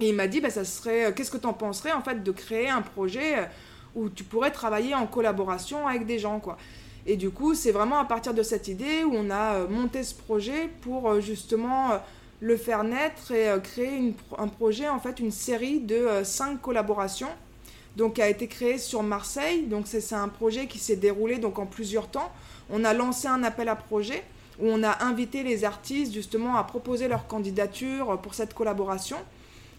Et 0.00 0.08
il 0.08 0.14
m'a 0.14 0.26
dit, 0.26 0.40
bah, 0.40 0.50
ça 0.50 0.64
serait, 0.64 1.12
qu'est-ce 1.14 1.30
que 1.30 1.36
tu 1.36 1.46
en 1.46 1.52
penserais 1.52 1.92
en 1.92 2.02
fait 2.02 2.22
de 2.22 2.32
créer 2.32 2.68
un 2.68 2.82
projet 2.82 3.48
où 3.94 4.08
tu 4.08 4.24
pourrais 4.24 4.50
travailler 4.50 4.94
en 4.94 5.06
collaboration 5.06 5.86
avec 5.86 6.04
des 6.04 6.18
gens, 6.18 6.40
quoi. 6.40 6.56
Et 7.06 7.16
du 7.16 7.30
coup, 7.30 7.54
c'est 7.54 7.70
vraiment 7.70 7.98
à 7.98 8.04
partir 8.04 8.32
de 8.34 8.42
cette 8.42 8.66
idée 8.66 9.04
où 9.04 9.12
on 9.14 9.30
a 9.30 9.66
monté 9.68 10.02
ce 10.02 10.14
projet 10.14 10.70
pour 10.80 11.20
justement 11.20 12.00
le 12.40 12.56
faire 12.56 12.82
naître 12.82 13.30
et 13.30 13.54
créer 13.62 14.14
un 14.36 14.48
projet, 14.48 14.88
en 14.88 14.98
fait, 14.98 15.20
une 15.20 15.30
série 15.30 15.78
de 15.78 16.08
cinq 16.24 16.60
collaborations 16.62 17.28
donc, 17.96 18.14
qui 18.14 18.22
a 18.22 18.28
été 18.28 18.46
créé 18.46 18.78
sur 18.78 19.02
Marseille. 19.02 19.62
Donc, 19.62 19.86
c'est 19.86 20.14
un 20.14 20.28
projet 20.28 20.66
qui 20.66 20.78
s'est 20.78 20.96
déroulé 20.96 21.38
donc, 21.38 21.58
en 21.58 21.66
plusieurs 21.66 22.08
temps. 22.08 22.32
On 22.70 22.84
a 22.84 22.92
lancé 22.94 23.28
un 23.28 23.42
appel 23.44 23.68
à 23.68 23.76
projet 23.76 24.22
où 24.60 24.68
on 24.68 24.82
a 24.82 25.04
invité 25.04 25.42
les 25.42 25.64
artistes 25.64 26.12
justement 26.12 26.56
à 26.56 26.64
proposer 26.64 27.08
leur 27.08 27.26
candidature 27.26 28.20
pour 28.20 28.34
cette 28.34 28.54
collaboration. 28.54 29.16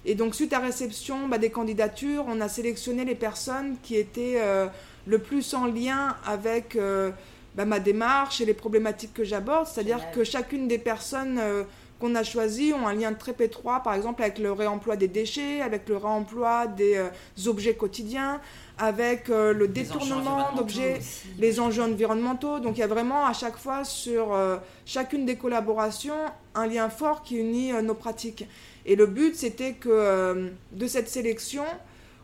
Et 0.06 0.16
donc, 0.16 0.36
suite 0.36 0.54
à 0.54 0.60
réception 0.60 1.28
bah, 1.28 1.38
des 1.38 1.50
candidatures, 1.50 2.26
on 2.28 2.40
a 2.40 2.48
sélectionné 2.48 3.06
les 3.06 3.16
personnes 3.16 3.76
qui 3.82 3.96
étaient 3.96 4.36
euh, 4.38 4.68
le 5.08 5.20
plus 5.20 5.54
en 5.54 5.66
lien 5.66 6.16
avec 6.26 6.76
euh, 6.76 7.12
bah, 7.56 7.66
ma 7.66 7.80
démarche 7.80 8.40
et 8.40 8.46
les 8.46 8.54
problématiques 8.54 9.14
que 9.14 9.24
j'aborde. 9.24 9.68
C'est-à-dire 9.68 10.12
que 10.12 10.24
chacune 10.24 10.68
des 10.68 10.78
personnes 10.78 11.40
euh, 11.40 11.64
qu'on 12.00 12.16
a 12.16 12.24
choisies 12.24 12.74
ont 12.74 12.88
un 12.88 12.94
lien 12.94 13.14
très 13.14 13.36
étroit, 13.40 13.82
par 13.82 13.94
exemple, 13.94 14.22
avec 14.22 14.40
le 14.40 14.52
réemploi 14.52 14.96
des 14.96 15.08
déchets, 15.08 15.62
avec 15.62 15.88
le 15.90 15.98
réemploi 15.98 16.68
des 16.68 17.02
objets 17.48 17.76
quotidiens, 17.76 18.42
avec 18.78 19.30
le 19.30 19.68
détournement 19.68 20.54
d'objets, 20.56 21.00
les 21.38 21.60
enjeux 21.60 21.84
environnementaux. 21.84 22.60
Donc, 22.60 22.78
il 22.78 22.82
y 22.82 22.84
a 22.84 22.88
vraiment 22.88 23.26
à 23.26 23.34
chaque 23.34 23.58
fois 23.58 23.84
sur 23.84 24.38
chacune 24.86 25.26
des 25.26 25.36
collaborations 25.36 26.16
un 26.56 26.68
lien 26.68 26.90
fort 26.90 27.24
qui 27.24 27.38
unit 27.38 27.72
nos 27.84 27.94
pratiques. 27.94 28.46
Et 28.86 28.96
le 28.96 29.08
but, 29.08 29.36
c'était 29.36 29.74
que 29.74 29.90
euh, 29.90 30.50
de 30.72 30.88
cette 30.88 31.10
sélection, 31.10 31.66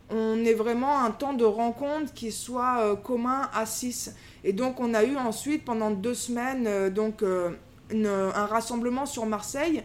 on 0.10 0.44
ait 0.46 0.54
vraiment 0.54 1.04
un 1.04 1.12
temps 1.12 1.34
de 1.34 1.44
rencontre 1.44 2.14
qui 2.14 2.32
soit 2.32 2.82
euh, 2.82 2.96
commun 2.96 3.50
à 3.54 3.66
6. 3.66 4.16
Et 4.44 4.54
donc, 4.54 4.80
on 4.80 4.94
a 4.94 5.04
eu 5.04 5.18
ensuite, 5.18 5.66
pendant 5.66 5.90
deux 5.90 6.14
semaines, 6.14 6.66
euh, 6.68 7.52
un 7.94 8.46
rassemblement 8.46 9.06
sur 9.06 9.26
Marseille. 9.26 9.84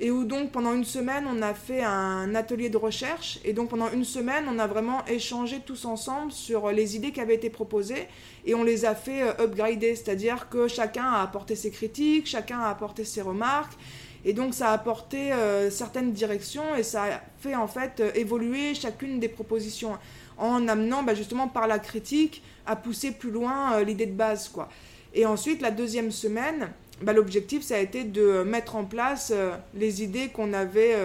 Et 0.00 0.12
où 0.12 0.22
donc 0.22 0.52
pendant 0.52 0.74
une 0.74 0.84
semaine 0.84 1.24
on 1.28 1.42
a 1.42 1.54
fait 1.54 1.82
un 1.82 2.36
atelier 2.36 2.70
de 2.70 2.76
recherche 2.76 3.40
et 3.44 3.52
donc 3.52 3.70
pendant 3.70 3.90
une 3.90 4.04
semaine 4.04 4.44
on 4.48 4.60
a 4.60 4.68
vraiment 4.68 5.04
échangé 5.06 5.58
tous 5.58 5.86
ensemble 5.86 6.30
sur 6.30 6.70
les 6.70 6.94
idées 6.94 7.10
qui 7.10 7.20
avaient 7.20 7.34
été 7.34 7.50
proposées 7.50 8.06
et 8.46 8.54
on 8.54 8.62
les 8.62 8.84
a 8.84 8.94
fait 8.94 9.22
upgrader, 9.40 9.96
c'est-à-dire 9.96 10.48
que 10.50 10.68
chacun 10.68 11.02
a 11.02 11.20
apporté 11.20 11.56
ses 11.56 11.72
critiques, 11.72 12.28
chacun 12.28 12.60
a 12.60 12.68
apporté 12.68 13.04
ses 13.04 13.22
remarques 13.22 13.76
et 14.24 14.32
donc 14.32 14.54
ça 14.54 14.70
a 14.70 14.72
apporté 14.72 15.32
euh, 15.32 15.70
certaines 15.70 16.12
directions 16.12 16.74
et 16.76 16.82
ça 16.82 17.04
a 17.04 17.20
fait 17.38 17.54
en 17.54 17.68
fait 17.68 18.00
euh, 18.00 18.10
évoluer 18.14 18.74
chacune 18.74 19.20
des 19.20 19.28
propositions 19.28 19.96
en 20.36 20.66
amenant 20.68 21.02
bah, 21.02 21.14
justement 21.14 21.48
par 21.48 21.66
la 21.66 21.78
critique 21.78 22.42
à 22.66 22.76
pousser 22.76 23.12
plus 23.12 23.30
loin 23.30 23.74
euh, 23.74 23.84
l'idée 23.84 24.06
de 24.06 24.12
base. 24.12 24.48
quoi. 24.48 24.68
Et 25.14 25.24
ensuite, 25.24 25.62
la 25.62 25.70
deuxième 25.70 26.10
semaine, 26.10 26.70
bah, 27.02 27.12
l'objectif 27.12 27.62
ça 27.62 27.76
a 27.76 27.78
été 27.78 28.04
de 28.04 28.42
mettre 28.42 28.76
en 28.76 28.84
place 28.84 29.32
les 29.74 30.02
idées 30.02 30.28
qu'on 30.28 30.52
avait 30.52 30.96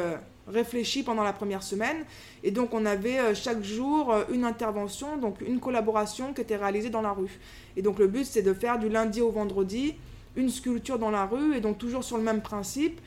réfléchies 0.48 1.04
pendant 1.04 1.24
la 1.24 1.34
première 1.34 1.64
semaine. 1.64 2.06
Et 2.44 2.52
donc 2.52 2.74
on 2.74 2.86
avait 2.86 3.36
chaque 3.36 3.64
jour 3.64 4.14
une 4.32 4.44
intervention, 4.44 5.18
donc 5.18 5.42
une 5.42 5.60
collaboration 5.60 6.34
qui 6.34 6.42
était 6.42 6.58
réalisée 6.58 6.90
dans 6.90 7.02
la 7.02 7.12
rue. 7.12 7.40
Et 7.78 7.82
donc 7.82 8.00
le 8.00 8.08
but 8.08 8.26
c'est 8.26 8.42
de 8.42 8.54
faire 8.54 8.80
du 8.80 8.90
lundi 8.90 9.22
au 9.22 9.30
vendredi 9.30 9.96
une 10.36 10.50
sculpture 10.50 11.00
dans 11.00 11.12
la 11.12 11.26
rue, 11.26 11.56
et 11.56 11.62
donc 11.62 11.78
toujours 11.78 12.04
sur 12.04 12.18
le 12.18 12.24
même 12.24 12.42
principe. 12.42 13.00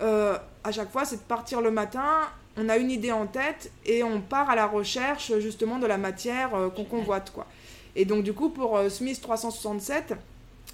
Euh, 0.00 0.38
à 0.64 0.72
chaque 0.72 0.90
fois, 0.90 1.04
c'est 1.04 1.16
de 1.16 1.22
partir 1.22 1.60
le 1.60 1.70
matin, 1.70 2.22
on 2.56 2.68
a 2.68 2.76
une 2.76 2.90
idée 2.90 3.12
en 3.12 3.26
tête, 3.26 3.70
et 3.84 4.02
on 4.02 4.20
part 4.20 4.50
à 4.50 4.56
la 4.56 4.66
recherche 4.66 5.32
justement 5.38 5.78
de 5.78 5.86
la 5.86 5.98
matière 5.98 6.54
euh, 6.54 6.68
qu'on 6.70 6.84
convoite. 6.84 7.30
Quoi. 7.30 7.46
Et 7.96 8.04
donc 8.04 8.22
du 8.22 8.32
coup, 8.32 8.50
pour 8.50 8.76
euh, 8.76 8.88
Smith 8.88 9.20
367, 9.20 10.14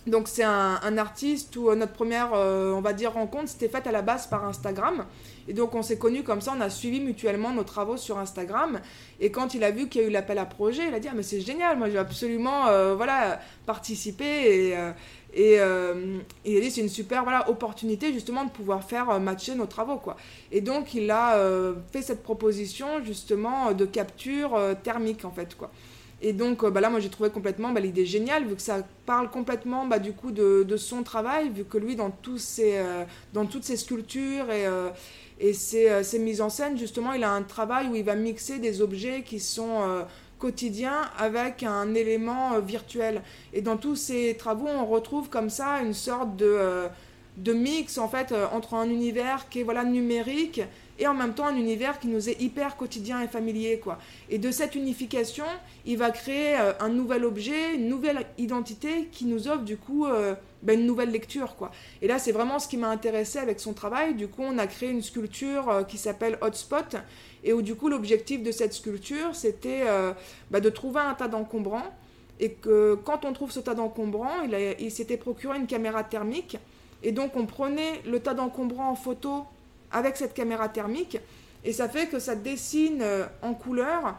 donc 0.07 0.29
c'est 0.29 0.45
un, 0.45 0.99
artiste 0.99 1.57
où 1.57 1.75
notre 1.75 1.93
première, 1.93 2.33
on 2.33 2.81
va 2.81 2.93
dire, 2.93 3.13
rencontre, 3.13 3.49
c'était 3.49 3.69
faite 3.69 3.87
à 3.87 3.93
la 3.93 4.03
base 4.03 4.27
par 4.27 4.45
Instagram. 4.45 5.05
Et 5.49 5.53
donc 5.53 5.75
on 5.75 5.83
s'est 5.83 5.99
connus 5.99 6.25
comme 6.25 6.41
ça, 6.41 6.55
on 6.57 6.61
a 6.61 6.71
suivi 6.71 7.01
mutuellement 7.01 7.53
nos 7.53 7.63
travaux 7.63 7.97
sur 7.97 8.19
Instagram. 8.19 8.81
Et 9.21 9.31
quand 9.31 9.55
il 9.55 9.63
a 9.63 9.71
vu 9.71 9.89
qu'il 9.89 10.01
y 10.01 10.05
a 10.05 10.09
eu 10.09 10.11
l'appel 10.11 10.39
à 10.39 10.47
projet, 10.47 10.89
il 10.89 10.95
a 10.95 11.01
dit 11.01 11.09
ah, 11.09 11.15
mais 11.15 11.23
c'est 11.23 11.41
génial, 11.41 11.79
moi 11.79 11.89
je 11.89 11.93
vais 11.93 11.99
absolument 11.99 12.65
voilà 12.97 13.41
participer 13.65 14.73
et, 15.37 15.59
euh, 15.61 16.19
il 16.45 16.57
a 16.57 16.61
dit 16.61 16.71
c'est 16.71 16.81
une 16.81 16.89
super 16.89 17.23
voilà, 17.23 17.49
opportunité 17.51 18.13
justement 18.13 18.45
de 18.45 18.51
pouvoir 18.51 18.83
faire 18.85 19.11
euh, 19.11 19.19
matcher 19.19 19.55
nos 19.55 19.67
travaux. 19.67 19.97
Quoi. 19.97 20.17
Et 20.51 20.61
donc 20.61 20.95
il 20.95 21.11
a 21.11 21.37
euh, 21.37 21.75
fait 21.93 22.03
cette 22.03 22.23
proposition 22.23 23.03
justement 23.05 23.73
de 23.73 23.85
capture 23.85 24.59
thermique 24.83 25.25
en 25.25 25.31
fait. 25.31 25.55
Quoi. 25.55 25.71
Et 26.23 26.33
donc 26.33 26.65
bah 26.65 26.81
là 26.81 26.89
moi 26.89 26.99
j'ai 26.99 27.11
trouvé 27.11 27.29
complètement 27.31 27.73
bah, 27.73 27.81
l'idée 27.81 28.07
géniale 28.07 28.47
vu 28.47 28.57
que 28.57 28.63
ça 28.63 28.87
parle 29.05 29.31
complètement 29.31 29.87
bah, 29.87 29.99
du 29.99 30.13
coup 30.13 30.31
de, 30.31 30.77
son 30.77 31.03
travail, 31.03 31.51
vu 31.51 31.65
que 31.65 31.77
lui 31.77 31.95
dans, 31.95 32.11
ses, 32.39 32.83
dans 33.35 33.45
toutes 33.45 33.65
ses 33.65 33.77
sculptures 33.77 34.51
et, 34.51 34.65
et 35.39 35.53
ses, 35.53 36.03
ses, 36.03 36.19
mises 36.19 36.41
en 36.41 36.49
scène 36.49 36.79
justement 36.79 37.13
il 37.13 37.23
a 37.23 37.31
un 37.31 37.43
travail 37.43 37.89
où 37.89 37.95
il 37.95 38.03
va 38.05 38.15
mixer 38.15 38.59
des 38.59 38.81
objets 38.81 39.25
qui 39.25 39.41
sont 39.41 40.07
quotidien 40.39 41.03
avec 41.19 41.63
un 41.63 41.95
élément 41.95 42.55
euh, 42.55 42.61
virtuel. 42.61 43.23
Et 43.53 43.63
dans 43.63 43.77
tous 43.77 43.97
ces 43.97 44.37
travaux, 44.37 44.69
on 44.69 44.87
retrouve 44.87 45.29
comme 45.29 45.51
ça 45.51 45.81
une 45.81 45.95
sorte 45.95 46.37
de, 46.37 46.47
euh, 46.47 46.89
de 47.37 47.53
mix 47.53 47.99
en 47.99 48.09
fait 48.09 48.33
euh, 48.33 48.47
entre 48.53 48.75
un 48.75 48.89
univers 48.89 49.49
qui 49.49 49.61
est 49.61 49.63
voilà 49.63 49.85
numérique 49.85 50.63
et 50.99 51.07
en 51.07 51.15
même 51.15 51.35
temps 51.35 51.47
un 51.47 51.57
univers 51.57 51.99
qui 51.99 52.09
nous 52.09 52.29
est 52.29 52.41
hyper 52.41 52.77
quotidien 52.77 53.23
et 53.23 53.29
familier 53.29 53.79
quoi. 53.79 53.99
Et 54.31 54.39
de 54.39 54.51
cette 54.51 54.75
unification, 54.75 55.45
il 55.85 55.99
va 55.99 56.11
créer 56.11 56.57
un 56.81 56.89
nouvel 56.89 57.25
objet, 57.25 57.75
une 57.75 57.89
nouvelle 57.89 58.27
identité 58.39 59.09
qui 59.13 59.25
nous 59.25 59.49
offre 59.49 59.63
du 59.63 59.77
coup 59.77 60.07
ben, 60.63 60.81
une 60.81 60.87
nouvelle 60.87 61.11
lecture 61.11 61.57
quoi. 61.57 61.71
Et 62.03 62.09
là 62.09 62.19
c'est 62.19 62.33
vraiment 62.33 62.59
ce 62.59 62.69
qui 62.69 62.77
m'a 62.77 62.89
intéressé 62.89 63.39
avec 63.39 63.61
son 63.61 63.73
travail. 63.73 64.15
Du 64.15 64.29
coup 64.29 64.43
on 64.43 64.59
a 64.59 64.67
créé 64.67 64.91
une 64.91 65.03
sculpture 65.03 65.85
qui 65.89 65.99
s'appelle 65.99 66.39
Hotspot 66.41 66.97
et 67.47 67.53
où 67.53 67.63
du 67.63 67.77
coup 67.77 67.89
l'objectif 67.89 68.43
de 68.43 68.51
cette 68.51 68.75
sculpture 68.75 69.35
c'était 69.35 69.85
euh, 69.87 70.13
bah, 70.51 70.61
de 70.61 70.69
trouver 70.69 71.01
un 71.01 71.15
tas 71.15 71.29
d'encombrants 71.29 71.95
et 72.39 72.51
que 72.51 72.99
quand 73.05 73.25
on 73.25 73.33
trouve 73.33 73.51
ce 73.51 73.61
tas 73.61 73.75
d'encombrants, 73.75 74.43
il 74.79 74.91
s'était 74.91 75.17
procuré 75.17 75.57
une 75.57 75.67
caméra 75.67 76.05
thermique 76.05 76.59
et 77.03 77.13
donc 77.13 77.35
on 77.35 77.47
prenait 77.47 78.03
le 78.05 78.21
tas 78.21 78.35
d'encombrants 78.35 78.91
en 78.91 78.95
photo 78.95 79.45
avec 79.93 80.17
cette 80.17 80.35
caméra 80.35 80.69
thermique 80.69 81.19
et 81.65 81.73
ça 81.73 81.89
fait 81.89 82.07
que 82.07 82.19
ça 82.19 82.35
dessine 82.35 83.01
euh, 83.03 83.27
en 83.43 83.55
couleur 83.55 84.17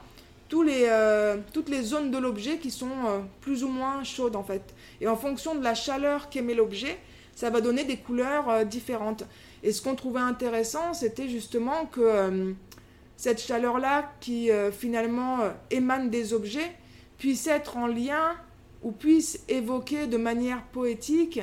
les, 0.65 0.85
euh, 0.87 1.37
toutes 1.53 1.69
les 1.69 1.81
zones 1.81 2.09
de 2.09 2.17
l'objet 2.17 2.57
qui 2.57 2.71
sont 2.71 3.25
plus 3.41 3.65
ou 3.65 3.67
moins 3.67 4.05
chaudes 4.05 4.37
en 4.37 4.43
fait. 4.43 4.73
Et 5.01 5.07
en 5.07 5.17
fonction 5.17 5.55
de 5.55 5.61
la 5.61 5.75
chaleur 5.75 6.29
qu'émet 6.29 6.53
l'objet, 6.53 6.97
ça 7.35 7.49
va 7.49 7.59
donner 7.59 7.83
des 7.83 7.97
couleurs 7.97 8.65
différentes. 8.65 9.25
Et 9.61 9.73
ce 9.73 9.81
qu'on 9.81 9.95
trouvait 9.95 10.21
intéressant, 10.21 10.93
c'était 10.93 11.27
justement 11.27 11.85
que 11.87 12.55
cette 13.17 13.41
chaleur-là 13.41 14.13
qui 14.21 14.51
euh, 14.51 14.71
finalement 14.71 15.41
euh, 15.41 15.49
émane 15.71 16.09
des 16.09 16.33
objets 16.33 16.71
puisse 17.17 17.47
être 17.47 17.75
en 17.75 17.87
lien 17.87 18.35
ou 18.83 18.91
puisse 18.91 19.43
évoquer 19.49 20.05
de 20.05 20.17
manière 20.17 20.61
poétique 20.71 21.41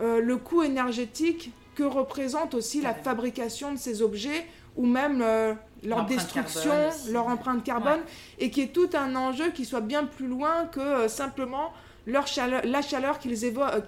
euh, 0.00 0.20
le 0.20 0.36
coût 0.36 0.64
énergétique 0.64 1.52
que 1.76 1.84
représente 1.84 2.54
aussi 2.54 2.80
la 2.80 2.94
fabrication 2.94 3.72
de 3.72 3.78
ces 3.78 4.02
objets 4.02 4.44
ou 4.74 4.84
même 4.84 5.24
leur 5.84 6.04
destruction, 6.06 6.74
leur 7.10 7.28
empreinte 7.28 7.62
carbone, 7.62 8.00
et 8.40 8.50
qui 8.50 8.62
est 8.62 8.72
tout 8.72 8.90
un 8.94 9.14
enjeu 9.14 9.50
qui 9.52 9.64
soit 9.64 9.80
bien 9.80 10.04
plus 10.04 10.26
loin 10.26 10.66
que 10.66 11.06
simplement 11.06 11.72
leur 12.06 12.26
chaleur, 12.26 12.62
la 12.64 12.82
chaleur 12.82 13.18
qu'ils 13.18 13.38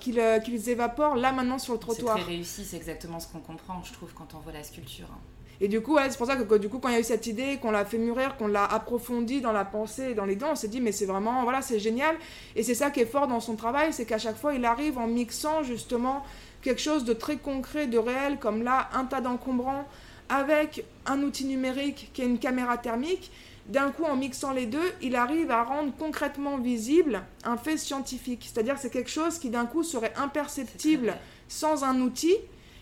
qu'ils 0.01 0.68
évaporent 0.68 1.16
là 1.16 1.32
maintenant 1.32 1.59
sur 1.59 1.74
le 1.74 1.78
trottoir. 1.78 2.16
C'est 2.16 2.22
très 2.22 2.32
réussi, 2.32 2.64
c'est 2.64 2.76
exactement 2.76 3.20
ce 3.20 3.28
qu'on 3.28 3.41
comprend, 3.41 3.82
je 3.84 3.93
trouve, 3.93 4.12
quand 4.12 4.34
on 4.34 4.39
voit 4.39 4.53
la 4.53 4.62
sculpture. 4.62 5.07
Hein. 5.11 5.18
Et 5.61 5.66
du 5.66 5.80
coup, 5.80 5.99
c'est 6.09 6.16
pour 6.16 6.26
ça 6.26 6.36
que, 6.36 6.55
du 6.57 6.68
coup, 6.68 6.78
quand 6.78 6.89
il 6.89 6.95
y 6.95 6.97
a 6.97 7.01
eu 7.01 7.05
cette 7.05 7.26
idée, 7.26 7.59
qu'on 7.61 7.72
l'a 7.72 7.84
fait 7.84 7.99
mûrir, 7.99 8.36
qu'on 8.36 8.47
l'a 8.47 8.64
approfondie 8.64 9.41
dans 9.41 9.51
la 9.51 9.64
pensée 9.64 10.11
et 10.11 10.14
dans 10.14 10.24
les 10.24 10.36
dents, 10.36 10.53
on 10.53 10.55
s'est 10.55 10.68
dit, 10.68 10.80
mais 10.80 10.93
c'est 10.93 11.07
vraiment, 11.07 11.43
voilà, 11.43 11.62
c'est 11.62 11.80
génial. 11.80 12.16
Et 12.55 12.62
c'est 12.62 12.76
ça 12.76 12.91
qui 12.91 13.01
est 13.01 13.07
fort 13.07 13.26
dans 13.26 13.41
son 13.41 13.57
travail, 13.57 13.93
c'est 13.93 14.05
qu'à 14.05 14.18
chaque 14.18 14.36
fois, 14.36 14.55
il 14.55 14.64
arrive 14.64 14.99
en 14.99 15.09
mixant 15.09 15.64
justement 15.64 16.24
quelque 16.63 16.81
chose 16.81 17.05
de 17.05 17.13
très 17.13 17.37
concret, 17.37 17.87
de 17.87 17.99
réel, 17.99 18.39
comme 18.39 18.63
là, 18.63 18.89
un 18.93 19.05
tas 19.05 19.21
d'encombrants, 19.21 19.87
avec 20.29 20.85
un 21.07 21.23
outil 21.23 21.45
numérique 21.45 22.11
qui 22.13 22.23
est 22.23 22.27
une 22.27 22.39
caméra 22.39 22.79
thermique. 22.79 23.31
D'un 23.67 23.91
coup, 23.91 24.05
en 24.05 24.17
mixant 24.17 24.53
les 24.53 24.67
deux, 24.67 24.93
il 25.03 25.15
arrive 25.15 25.51
à 25.51 25.63
rendre 25.63 25.93
concrètement 25.99 26.57
visible 26.57 27.23
un 27.45 27.57
fait 27.57 27.77
scientifique. 27.77 28.51
C'est-à-dire 28.51 28.75
que 28.75 28.81
c'est 28.81 28.91
quelque 28.91 29.11
chose 29.11 29.39
qui 29.39 29.51
d'un 29.51 29.67
coup 29.67 29.83
serait 29.83 30.15
imperceptible 30.17 31.15
sans 31.49 31.85
un 31.85 32.01
outil 32.01 32.37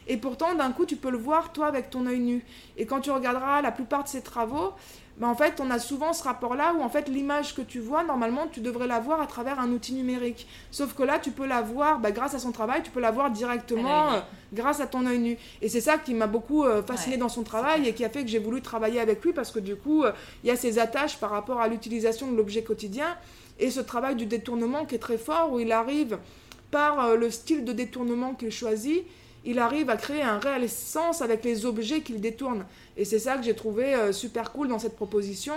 et 0.09 0.17
pourtant, 0.17 0.55
d'un 0.55 0.71
coup, 0.71 0.87
tu 0.87 0.97
peux 0.97 1.11
le 1.11 1.19
voir, 1.19 1.53
toi, 1.53 1.67
avec 1.67 1.91
ton 1.91 2.07
œil 2.07 2.21
nu. 2.21 2.45
Et 2.77 2.87
quand 2.87 3.01
tu 3.01 3.11
regarderas 3.11 3.61
la 3.61 3.73
plupart 3.73 4.05
de 4.05 4.09
ses 4.09 4.23
travaux, 4.23 4.73
ben, 5.19 5.29
en 5.29 5.35
fait, 5.35 5.61
on 5.61 5.71
a 5.71 5.79
souvent 5.79 6.13
ce 6.13 6.23
rapport-là 6.23 6.75
où, 6.79 6.83
en 6.83 6.91
fait, 6.91 7.09
l'image 7.09 7.55
que 7.55 7.63
tu 7.63 7.81
vois, 7.81 8.05
normalement, 8.05 8.49
tu 8.53 8.61
devrais 8.61 8.87
la 8.87 9.01
voir 9.01 9.21
à 9.23 9.27
travers 9.27 9.59
un 9.59 9.71
outil 9.71 9.95
numérique. 9.95 10.47
Sauf 10.71 10.93
que 10.93 11.03
là, 11.03 11.19
tu 11.19 11.31
peux 11.31 11.47
la 11.47 11.63
voir, 11.63 12.01
ben, 12.01 12.11
grâce 12.11 12.35
à 12.35 12.39
son 12.39 12.53
travail, 12.53 12.83
tu 12.83 12.91
peux 12.91 13.01
la 13.01 13.11
voir 13.11 13.31
directement 13.31 14.13
euh, 14.13 14.21
grâce 14.53 14.81
à 14.81 14.87
ton 14.87 15.07
œil 15.07 15.19
nu. 15.19 15.39
Et 15.63 15.71
c'est 15.71 15.81
ça 15.81 15.97
qui 15.97 16.13
m'a 16.13 16.27
beaucoup 16.27 16.65
euh, 16.65 16.83
fasciné 16.83 17.17
dans 17.17 17.31
son 17.31 17.45
travail 17.45 17.89
et 17.89 17.95
qui 17.95 18.05
a 18.05 18.11
fait 18.11 18.25
que 18.25 18.29
j'ai 18.29 18.39
voulu 18.39 18.61
travailler 18.61 19.01
avec 19.01 19.25
lui 19.25 19.33
parce 19.33 19.51
que, 19.51 19.59
du 19.59 19.75
coup, 19.77 20.05
euh, 20.05 20.13
il 20.45 20.49
y 20.49 20.51
a 20.51 20.57
ces 20.57 20.79
attaches 20.79 21.17
par 21.17 21.31
rapport 21.31 21.61
à 21.61 21.69
l'utilisation 21.69 22.31
de 22.31 22.37
l'objet 22.37 22.63
quotidien 22.63 23.17
et 23.59 23.71
ce 23.71 23.81
travail 23.81 24.17
du 24.17 24.27
détournement 24.27 24.85
qui 24.85 24.97
est 24.97 24.99
très 24.99 25.17
fort 25.17 25.51
où 25.51 25.61
il 25.61 25.73
arrive 25.73 26.19
par 26.71 27.17
le 27.17 27.31
style 27.31 27.65
de 27.65 27.73
détournement 27.73 28.35
qu'il 28.35 28.51
choisit 28.51 29.07
il 29.47 29.61
arrive 29.61 29.89
à 29.91 29.97
créer 29.97 30.23
un 30.23 30.39
réel 30.39 30.69
sens 30.69 31.23
avec 31.23 31.45
les 31.45 31.65
objets 31.65 32.01
qu'il 32.01 32.21
détourne. 32.21 32.67
Et 32.97 33.05
c'est 33.05 33.21
ça 33.21 33.37
que 33.37 33.45
j'ai 33.45 33.55
trouvé 33.55 33.95
euh, 33.95 34.13
super 34.13 34.53
cool 34.53 34.69
dans 34.69 34.81
cette 34.81 34.97
proposition. 34.97 35.55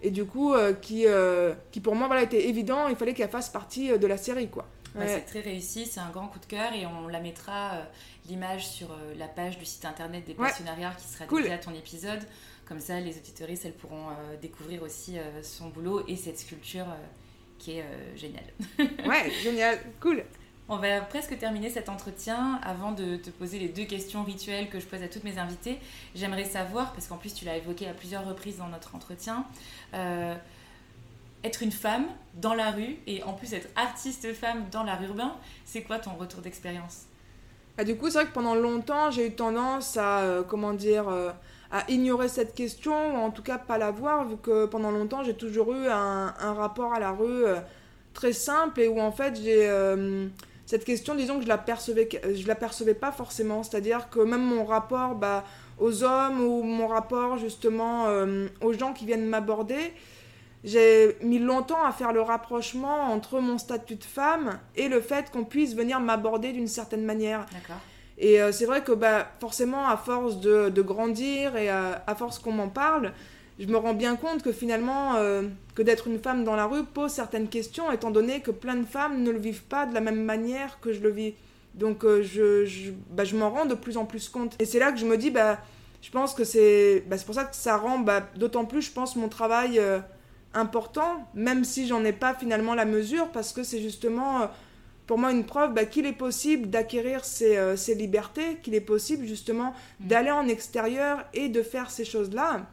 Et 0.00 0.10
du 0.10 0.24
coup, 0.24 0.54
euh, 0.54 0.72
qui, 0.72 1.06
euh, 1.06 1.52
qui 1.72 1.80
pour 1.80 1.94
moi 1.96 2.06
voilà, 2.06 2.22
était 2.22 2.48
évident, 2.48 2.88
il 2.88 2.96
fallait 2.96 3.14
qu'elle 3.14 3.30
fasse 3.30 3.50
partie 3.50 3.98
de 3.98 4.06
la 4.06 4.16
série. 4.16 4.48
quoi. 4.48 4.66
C'est 5.06 5.22
très 5.22 5.40
réussi, 5.40 5.86
c'est 5.86 6.00
un 6.00 6.10
grand 6.10 6.28
coup 6.28 6.38
de 6.38 6.44
cœur 6.44 6.72
et 6.74 6.84
on 6.86 7.08
la 7.08 7.18
mettra 7.18 7.78
l'image 8.28 8.68
sur 8.68 8.94
la 9.16 9.26
page 9.26 9.58
du 9.58 9.64
site 9.64 9.86
internet 9.86 10.26
des 10.26 10.34
passionnariats 10.34 10.92
qui 10.98 11.08
sera 11.08 11.24
dédiée 11.24 11.52
à 11.54 11.58
ton 11.58 11.72
épisode. 11.72 12.20
Comme 12.66 12.78
ça, 12.78 13.00
les 13.00 13.16
auditoristes, 13.16 13.64
elles 13.64 13.72
pourront 13.72 14.08
découvrir 14.42 14.82
aussi 14.82 15.16
son 15.42 15.68
boulot 15.68 16.04
et 16.08 16.16
cette 16.16 16.38
sculpture 16.38 16.84
qui 17.58 17.78
est 17.78 17.86
géniale. 18.16 18.44
ouais, 18.78 19.30
génial, 19.42 19.78
cool. 19.98 20.24
On 20.74 20.78
va 20.78 21.02
presque 21.02 21.38
terminer 21.38 21.68
cet 21.68 21.90
entretien. 21.90 22.58
Avant 22.62 22.92
de 22.92 23.16
te 23.16 23.28
poser 23.28 23.58
les 23.58 23.68
deux 23.68 23.84
questions 23.84 24.24
rituelles 24.24 24.70
que 24.70 24.80
je 24.80 24.86
pose 24.86 25.02
à 25.02 25.08
toutes 25.08 25.22
mes 25.22 25.36
invités, 25.36 25.78
j'aimerais 26.14 26.46
savoir, 26.46 26.94
parce 26.94 27.08
qu'en 27.08 27.18
plus 27.18 27.34
tu 27.34 27.44
l'as 27.44 27.58
évoqué 27.58 27.86
à 27.86 27.92
plusieurs 27.92 28.26
reprises 28.26 28.56
dans 28.56 28.68
notre 28.68 28.94
entretien, 28.94 29.44
euh, 29.92 30.34
être 31.44 31.62
une 31.62 31.72
femme 31.72 32.06
dans 32.36 32.54
la 32.54 32.70
rue 32.70 32.96
et 33.06 33.22
en 33.22 33.34
plus 33.34 33.52
être 33.52 33.68
artiste 33.76 34.32
femme 34.32 34.64
dans 34.72 34.82
l'art 34.82 35.02
urbain, 35.02 35.34
c'est 35.66 35.82
quoi 35.82 35.98
ton 35.98 36.12
retour 36.12 36.40
d'expérience? 36.40 37.02
Ah, 37.76 37.84
Du 37.84 37.94
coup, 37.94 38.06
c'est 38.06 38.20
vrai 38.20 38.26
que 38.28 38.32
pendant 38.32 38.54
longtemps, 38.54 39.10
j'ai 39.10 39.26
eu 39.26 39.34
tendance 39.34 39.98
à, 39.98 40.20
euh, 40.20 40.42
comment 40.42 40.72
dire, 40.72 41.06
euh, 41.06 41.32
à 41.70 41.84
ignorer 41.90 42.28
cette 42.28 42.54
question, 42.54 43.14
ou 43.14 43.18
en 43.18 43.30
tout 43.30 43.42
cas 43.42 43.58
pas 43.58 43.76
la 43.76 43.90
voir, 43.90 44.26
vu 44.26 44.38
que 44.38 44.64
pendant 44.64 44.90
longtemps, 44.90 45.22
j'ai 45.22 45.34
toujours 45.34 45.74
eu 45.74 45.88
un, 45.88 46.54
rapport 46.54 46.94
à 46.94 46.98
la 46.98 47.10
rue 47.10 47.44
très 48.14 48.32
simple 48.32 48.80
et 48.80 48.88
où 48.88 49.00
en 49.00 49.12
fait 49.12 49.38
j'ai 49.42 49.70
cette 50.66 50.84
question, 50.84 51.14
disons 51.14 51.38
que 51.38 51.42
je 51.42 51.48
la 51.48 51.58
percevais, 51.58 52.08
je 52.34 52.46
la 52.46 52.54
percevais 52.54 52.94
pas 52.94 53.12
forcément. 53.12 53.62
C'est-à-dire 53.62 54.08
que 54.10 54.20
même 54.20 54.42
mon 54.42 54.64
rapport 54.64 55.14
bah, 55.14 55.44
aux 55.78 56.04
hommes 56.04 56.40
ou 56.40 56.62
mon 56.62 56.86
rapport 56.86 57.36
justement 57.38 58.06
euh, 58.06 58.46
aux 58.60 58.72
gens 58.72 58.92
qui 58.92 59.04
viennent 59.04 59.26
m'aborder, 59.26 59.92
j'ai 60.64 61.16
mis 61.22 61.40
longtemps 61.40 61.84
à 61.84 61.90
faire 61.92 62.12
le 62.12 62.20
rapprochement 62.20 63.12
entre 63.12 63.40
mon 63.40 63.58
statut 63.58 63.96
de 63.96 64.04
femme 64.04 64.60
et 64.76 64.88
le 64.88 65.00
fait 65.00 65.30
qu'on 65.32 65.44
puisse 65.44 65.74
venir 65.74 65.98
m'aborder 65.98 66.52
d'une 66.52 66.68
certaine 66.68 67.04
manière. 67.04 67.46
Et 68.18 68.40
euh, 68.40 68.52
c'est 68.52 68.66
vrai 68.66 68.84
que 68.84 68.92
bah, 68.92 69.26
forcément, 69.40 69.88
à 69.88 69.96
force 69.96 70.38
de, 70.38 70.82
grandir 70.82 71.56
et 71.56 71.68
à 71.68 72.14
force 72.16 72.38
qu'on 72.38 72.52
m'en 72.52 72.68
parle, 72.68 73.12
je 73.58 73.66
me 73.66 73.76
rends 73.76 73.94
bien 73.94 74.16
compte 74.16 74.42
que 74.42 74.52
finalement, 74.52 75.16
euh, 75.16 75.42
que 75.74 75.82
d'être 75.82 76.06
une 76.06 76.18
femme 76.18 76.44
dans 76.44 76.56
la 76.56 76.66
rue 76.66 76.84
pose 76.84 77.10
certaines 77.10 77.48
questions, 77.48 77.90
étant 77.92 78.10
donné 78.10 78.40
que 78.40 78.50
plein 78.50 78.76
de 78.76 78.86
femmes 78.86 79.22
ne 79.22 79.30
le 79.30 79.38
vivent 79.38 79.64
pas 79.64 79.86
de 79.86 79.94
la 79.94 80.00
même 80.00 80.22
manière 80.22 80.80
que 80.80 80.92
je 80.92 81.00
le 81.00 81.10
vis. 81.10 81.34
Donc 81.74 82.04
euh, 82.04 82.22
je, 82.22 82.64
je, 82.64 82.90
bah, 83.10 83.24
je 83.24 83.36
m'en 83.36 83.50
rends 83.50 83.66
de 83.66 83.74
plus 83.74 83.96
en 83.96 84.04
plus 84.04 84.28
compte. 84.28 84.56
Et 84.58 84.64
c'est 84.64 84.78
là 84.78 84.92
que 84.92 84.98
je 84.98 85.06
me 85.06 85.16
dis, 85.16 85.30
bah, 85.30 85.58
je 86.00 86.10
pense 86.10 86.34
que 86.34 86.44
c'est 86.44 87.04
bah, 87.06 87.16
pour 87.24 87.34
ça 87.34 87.44
que 87.44 87.54
ça 87.54 87.76
rend 87.76 87.98
bah, 87.98 88.26
d'autant 88.36 88.64
plus, 88.64 88.82
je 88.82 88.90
pense, 88.90 89.16
mon 89.16 89.28
travail 89.28 89.78
euh, 89.78 90.00
important, 90.54 91.28
même 91.34 91.64
si 91.64 91.86
j'en 91.86 92.04
ai 92.04 92.12
pas 92.12 92.34
finalement 92.34 92.74
la 92.74 92.84
mesure, 92.84 93.28
parce 93.28 93.52
que 93.52 93.62
c'est 93.62 93.80
justement 93.80 94.50
pour 95.06 95.18
moi 95.18 95.30
une 95.30 95.44
preuve 95.44 95.74
bah, 95.74 95.84
qu'il 95.84 96.06
est 96.06 96.12
possible 96.12 96.70
d'acquérir 96.70 97.24
ces, 97.24 97.58
ces 97.76 97.94
libertés, 97.94 98.58
qu'il 98.62 98.74
est 98.74 98.80
possible 98.80 99.26
justement 99.26 99.74
mmh. 100.00 100.06
d'aller 100.06 100.30
en 100.30 100.48
extérieur 100.48 101.24
et 101.34 101.48
de 101.48 101.62
faire 101.62 101.90
ces 101.90 102.04
choses-là. 102.04 102.66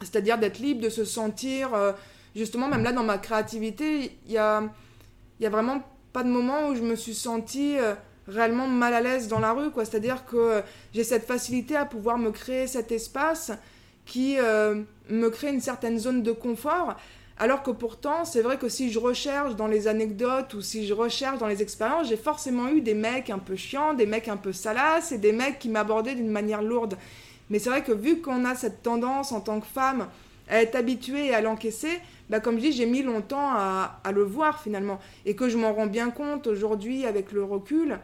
C'est-à-dire 0.00 0.38
d'être 0.38 0.58
libre, 0.58 0.80
de 0.82 0.88
se 0.88 1.04
sentir. 1.04 1.74
Euh, 1.74 1.92
justement, 2.36 2.68
même 2.68 2.82
là, 2.82 2.92
dans 2.92 3.02
ma 3.02 3.18
créativité, 3.18 4.16
il 4.26 4.32
y 4.32 4.38
a, 4.38 4.62
vraiment 5.40 5.82
pas 6.12 6.22
de 6.22 6.28
moment 6.28 6.68
où 6.68 6.74
je 6.74 6.82
me 6.82 6.96
suis 6.96 7.14
sentie 7.14 7.78
euh, 7.78 7.94
réellement 8.26 8.66
mal 8.66 8.94
à 8.94 9.00
l'aise 9.00 9.28
dans 9.28 9.40
la 9.40 9.52
rue. 9.52 9.70
quoi. 9.70 9.84
C'est-à-dire 9.84 10.24
que 10.26 10.36
euh, 10.36 10.60
j'ai 10.94 11.04
cette 11.04 11.26
facilité 11.26 11.76
à 11.76 11.84
pouvoir 11.84 12.18
me 12.18 12.30
créer 12.30 12.66
cet 12.66 12.92
espace 12.92 13.52
qui 14.06 14.38
me 14.38 15.28
crée 15.28 15.50
une 15.50 15.60
certaine 15.60 15.98
zone 15.98 16.22
de 16.22 16.32
confort. 16.32 16.96
Alors 17.40 17.62
que 17.62 17.70
pourtant, 17.70 18.24
c'est 18.24 18.40
vrai 18.40 18.56
que 18.58 18.68
si 18.68 18.90
je 18.90 18.98
recherche 18.98 19.54
dans 19.54 19.68
les 19.68 19.86
anecdotes 19.86 20.54
ou 20.54 20.60
si 20.60 20.86
je 20.86 20.92
recherche 20.92 21.38
dans 21.38 21.46
les 21.46 21.62
expériences, 21.62 22.08
j'ai 22.08 22.16
forcément 22.16 22.68
eu 22.68 22.80
des 22.80 22.94
mecs 22.94 23.30
un 23.30 23.38
peu 23.38 23.54
chiants, 23.54 23.94
des 23.94 24.06
mecs 24.06 24.26
un 24.26 24.36
peu 24.36 24.52
salaces 24.52 25.12
et 25.12 25.18
des 25.18 25.32
mecs 25.32 25.60
qui 25.60 25.68
m'abordaient 25.68 26.16
d'une 26.16 26.30
manière 26.30 26.62
lourde. 26.62 26.96
Mais 27.50 27.58
c'est 27.58 27.70
vrai 27.70 27.82
que 27.82 27.92
vu 27.92 28.20
qu'on 28.20 28.44
a 28.44 28.54
cette 28.54 28.82
tendance 28.82 29.32
en 29.32 29.40
tant 29.40 29.60
que 29.60 29.66
femme 29.66 30.08
à 30.48 30.62
être 30.62 30.76
habituée 30.76 31.26
et 31.26 31.34
à 31.34 31.40
l'encaisser, 31.40 32.00
bah 32.30 32.40
comme 32.40 32.56
je 32.56 32.62
dis, 32.62 32.72
j'ai 32.72 32.86
mis 32.86 33.02
longtemps 33.02 33.50
à, 33.50 34.00
le 34.12 34.22
voir 34.22 34.62
finalement. 34.62 34.98
Et 35.26 35.34
que 35.34 35.48
je 35.48 35.56
m'en 35.56 35.72
rends 35.72 35.86
bien 35.86 36.10
compte 36.10 36.46
aujourd'hui 36.46 37.06
avec 37.06 37.32
le 37.32 37.44
recul, 37.44 37.98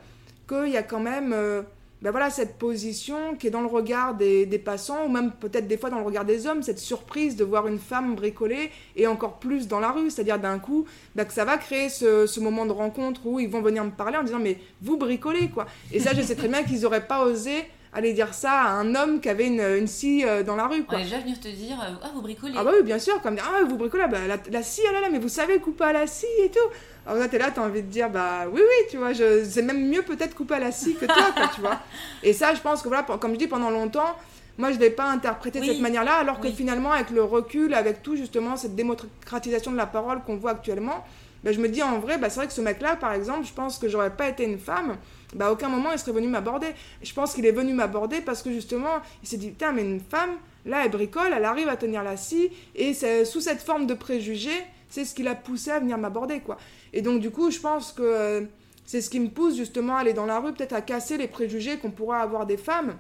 qu'il 0.48 0.68
y 0.68 0.76
a 0.76 0.82
quand 0.82 1.00
même 1.00 1.32
euh, 1.32 1.62
bah 2.04 2.10
voilà, 2.10 2.28
cette 2.28 2.58
position 2.58 3.34
qui 3.34 3.46
est 3.46 3.50
dans 3.50 3.62
le 3.62 3.66
regard 3.66 4.14
des, 4.14 4.46
passants, 4.62 5.06
ou 5.06 5.08
même 5.08 5.32
peut-être 5.32 5.66
des 5.66 5.78
fois 5.78 5.88
dans 5.88 5.98
le 5.98 6.04
regard 6.04 6.26
des 6.26 6.46
hommes, 6.46 6.62
cette 6.62 6.78
surprise 6.78 7.34
de 7.34 7.44
voir 7.44 7.66
une 7.66 7.78
femme 7.78 8.14
bricoler, 8.14 8.70
et 8.94 9.06
encore 9.06 9.38
plus 9.38 9.68
dans 9.68 9.80
la 9.80 9.90
rue, 9.90 10.10
c'est-à-dire 10.10 10.38
d'un 10.38 10.58
coup, 10.58 10.84
bah, 11.14 11.24
que 11.24 11.32
ça 11.32 11.46
va 11.46 11.56
créer 11.56 11.88
ce, 11.88 12.26
ce, 12.26 12.40
moment 12.40 12.66
de 12.66 12.72
rencontre 12.72 13.24
où 13.24 13.40
ils 13.40 13.48
vont 13.48 13.62
venir 13.62 13.82
me 13.84 13.90
parler 13.90 14.18
en 14.18 14.22
disant 14.22 14.38
mais 14.38 14.58
vous 14.82 14.98
bricolez 14.98 15.48
quoi. 15.48 15.64
Et 15.92 15.98
ça, 16.00 16.12
je 16.12 16.20
sais 16.20 16.34
très 16.34 16.48
bien 16.48 16.62
qu'ils 16.62 16.82
n'auraient 16.82 17.06
pas 17.06 17.24
osé 17.24 17.64
aller 17.94 18.12
dire 18.12 18.34
ça 18.34 18.52
à 18.52 18.70
un 18.72 18.94
homme 18.94 19.20
qui 19.20 19.28
avait 19.28 19.46
une, 19.46 19.60
une 19.60 19.86
scie 19.86 20.24
euh, 20.24 20.42
dans 20.42 20.56
la 20.56 20.66
rue. 20.66 20.84
Quoi. 20.84 20.98
On 20.98 21.00
est 21.00 21.04
déjà 21.04 21.20
venir 21.20 21.38
te 21.38 21.48
dire 21.48 21.80
euh, 21.80 21.94
Ah, 22.02 22.10
vous 22.12 22.22
bricolez. 22.22 22.52
Ah, 22.56 22.64
bah 22.64 22.72
oui, 22.76 22.82
bien 22.82 22.98
sûr, 22.98 23.20
comme 23.22 23.36
dire 23.36 23.48
Ah, 23.48 23.62
vous 23.64 23.76
bricolez, 23.76 24.04
bah, 24.10 24.18
la, 24.50 24.62
scie, 24.62 24.82
oh 24.88 24.92
là 24.92 25.00
là, 25.00 25.08
mais 25.10 25.18
vous 25.18 25.28
savez 25.28 25.58
couper 25.58 25.84
à 25.84 25.92
la 25.92 26.06
scie 26.06 26.26
et 26.42 26.50
tout. 26.50 26.58
Alors 27.06 27.18
là, 27.18 27.28
t'es 27.28 27.38
là, 27.38 27.50
t'as 27.54 27.62
envie 27.62 27.82
de 27.82 27.88
dire 27.88 28.10
Bah 28.10 28.46
oui, 28.50 28.60
oui, 28.60 28.86
tu 28.90 28.96
vois, 28.96 29.12
je... 29.12 29.44
c'est 29.44 29.62
même 29.62 29.88
mieux 29.88 30.02
peut-être 30.02 30.34
couper 30.34 30.54
à 30.54 30.60
la 30.60 30.72
scie 30.72 30.94
que 30.94 31.06
toi, 31.06 31.32
quoi, 31.34 31.50
tu 31.54 31.60
vois. 31.60 31.80
Et 32.22 32.32
ça, 32.32 32.54
je 32.54 32.60
pense 32.60 32.82
que 32.82 32.88
voilà, 32.88 33.02
comme 33.02 33.32
je 33.32 33.38
dis, 33.38 33.46
pendant 33.46 33.70
longtemps, 33.70 34.16
moi, 34.58 34.70
je 34.70 34.76
ne 34.76 34.80
l'ai 34.80 34.90
pas 34.90 35.04
interprété 35.04 35.60
de 35.60 35.64
cette 35.64 35.80
manière-là, 35.80 36.14
alors 36.14 36.40
que 36.40 36.48
finalement, 36.50 36.92
avec 36.92 37.10
le 37.10 37.22
recul, 37.22 37.74
avec 37.74 38.02
tout 38.02 38.16
justement 38.16 38.56
cette 38.56 38.74
démocratisation 38.74 39.72
de 39.72 39.76
la 39.76 39.86
parole 39.86 40.22
qu'on 40.22 40.36
voit 40.36 40.52
actuellement, 40.52 41.04
bah, 41.42 41.52
je 41.52 41.60
me 41.60 41.68
dis 41.68 41.82
en 41.82 41.98
vrai, 41.98 42.18
bah, 42.18 42.30
c'est 42.30 42.36
vrai 42.36 42.46
que 42.46 42.52
ce 42.52 42.60
mec-là, 42.60 42.96
par 42.96 43.12
exemple, 43.12 43.46
je 43.46 43.52
pense 43.52 43.78
que 43.78 43.88
j'aurais 43.88 44.14
pas 44.14 44.28
été 44.28 44.44
une 44.44 44.58
femme 44.58 44.96
bah, 45.34 45.48
à 45.48 45.52
aucun 45.52 45.68
moment 45.68 45.92
il 45.92 45.98
serait 45.98 46.12
venu 46.12 46.28
m'aborder. 46.28 46.68
Je 47.02 47.12
pense 47.12 47.34
qu'il 47.34 47.46
est 47.46 47.52
venu 47.52 47.74
m'aborder 47.74 48.20
parce 48.20 48.42
que 48.42 48.50
justement, 48.50 49.00
il 49.22 49.28
s'est 49.28 49.36
dit, 49.36 49.50
putain, 49.50 49.72
mais 49.72 49.82
une 49.82 50.00
femme, 50.00 50.30
là, 50.64 50.84
elle 50.84 50.90
bricole, 50.90 51.32
elle 51.34 51.44
arrive 51.44 51.68
à 51.68 51.76
tenir 51.76 52.02
la 52.02 52.16
scie, 52.16 52.50
et 52.74 52.94
sous 53.24 53.40
cette 53.40 53.60
forme 53.60 53.86
de 53.86 53.94
préjugé, 53.94 54.52
c'est 54.88 55.04
ce 55.04 55.14
qui 55.14 55.22
l'a 55.22 55.34
poussé 55.34 55.70
à 55.70 55.80
venir 55.80 55.98
m'aborder, 55.98 56.40
quoi. 56.40 56.56
Et 56.92 57.02
donc, 57.02 57.20
du 57.20 57.30
coup, 57.30 57.50
je 57.50 57.58
pense 57.58 57.92
que 57.92 58.02
euh, 58.02 58.42
c'est 58.86 59.00
ce 59.00 59.10
qui 59.10 59.18
me 59.18 59.28
pousse 59.28 59.56
justement 59.56 59.96
à 59.96 60.00
aller 60.00 60.12
dans 60.12 60.26
la 60.26 60.38
rue, 60.38 60.52
peut-être 60.52 60.72
à 60.72 60.82
casser 60.82 61.16
les 61.16 61.26
préjugés 61.26 61.78
qu'on 61.78 61.90
pourrait 61.90 62.18
avoir 62.18 62.46
des 62.46 62.56
femmes. 62.56 62.96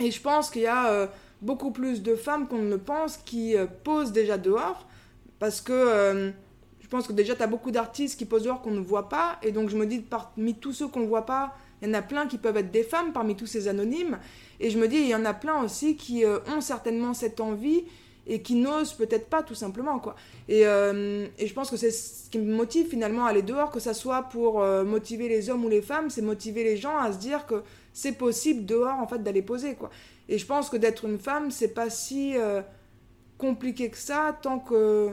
Et 0.00 0.10
je 0.10 0.20
pense 0.20 0.50
qu'il 0.50 0.62
y 0.62 0.66
a 0.66 0.88
euh, 0.88 1.06
beaucoup 1.42 1.72
plus 1.72 2.02
de 2.02 2.16
femmes 2.16 2.48
qu'on 2.48 2.62
ne 2.62 2.76
pense 2.76 3.18
qui 3.18 3.54
euh, 3.54 3.66
posent 3.84 4.12
déjà 4.12 4.38
dehors, 4.38 4.86
parce 5.38 5.60
que 5.60 6.32
je 6.80 6.88
pense 6.88 7.06
que 7.06 7.12
déjà, 7.12 7.34
tu 7.34 7.42
as 7.42 7.46
beaucoup 7.46 7.70
d'artistes 7.70 8.18
qui 8.18 8.24
posent 8.24 8.44
dehors 8.44 8.62
qu'on 8.62 8.70
ne 8.70 8.80
voit 8.80 9.08
pas, 9.10 9.38
et 9.42 9.52
donc 9.52 9.68
je 9.68 9.76
me 9.76 9.84
dis, 9.84 9.98
parmi 9.98 10.54
tous 10.54 10.72
ceux 10.72 10.88
qu'on 10.88 11.00
ne 11.00 11.06
voit 11.06 11.26
pas, 11.26 11.54
il 11.86 11.92
y 11.92 11.96
en 11.96 11.98
a 11.98 12.02
plein 12.02 12.26
qui 12.26 12.38
peuvent 12.38 12.56
être 12.56 12.72
des 12.72 12.82
femmes 12.82 13.12
parmi 13.12 13.36
tous 13.36 13.46
ces 13.46 13.68
anonymes. 13.68 14.18
Et 14.58 14.70
je 14.70 14.78
me 14.78 14.88
dis, 14.88 14.96
il 14.96 15.08
y 15.08 15.14
en 15.14 15.24
a 15.24 15.34
plein 15.34 15.62
aussi 15.62 15.96
qui 15.96 16.24
euh, 16.24 16.38
ont 16.48 16.60
certainement 16.60 17.14
cette 17.14 17.40
envie 17.40 17.84
et 18.26 18.42
qui 18.42 18.56
n'osent 18.56 18.94
peut-être 18.94 19.28
pas 19.28 19.44
tout 19.44 19.54
simplement 19.54 20.00
quoi. 20.00 20.16
Et, 20.48 20.66
euh, 20.66 21.28
et 21.38 21.46
je 21.46 21.54
pense 21.54 21.70
que 21.70 21.76
c'est 21.76 21.92
ce 21.92 22.28
qui 22.28 22.38
me 22.38 22.52
motive 22.52 22.88
finalement 22.88 23.26
à 23.26 23.30
aller 23.30 23.42
dehors, 23.42 23.70
que 23.70 23.78
ça 23.78 23.94
soit 23.94 24.22
pour 24.22 24.62
euh, 24.62 24.82
motiver 24.82 25.28
les 25.28 25.48
hommes 25.48 25.64
ou 25.64 25.68
les 25.68 25.82
femmes, 25.82 26.10
c'est 26.10 26.22
motiver 26.22 26.64
les 26.64 26.76
gens 26.76 26.98
à 26.98 27.12
se 27.12 27.18
dire 27.18 27.46
que 27.46 27.62
c'est 27.92 28.18
possible 28.18 28.66
dehors 28.66 28.98
en 28.98 29.06
fait 29.06 29.22
d'aller 29.22 29.42
poser 29.42 29.74
quoi. 29.74 29.90
Et 30.28 30.38
je 30.38 30.46
pense 30.46 30.70
que 30.70 30.76
d'être 30.76 31.04
une 31.04 31.20
femme, 31.20 31.52
c'est 31.52 31.68
pas 31.68 31.88
si 31.88 32.34
compliqué 33.38 33.90
que 33.90 33.96
ça 33.96 34.36
tant 34.42 34.58
que 34.58 35.10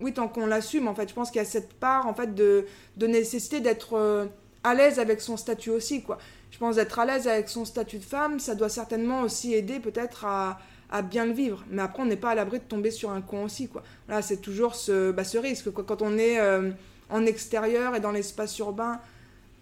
oui 0.00 0.12
tant 0.12 0.28
qu'on 0.28 0.46
l'assume 0.46 0.86
en 0.86 0.94
fait. 0.94 1.08
Je 1.08 1.14
pense 1.14 1.32
qu'il 1.32 1.40
y 1.40 1.42
a 1.42 1.44
cette 1.44 1.72
part 1.72 2.06
en 2.06 2.14
fait 2.14 2.32
de, 2.32 2.66
de 2.96 3.06
nécessité 3.08 3.60
d'être 3.60 4.28
à 4.64 4.74
l'aise 4.74 4.98
avec 4.98 5.20
son 5.20 5.36
statut 5.36 5.70
aussi, 5.70 6.02
quoi. 6.02 6.18
Je 6.50 6.58
pense 6.58 6.76
d'être 6.76 6.98
à 6.98 7.06
l'aise 7.06 7.26
avec 7.26 7.48
son 7.48 7.64
statut 7.64 7.98
de 7.98 8.04
femme, 8.04 8.38
ça 8.38 8.54
doit 8.54 8.68
certainement 8.68 9.22
aussi 9.22 9.54
aider 9.54 9.80
peut-être 9.80 10.24
à, 10.24 10.60
à, 10.90 11.02
bien 11.02 11.24
le 11.24 11.32
vivre. 11.32 11.64
Mais 11.70 11.82
après, 11.82 12.02
on 12.02 12.06
n'est 12.06 12.16
pas 12.16 12.30
à 12.30 12.34
l'abri 12.34 12.58
de 12.58 12.64
tomber 12.64 12.90
sur 12.90 13.10
un 13.10 13.22
con 13.22 13.44
aussi, 13.44 13.68
quoi. 13.68 13.82
Là, 14.08 14.22
c'est 14.22 14.36
toujours 14.36 14.74
ce, 14.74 15.10
bah, 15.10 15.24
ce 15.24 15.38
risque, 15.38 15.70
quoi. 15.70 15.84
Quand 15.86 16.02
on 16.02 16.18
est 16.18 16.38
euh, 16.38 16.70
en 17.10 17.24
extérieur 17.24 17.94
et 17.94 18.00
dans 18.00 18.12
l'espace 18.12 18.58
urbain, 18.58 19.00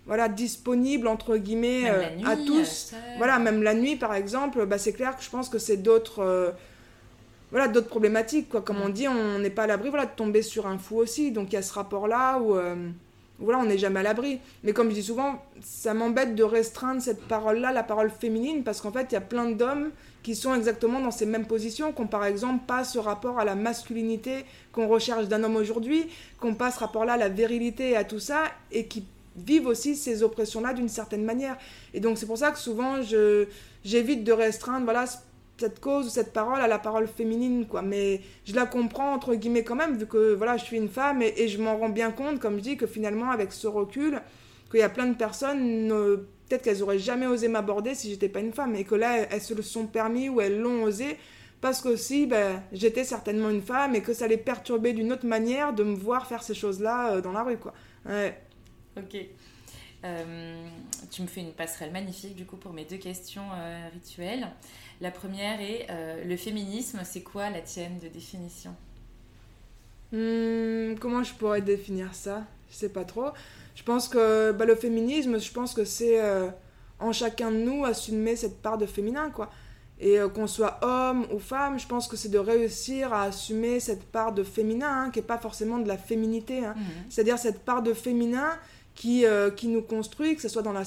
voilà, 0.06 0.28
disponible, 0.28 1.06
entre 1.06 1.36
guillemets, 1.36 1.88
euh, 1.88 2.26
à 2.26 2.36
tous. 2.36 2.92
Voilà, 3.18 3.38
même 3.38 3.62
la 3.62 3.74
nuit, 3.74 3.96
par 3.96 4.14
exemple, 4.14 4.66
bah, 4.66 4.78
c'est 4.78 4.92
clair 4.92 5.16
que 5.16 5.22
je 5.22 5.30
pense 5.30 5.48
que 5.48 5.58
c'est 5.58 5.78
d'autres... 5.78 6.20
Euh, 6.20 6.50
voilà 7.52 7.66
d'autres 7.66 7.88
problématiques 7.88 8.48
quoi 8.48 8.60
comme 8.60 8.78
mm. 8.78 8.82
on 8.82 8.88
dit 8.90 9.08
on 9.08 9.40
n'est 9.40 9.50
pas 9.50 9.64
à 9.64 9.66
l'abri 9.66 9.88
voilà 9.88 10.06
de 10.06 10.12
tomber 10.12 10.40
sur 10.40 10.68
un 10.68 10.78
fou 10.78 10.98
aussi 10.98 11.32
donc 11.32 11.48
il 11.48 11.54
y 11.54 11.58
a 11.58 11.62
ce 11.62 11.72
rapport 11.72 12.06
là 12.06 12.38
où 12.38 12.56
voilà, 13.40 13.58
on 13.58 13.64
n'est 13.64 13.78
jamais 13.78 14.00
à 14.00 14.02
l'abri. 14.02 14.38
Mais 14.62 14.72
comme 14.72 14.90
je 14.90 14.94
dis 14.94 15.02
souvent, 15.02 15.42
ça 15.62 15.94
m'embête 15.94 16.34
de 16.34 16.42
restreindre 16.42 17.00
cette 17.00 17.22
parole-là, 17.22 17.72
la 17.72 17.82
parole 17.82 18.10
féminine, 18.10 18.62
parce 18.62 18.80
qu'en 18.80 18.92
fait, 18.92 19.06
il 19.10 19.14
y 19.14 19.16
a 19.16 19.22
plein 19.22 19.50
d'hommes 19.50 19.90
qui 20.22 20.34
sont 20.34 20.54
exactement 20.54 21.00
dans 21.00 21.10
ces 21.10 21.26
mêmes 21.26 21.46
positions, 21.46 21.92
qui 21.92 22.02
n'ont 22.02 22.08
par 22.08 22.24
exemple 22.24 22.64
pas 22.66 22.84
ce 22.84 22.98
rapport 22.98 23.38
à 23.38 23.44
la 23.44 23.54
masculinité 23.54 24.44
qu'on 24.72 24.86
recherche 24.86 25.28
d'un 25.28 25.42
homme 25.42 25.56
aujourd'hui, 25.56 26.06
qui 26.40 26.46
n'ont 26.46 26.54
pas 26.54 26.70
ce 26.70 26.80
rapport-là 26.80 27.14
à 27.14 27.16
la 27.16 27.28
virilité 27.28 27.90
et 27.90 27.96
à 27.96 28.04
tout 28.04 28.20
ça, 28.20 28.44
et 28.70 28.86
qui 28.86 29.04
vivent 29.36 29.66
aussi 29.66 29.96
ces 29.96 30.22
oppressions-là 30.22 30.74
d'une 30.74 30.88
certaine 30.88 31.24
manière. 31.24 31.56
Et 31.94 32.00
donc 32.00 32.18
c'est 32.18 32.26
pour 32.26 32.38
ça 32.38 32.50
que 32.50 32.58
souvent 32.58 33.00
je, 33.02 33.46
j'évite 33.84 34.24
de 34.24 34.32
restreindre 34.32 34.84
voilà, 34.84 35.04
cette 35.60 35.80
cause 35.80 36.06
ou 36.06 36.08
cette 36.10 36.32
parole 36.32 36.60
à 36.60 36.68
la 36.68 36.78
parole 36.78 37.06
féminine. 37.06 37.66
quoi. 37.66 37.82
Mais 37.82 38.20
je 38.44 38.54
la 38.54 38.66
comprends 38.66 39.14
entre 39.14 39.34
guillemets 39.34 39.64
quand 39.64 39.76
même, 39.76 39.96
vu 39.96 40.06
que 40.06 40.34
voilà, 40.34 40.56
je 40.56 40.64
suis 40.64 40.76
une 40.76 40.88
femme 40.88 41.22
et, 41.22 41.48
je 41.48 41.60
m'en 41.60 41.76
rends 41.76 41.88
bien 41.88 42.10
compte, 42.10 42.40
comme 42.40 42.56
je 42.56 42.62
dis, 42.62 42.76
que 42.76 42.86
finalement 42.86 43.30
avec 43.30 43.52
ce 43.52 43.66
recul, 43.66 44.20
qu'il 44.70 44.80
y 44.80 44.84
a 44.84 44.88
plein 44.88 45.06
de 45.06 45.14
personnes, 45.14 45.88
peut-être 46.48 46.62
qu'elles 46.62 46.82
auraient 46.82 46.98
jamais 46.98 47.26
osé 47.26 47.48
m'aborder 47.48 47.94
si 47.94 48.10
j'étais 48.10 48.28
pas 48.28 48.40
une 48.40 48.52
femme, 48.52 48.74
et 48.74 48.84
que 48.84 48.94
là 48.94 49.26
elles 49.30 49.40
se 49.40 49.54
le 49.54 49.62
sont 49.62 49.86
permis 49.86 50.28
ou 50.28 50.40
elles 50.40 50.60
l'ont 50.60 50.84
osé 50.84 51.16
parce 51.60 51.82
qu'aussi 51.82 52.26
ben, 52.26 52.62
j'étais 52.72 53.04
certainement 53.04 53.50
une 53.50 53.62
femme 53.62 53.94
et 53.94 54.02
que 54.02 54.14
ça 54.14 54.26
les 54.26 54.38
perturbait 54.38 54.92
d'une 54.92 55.12
autre 55.12 55.26
manière 55.26 55.74
de 55.74 55.84
me 55.84 55.94
voir 55.94 56.26
faire 56.26 56.42
ces 56.42 56.54
choses-là 56.54 57.12
euh, 57.12 57.20
dans 57.20 57.32
la 57.32 57.42
rue. 57.42 57.58
quoi. 57.58 57.74
Ok. 58.96 59.16
Euh, 60.02 60.66
tu 61.10 61.20
me 61.20 61.26
fais 61.26 61.42
une 61.42 61.52
passerelle 61.52 61.92
magnifique 61.92 62.34
du 62.34 62.46
coup 62.46 62.56
pour 62.56 62.72
mes 62.72 62.84
deux 62.84 62.96
questions 62.96 63.44
euh, 63.54 63.88
rituelles. 63.92 64.48
La 65.00 65.10
première 65.10 65.60
est 65.60 65.86
le 66.26 66.36
féminisme, 66.36 67.00
c'est 67.04 67.22
quoi 67.22 67.48
la 67.50 67.60
tienne 67.60 67.98
de 68.02 68.08
définition? 68.08 68.74
Hmm, 70.12 70.94
Comment 71.00 71.22
je 71.22 71.32
pourrais 71.34 71.62
définir 71.62 72.14
ça? 72.14 72.42
Je 72.70 72.76
sais 72.76 72.90
pas 72.90 73.04
trop. 73.04 73.28
Je 73.74 73.82
pense 73.82 74.08
que 74.08 74.52
bah, 74.52 74.66
le 74.66 74.74
féminisme, 74.74 75.40
je 75.40 75.52
pense 75.52 75.72
que 75.72 75.84
c'est 75.84 76.20
en 76.98 77.12
chacun 77.12 77.50
de 77.50 77.56
nous 77.56 77.84
assumer 77.84 78.36
cette 78.36 78.60
part 78.60 78.78
de 78.78 78.86
féminin 78.86 79.30
quoi. 79.30 79.50
Et 80.00 80.18
euh, 80.18 80.28
qu'on 80.30 80.46
soit 80.46 80.78
homme 80.82 81.26
ou 81.30 81.38
femme, 81.38 81.78
je 81.78 81.86
pense 81.86 82.08
que 82.08 82.16
c'est 82.16 82.30
de 82.30 82.38
réussir 82.38 83.12
à 83.12 83.24
assumer 83.24 83.80
cette 83.80 84.04
part 84.04 84.32
de 84.32 84.42
féminin, 84.42 85.04
hein, 85.04 85.10
qui 85.10 85.18
n'est 85.18 85.26
pas 85.26 85.36
forcément 85.36 85.76
de 85.78 85.86
la 85.86 85.98
féminité. 85.98 86.64
Hein. 86.64 86.74
Mhm. 86.74 86.84
C'est-à-dire 87.10 87.38
cette 87.38 87.60
part 87.60 87.82
de 87.82 87.92
féminin 87.92 88.58
qui, 88.94 89.26
euh, 89.26 89.50
qui 89.50 89.68
nous 89.68 89.82
construit, 89.82 90.34
que 90.36 90.42
ce 90.42 90.48
soit 90.48 90.62
dans 90.62 90.72
la, 90.72 90.84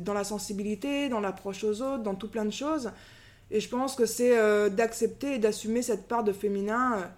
dans 0.00 0.14
la 0.14 0.24
sensibilité, 0.24 1.10
dans 1.10 1.20
l'approche 1.20 1.62
aux 1.62 1.82
autres, 1.82 2.02
dans 2.02 2.14
tout 2.14 2.28
plein 2.28 2.46
de 2.46 2.52
choses. 2.52 2.90
Et 3.54 3.60
je 3.60 3.68
pense 3.70 3.94
que 3.94 4.04
c'est 4.04 4.36
euh, 4.36 4.68
d'accepter 4.68 5.36
et 5.36 5.38
d'assumer 5.38 5.80
cette 5.80 6.06
part 6.06 6.24
de 6.24 6.32
féminin. 6.32 7.10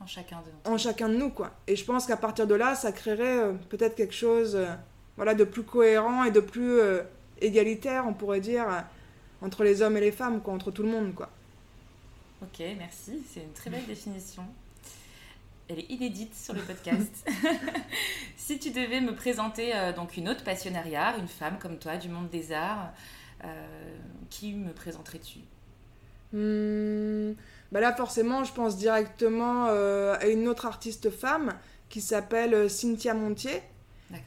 en 0.00 0.06
chacun 0.06 0.38
de 0.38 0.46
nous. 0.46 0.74
En 0.74 0.76
chacun 0.76 1.08
de 1.08 1.16
nous, 1.16 1.30
quoi. 1.30 1.52
Et 1.68 1.76
je 1.76 1.84
pense 1.84 2.06
qu'à 2.06 2.16
partir 2.16 2.48
de 2.48 2.54
là, 2.54 2.74
ça 2.74 2.90
créerait 2.90 3.52
peut-être 3.68 3.94
quelque 3.94 4.14
chose 4.14 4.58
voilà, 5.16 5.34
de 5.34 5.44
plus 5.44 5.62
cohérent 5.62 6.24
et 6.24 6.32
de 6.32 6.40
plus 6.40 6.80
égalitaire, 7.40 8.04
on 8.08 8.14
pourrait 8.14 8.40
dire 8.40 8.66
entre 9.42 9.64
les 9.64 9.82
hommes 9.82 9.96
et 9.96 10.00
les 10.00 10.12
femmes, 10.12 10.40
quoi, 10.40 10.54
entre 10.54 10.70
tout 10.70 10.82
le 10.82 10.88
monde, 10.88 11.14
quoi. 11.14 11.28
Ok, 12.42 12.62
merci, 12.78 13.22
c'est 13.32 13.40
une 13.40 13.52
très 13.52 13.70
belle 13.70 13.86
définition. 13.86 14.42
Elle 15.68 15.80
est 15.80 15.90
inédite 15.90 16.34
sur 16.34 16.54
le 16.54 16.60
podcast. 16.60 17.28
si 18.36 18.58
tu 18.58 18.70
devais 18.70 19.00
me 19.00 19.14
présenter 19.14 19.74
euh, 19.74 19.92
donc 19.92 20.16
une 20.16 20.28
autre 20.28 20.44
passionnariat, 20.44 21.16
une 21.18 21.28
femme 21.28 21.58
comme 21.58 21.78
toi 21.78 21.96
du 21.96 22.08
monde 22.08 22.28
des 22.28 22.52
arts, 22.52 22.84
euh, 22.84 22.88
qui 24.30 24.54
me 24.54 24.72
présenterais-tu? 24.72 25.40
Hmm, 26.32 27.34
bah 27.72 27.80
Là, 27.80 27.94
forcément, 27.94 28.44
je 28.44 28.52
pense 28.52 28.76
directement 28.76 29.66
euh, 29.68 30.16
à 30.20 30.26
une 30.26 30.48
autre 30.48 30.66
artiste 30.66 31.10
femme 31.10 31.54
qui 31.88 32.00
s'appelle 32.00 32.68
Cynthia 32.68 33.14
Montier, 33.14 33.62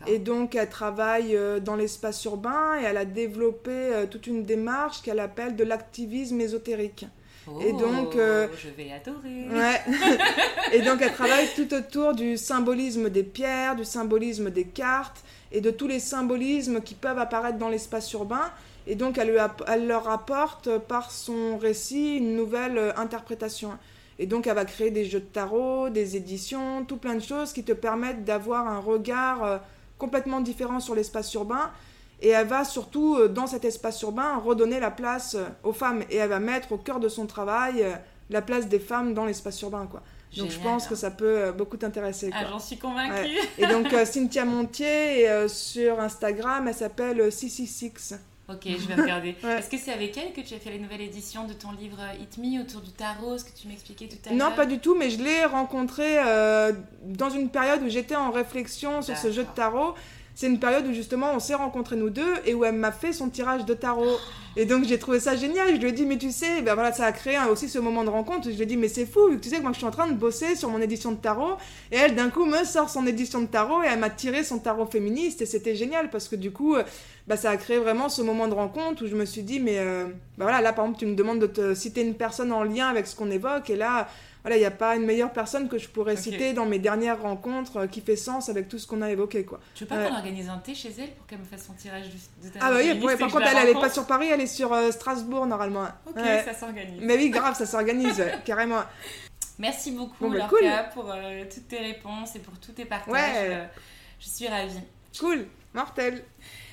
et 0.08 0.20
donc, 0.20 0.56
elle 0.56 0.70
travaille 0.70 1.36
euh, 1.36 1.60
dans 1.60 1.76
l'espace 1.76 2.24
urbain 2.26 2.80
et 2.82 2.84
elle 2.84 2.98
a 2.98 3.06
développé 3.06 3.72
euh, 3.72 4.06
toute 4.06 4.28
une 4.28 4.44
démarche 4.44 5.02
qu'elle 5.02 5.20
appelle 5.20 5.56
de 5.56 5.64
l'activisme 5.64 6.40
ésotérique. 6.42 7.06
Oh, 7.48 7.60
et 7.62 7.72
donc, 7.72 8.16
euh, 8.16 8.48
je 8.62 8.70
vais 8.70 8.92
adorer. 8.92 9.48
Ouais. 9.50 9.82
et 10.74 10.82
donc, 10.82 11.02
elle 11.02 11.14
travaille 11.14 11.48
tout 11.56 11.74
autour 11.74 12.14
du 12.14 12.38
symbolisme 12.38 13.10
des 13.10 13.24
pierres, 13.24 13.76
du 13.76 13.86
symbolisme 13.86 14.50
des 14.50 14.66
cartes 14.66 15.24
et 15.52 15.62
de 15.62 15.72
tous 15.72 15.88
les 15.88 16.00
symbolismes 16.00 16.82
qui 16.82 16.96
peuvent 16.96 17.20
apparaître 17.20 17.58
dans 17.58 17.70
l'espace 17.70 18.12
urbain. 18.14 18.52
Et 18.88 18.96
donc, 18.96 19.18
elle, 19.18 19.32
lui 19.32 19.38
elle 19.68 19.88
leur 19.88 20.10
apporte 20.10 20.78
par 20.80 21.12
son 21.12 21.58
récit 21.58 22.18
une 22.18 22.36
nouvelle 22.36 22.94
interprétation. 22.98 23.72
Et 24.20 24.26
donc, 24.26 24.48
elle 24.48 24.56
va 24.56 24.66
créer 24.66 24.92
des 24.92 25.06
jeux 25.06 25.22
de 25.22 25.26
tarot, 25.26 25.90
des 25.90 26.18
éditions, 26.18 26.84
tout 26.84 26.98
plein 26.98 27.16
de 27.16 27.22
choses 27.22 27.54
qui 27.54 27.64
te 27.64 27.72
permettent 27.72 28.26
d'avoir 28.26 28.68
un 28.68 28.80
regard 28.80 29.44
euh, 29.44 29.58
complètement 29.98 30.42
différent 30.42 30.82
sur 30.82 30.94
l'espace 30.94 31.34
urbain. 31.34 31.72
Et 32.22 32.30
elle 32.30 32.48
va 32.48 32.66
surtout, 32.66 33.16
euh, 33.16 33.30
dans 33.30 33.48
cet 33.48 33.64
espace 33.64 34.02
urbain, 34.02 34.36
redonner 34.36 34.82
la 34.82 34.92
place 34.92 35.36
euh, 35.36 35.46
aux 35.64 35.72
femmes. 35.72 36.04
Et 36.10 36.18
elle 36.18 36.30
va 36.30 36.40
mettre 36.40 36.74
au 36.74 36.78
cœur 36.78 37.00
de 37.00 37.08
son 37.08 37.28
travail 37.28 37.86
la 38.30 38.42
place 38.42 38.68
des 38.68 38.80
femmes 38.80 39.14
dans 39.14 39.26
l'espace 39.26 39.60
urbain, 39.62 39.88
quoi. 39.90 40.04
Donc 40.38 40.52
je 40.52 40.60
pense 40.60 40.86
que 40.86 40.94
ça 40.94 41.10
peut 41.10 41.52
beaucoup 41.58 41.76
t'intéresser. 41.76 42.30
Ah, 42.32 42.46
j'en 42.48 42.60
suis 42.60 42.78
convaincue. 42.78 43.36
Et 43.58 43.66
donc 43.66 43.88
Cynthia 44.06 44.46
Montier, 44.46 45.28
sur 45.48 46.00
Instagram, 46.00 46.68
elle 46.68 46.76
s'appelle 46.76 47.32
666. 47.32 48.14
Ok, 48.50 48.64
je 48.66 48.88
vais 48.88 49.02
regarder. 49.02 49.36
Est-ce 49.44 49.70
que 49.70 49.78
c'est 49.78 49.94
avec 49.94 50.18
elle 50.18 50.34
que 50.34 50.42
tu 50.42 50.56
as 50.56 50.60
fait 50.60 50.72
la 50.72 50.80
nouvelle 50.80 51.02
édition 51.02 51.46
de 51.46 51.54
ton 51.54 51.72
livre 51.72 52.00
Hit 52.20 52.38
Me 52.38 52.62
autour 52.62 52.82
du 52.82 52.92
tarot, 52.92 53.38
ce 53.38 53.46
que 53.46 53.52
tu 53.56 53.68
m'expliquais 53.68 54.08
tout 54.08 54.18
à 54.26 54.34
l'heure? 54.34 54.50
Non, 54.50 54.56
pas 54.56 54.66
du 54.66 54.80
tout, 54.80 54.96
mais 54.96 55.10
je 55.10 55.22
l'ai 55.22 55.46
rencontrée 55.46 56.18
euh, 56.18 56.74
dans 57.06 57.30
une 57.30 57.50
période 57.50 57.84
où 57.84 57.90
j'étais 57.90 58.16
en 58.16 58.32
réflexion 58.32 59.02
sur 59.02 59.16
ce 59.18 59.32
jeu 59.32 59.44
de 59.44 59.50
tarot. 59.56 59.94
C'est 60.40 60.48
une 60.48 60.58
période 60.58 60.88
où 60.88 60.94
justement 60.94 61.34
on 61.36 61.40
s'est 61.40 61.54
rencontrés 61.54 61.98
nous 61.98 62.10
deux 62.10 62.34
et 62.46 62.54
où 62.54 62.64
elle 62.64 62.76
m'a 62.76 62.94
fait 62.94 63.12
son 63.12 63.28
tirage 63.28 63.66
de 63.66 63.74
tarot. 63.74 64.16
Et 64.56 64.64
donc 64.64 64.86
j'ai 64.86 64.98
trouvé 64.98 65.20
ça 65.20 65.36
génial. 65.36 65.76
Je 65.76 65.82
lui 65.82 65.90
ai 65.90 65.92
dit, 65.92 66.06
mais 66.06 66.18
tu 66.18 66.32
sais, 66.32 66.62
ben 66.62 66.76
voilà, 66.76 66.94
ça 66.94 67.04
a 67.04 67.12
créé 67.12 67.38
aussi 67.52 67.68
ce 67.68 67.78
moment 67.78 68.06
de 68.06 68.10
rencontre. 68.10 68.50
Je 68.50 68.56
lui 68.56 68.62
ai 68.62 68.66
dit, 68.66 68.78
mais 68.78 68.88
c'est 68.88 69.06
fou, 69.06 69.36
tu 69.36 69.50
sais 69.50 69.58
que 69.58 69.64
moi 69.64 69.74
je 69.74 69.80
suis 69.80 69.86
en 69.86 69.92
train 69.92 70.08
de 70.08 70.14
bosser 70.14 70.56
sur 70.56 70.70
mon 70.70 70.80
édition 70.80 71.12
de 71.12 71.18
tarot. 71.18 71.58
Et 71.92 71.98
elle, 71.98 72.16
d'un 72.16 72.30
coup, 72.30 72.46
me 72.46 72.64
sort 72.64 72.90
son 72.90 73.06
édition 73.06 73.42
de 73.42 73.48
tarot 73.48 73.84
et 73.84 73.88
elle 73.88 74.00
m'a 74.00 74.10
tiré 74.10 74.46
son 74.46 74.60
tarot 74.60 74.86
féministe. 74.86 75.42
Et 75.42 75.46
c'était 75.46 75.76
génial 75.76 76.10
parce 76.10 76.30
que 76.30 76.38
du 76.38 76.52
coup, 76.52 76.78
bah, 77.28 77.36
ça 77.36 77.50
a 77.50 77.58
créé 77.58 77.78
vraiment 77.78 78.08
ce 78.08 78.22
moment 78.22 78.48
de 78.48 78.54
rencontre 78.54 79.04
où 79.04 79.08
je 79.08 79.16
me 79.18 79.26
suis 79.26 79.44
dit, 79.44 79.60
mais 79.60 79.80
euh, 79.80 80.06
bah, 80.38 80.46
voilà, 80.46 80.62
là 80.62 80.72
par 80.72 80.86
exemple, 80.86 81.00
tu 81.00 81.06
me 81.06 81.16
demandes 81.16 81.40
de 81.40 81.48
te 81.48 81.76
citer 81.76 82.00
une 82.02 82.16
personne 82.16 82.54
en 82.54 82.64
lien 82.64 82.88
avec 82.88 83.08
ce 83.08 83.16
qu'on 83.18 83.30
évoque. 83.30 83.70
Et 83.70 83.76
là, 83.76 84.08
voilà, 84.50 84.58
il 84.58 84.62
n'y 84.62 84.66
a 84.66 84.72
pas 84.72 84.96
une 84.96 85.06
meilleure 85.06 85.32
personne 85.32 85.70
que 85.70 85.78
je 85.78 85.88
pourrais 85.88 86.16
citer 86.16 86.54
dans 86.54 86.66
mes 86.66 86.80
dernières 86.80 87.22
rencontres 87.22 87.78
euh, 87.78 87.88
qui 87.88 88.02
fait 88.02 88.16
sens 88.16 88.50
avec 88.50 88.68
tout 88.68 88.80
ce 88.80 88.88
qu'on 88.88 89.04
a 89.04 89.12
évoqué. 89.12 89.46
Quoi. 89.46 89.60
Tu 89.76 89.84
veux 89.84 89.88
pas 89.88 90.08
qu'on 90.08 90.16
organise 90.16 90.50
un 90.50 90.58
thé 90.58 90.74
chez 90.74 90.90
elle 90.98 91.14
pour 91.14 91.28
qu'elle 91.28 91.38
me 91.38 91.46
fasse 91.46 91.68
son 91.68 91.74
tirage 91.74 92.06
de 92.44 92.50
ta 92.50 92.60
Ah 92.60 92.72
bah 92.72 92.80
oui, 92.82 93.18
par 93.18 93.32
contre, 93.32 93.46
elle, 93.46 93.68
n'est 93.68 93.80
pas 93.80 93.92
sur 93.92 94.08
Paris, 94.08 94.28
elle 94.32 94.42
est 94.42 94.48
sur 94.48 94.74
euh, 94.74 94.90
Strasbourg 94.90 95.46
normalement. 95.46 95.88
Ok, 96.08 96.18
ça 96.18 96.54
s'organise. 96.56 97.00
Mais 97.00 97.16
oui, 97.16 97.30
grave, 97.30 97.56
ça 97.56 97.68
s'organise, 97.68 98.24
carrément. 98.44 98.82
Merci 99.60 99.92
beaucoup, 99.92 100.30
bah, 100.30 100.38
Lorca, 100.38 100.84
pour 100.94 101.12
euh, 101.12 101.44
toutes 101.54 101.68
tes 101.68 101.78
réponses 101.78 102.36
et 102.36 102.40
pour 102.40 102.58
tous 102.58 102.72
tes 102.72 102.86
partages. 102.86 103.70
je 104.20 104.28
suis 104.28 104.48
ravie. 104.48 104.80
Cool, 105.20 105.46
mortel. 105.76 106.24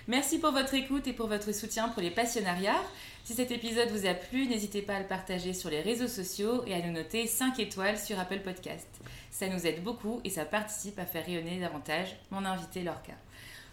Merci 0.08 0.38
pour 0.38 0.52
votre 0.52 0.72
écoute 0.72 1.06
et 1.08 1.12
pour 1.12 1.26
votre 1.26 1.52
soutien 1.52 1.88
pour 1.88 2.00
les 2.00 2.10
passionnariats. 2.10 2.80
Si 3.26 3.34
cet 3.34 3.50
épisode 3.50 3.90
vous 3.90 4.06
a 4.06 4.14
plu, 4.14 4.46
n'hésitez 4.46 4.82
pas 4.82 4.94
à 4.94 5.00
le 5.00 5.06
partager 5.08 5.52
sur 5.52 5.68
les 5.68 5.80
réseaux 5.80 6.06
sociaux 6.06 6.62
et 6.64 6.74
à 6.74 6.80
nous 6.80 6.92
noter 6.92 7.26
5 7.26 7.58
étoiles 7.58 7.98
sur 7.98 8.20
Apple 8.20 8.38
Podcast. 8.38 8.86
Ça 9.32 9.48
nous 9.48 9.66
aide 9.66 9.82
beaucoup 9.82 10.20
et 10.22 10.30
ça 10.30 10.44
participe 10.44 10.96
à 11.00 11.06
faire 11.06 11.26
rayonner 11.26 11.58
davantage 11.58 12.14
mon 12.30 12.44
invité 12.44 12.84
Lorca. 12.84 13.14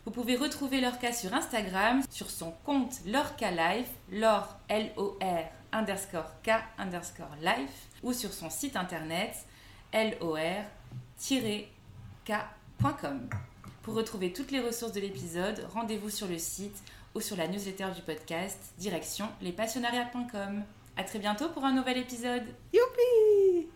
Vous 0.05 0.11
pouvez 0.11 0.37
retrouver 0.37 0.81
Lorca 0.81 1.13
sur 1.13 1.35
Instagram, 1.35 2.01
sur 2.09 2.31
son 2.31 2.49
compte 2.65 2.95
Lorca 3.05 3.51
Life, 3.51 3.91
Lor, 4.11 4.57
L-O-R, 4.69 5.45
underscore 5.71 6.31
K, 6.41 6.53
underscore 6.79 7.35
Life, 7.39 7.89
ou 8.01 8.11
sur 8.11 8.33
son 8.33 8.49
site 8.49 8.75
internet, 8.75 9.35
lor-k.com. 9.93 10.79
Pour 13.83 13.93
retrouver 13.93 14.33
toutes 14.33 14.49
les 14.49 14.61
ressources 14.61 14.93
de 14.93 15.01
l'épisode, 15.01 15.67
rendez-vous 15.75 16.09
sur 16.09 16.27
le 16.27 16.39
site 16.39 16.81
ou 17.15 17.21
sur 17.21 17.35
la 17.37 17.47
newsletter 17.47 17.87
du 17.95 18.01
podcast, 18.01 18.73
direction 18.77 19.27
lespassionnariats.com. 19.41 20.63
À 20.95 21.03
très 21.03 21.19
bientôt 21.19 21.49
pour 21.49 21.65
un 21.65 21.73
nouvel 21.73 21.97
épisode. 21.97 22.43
Youpi 22.71 23.67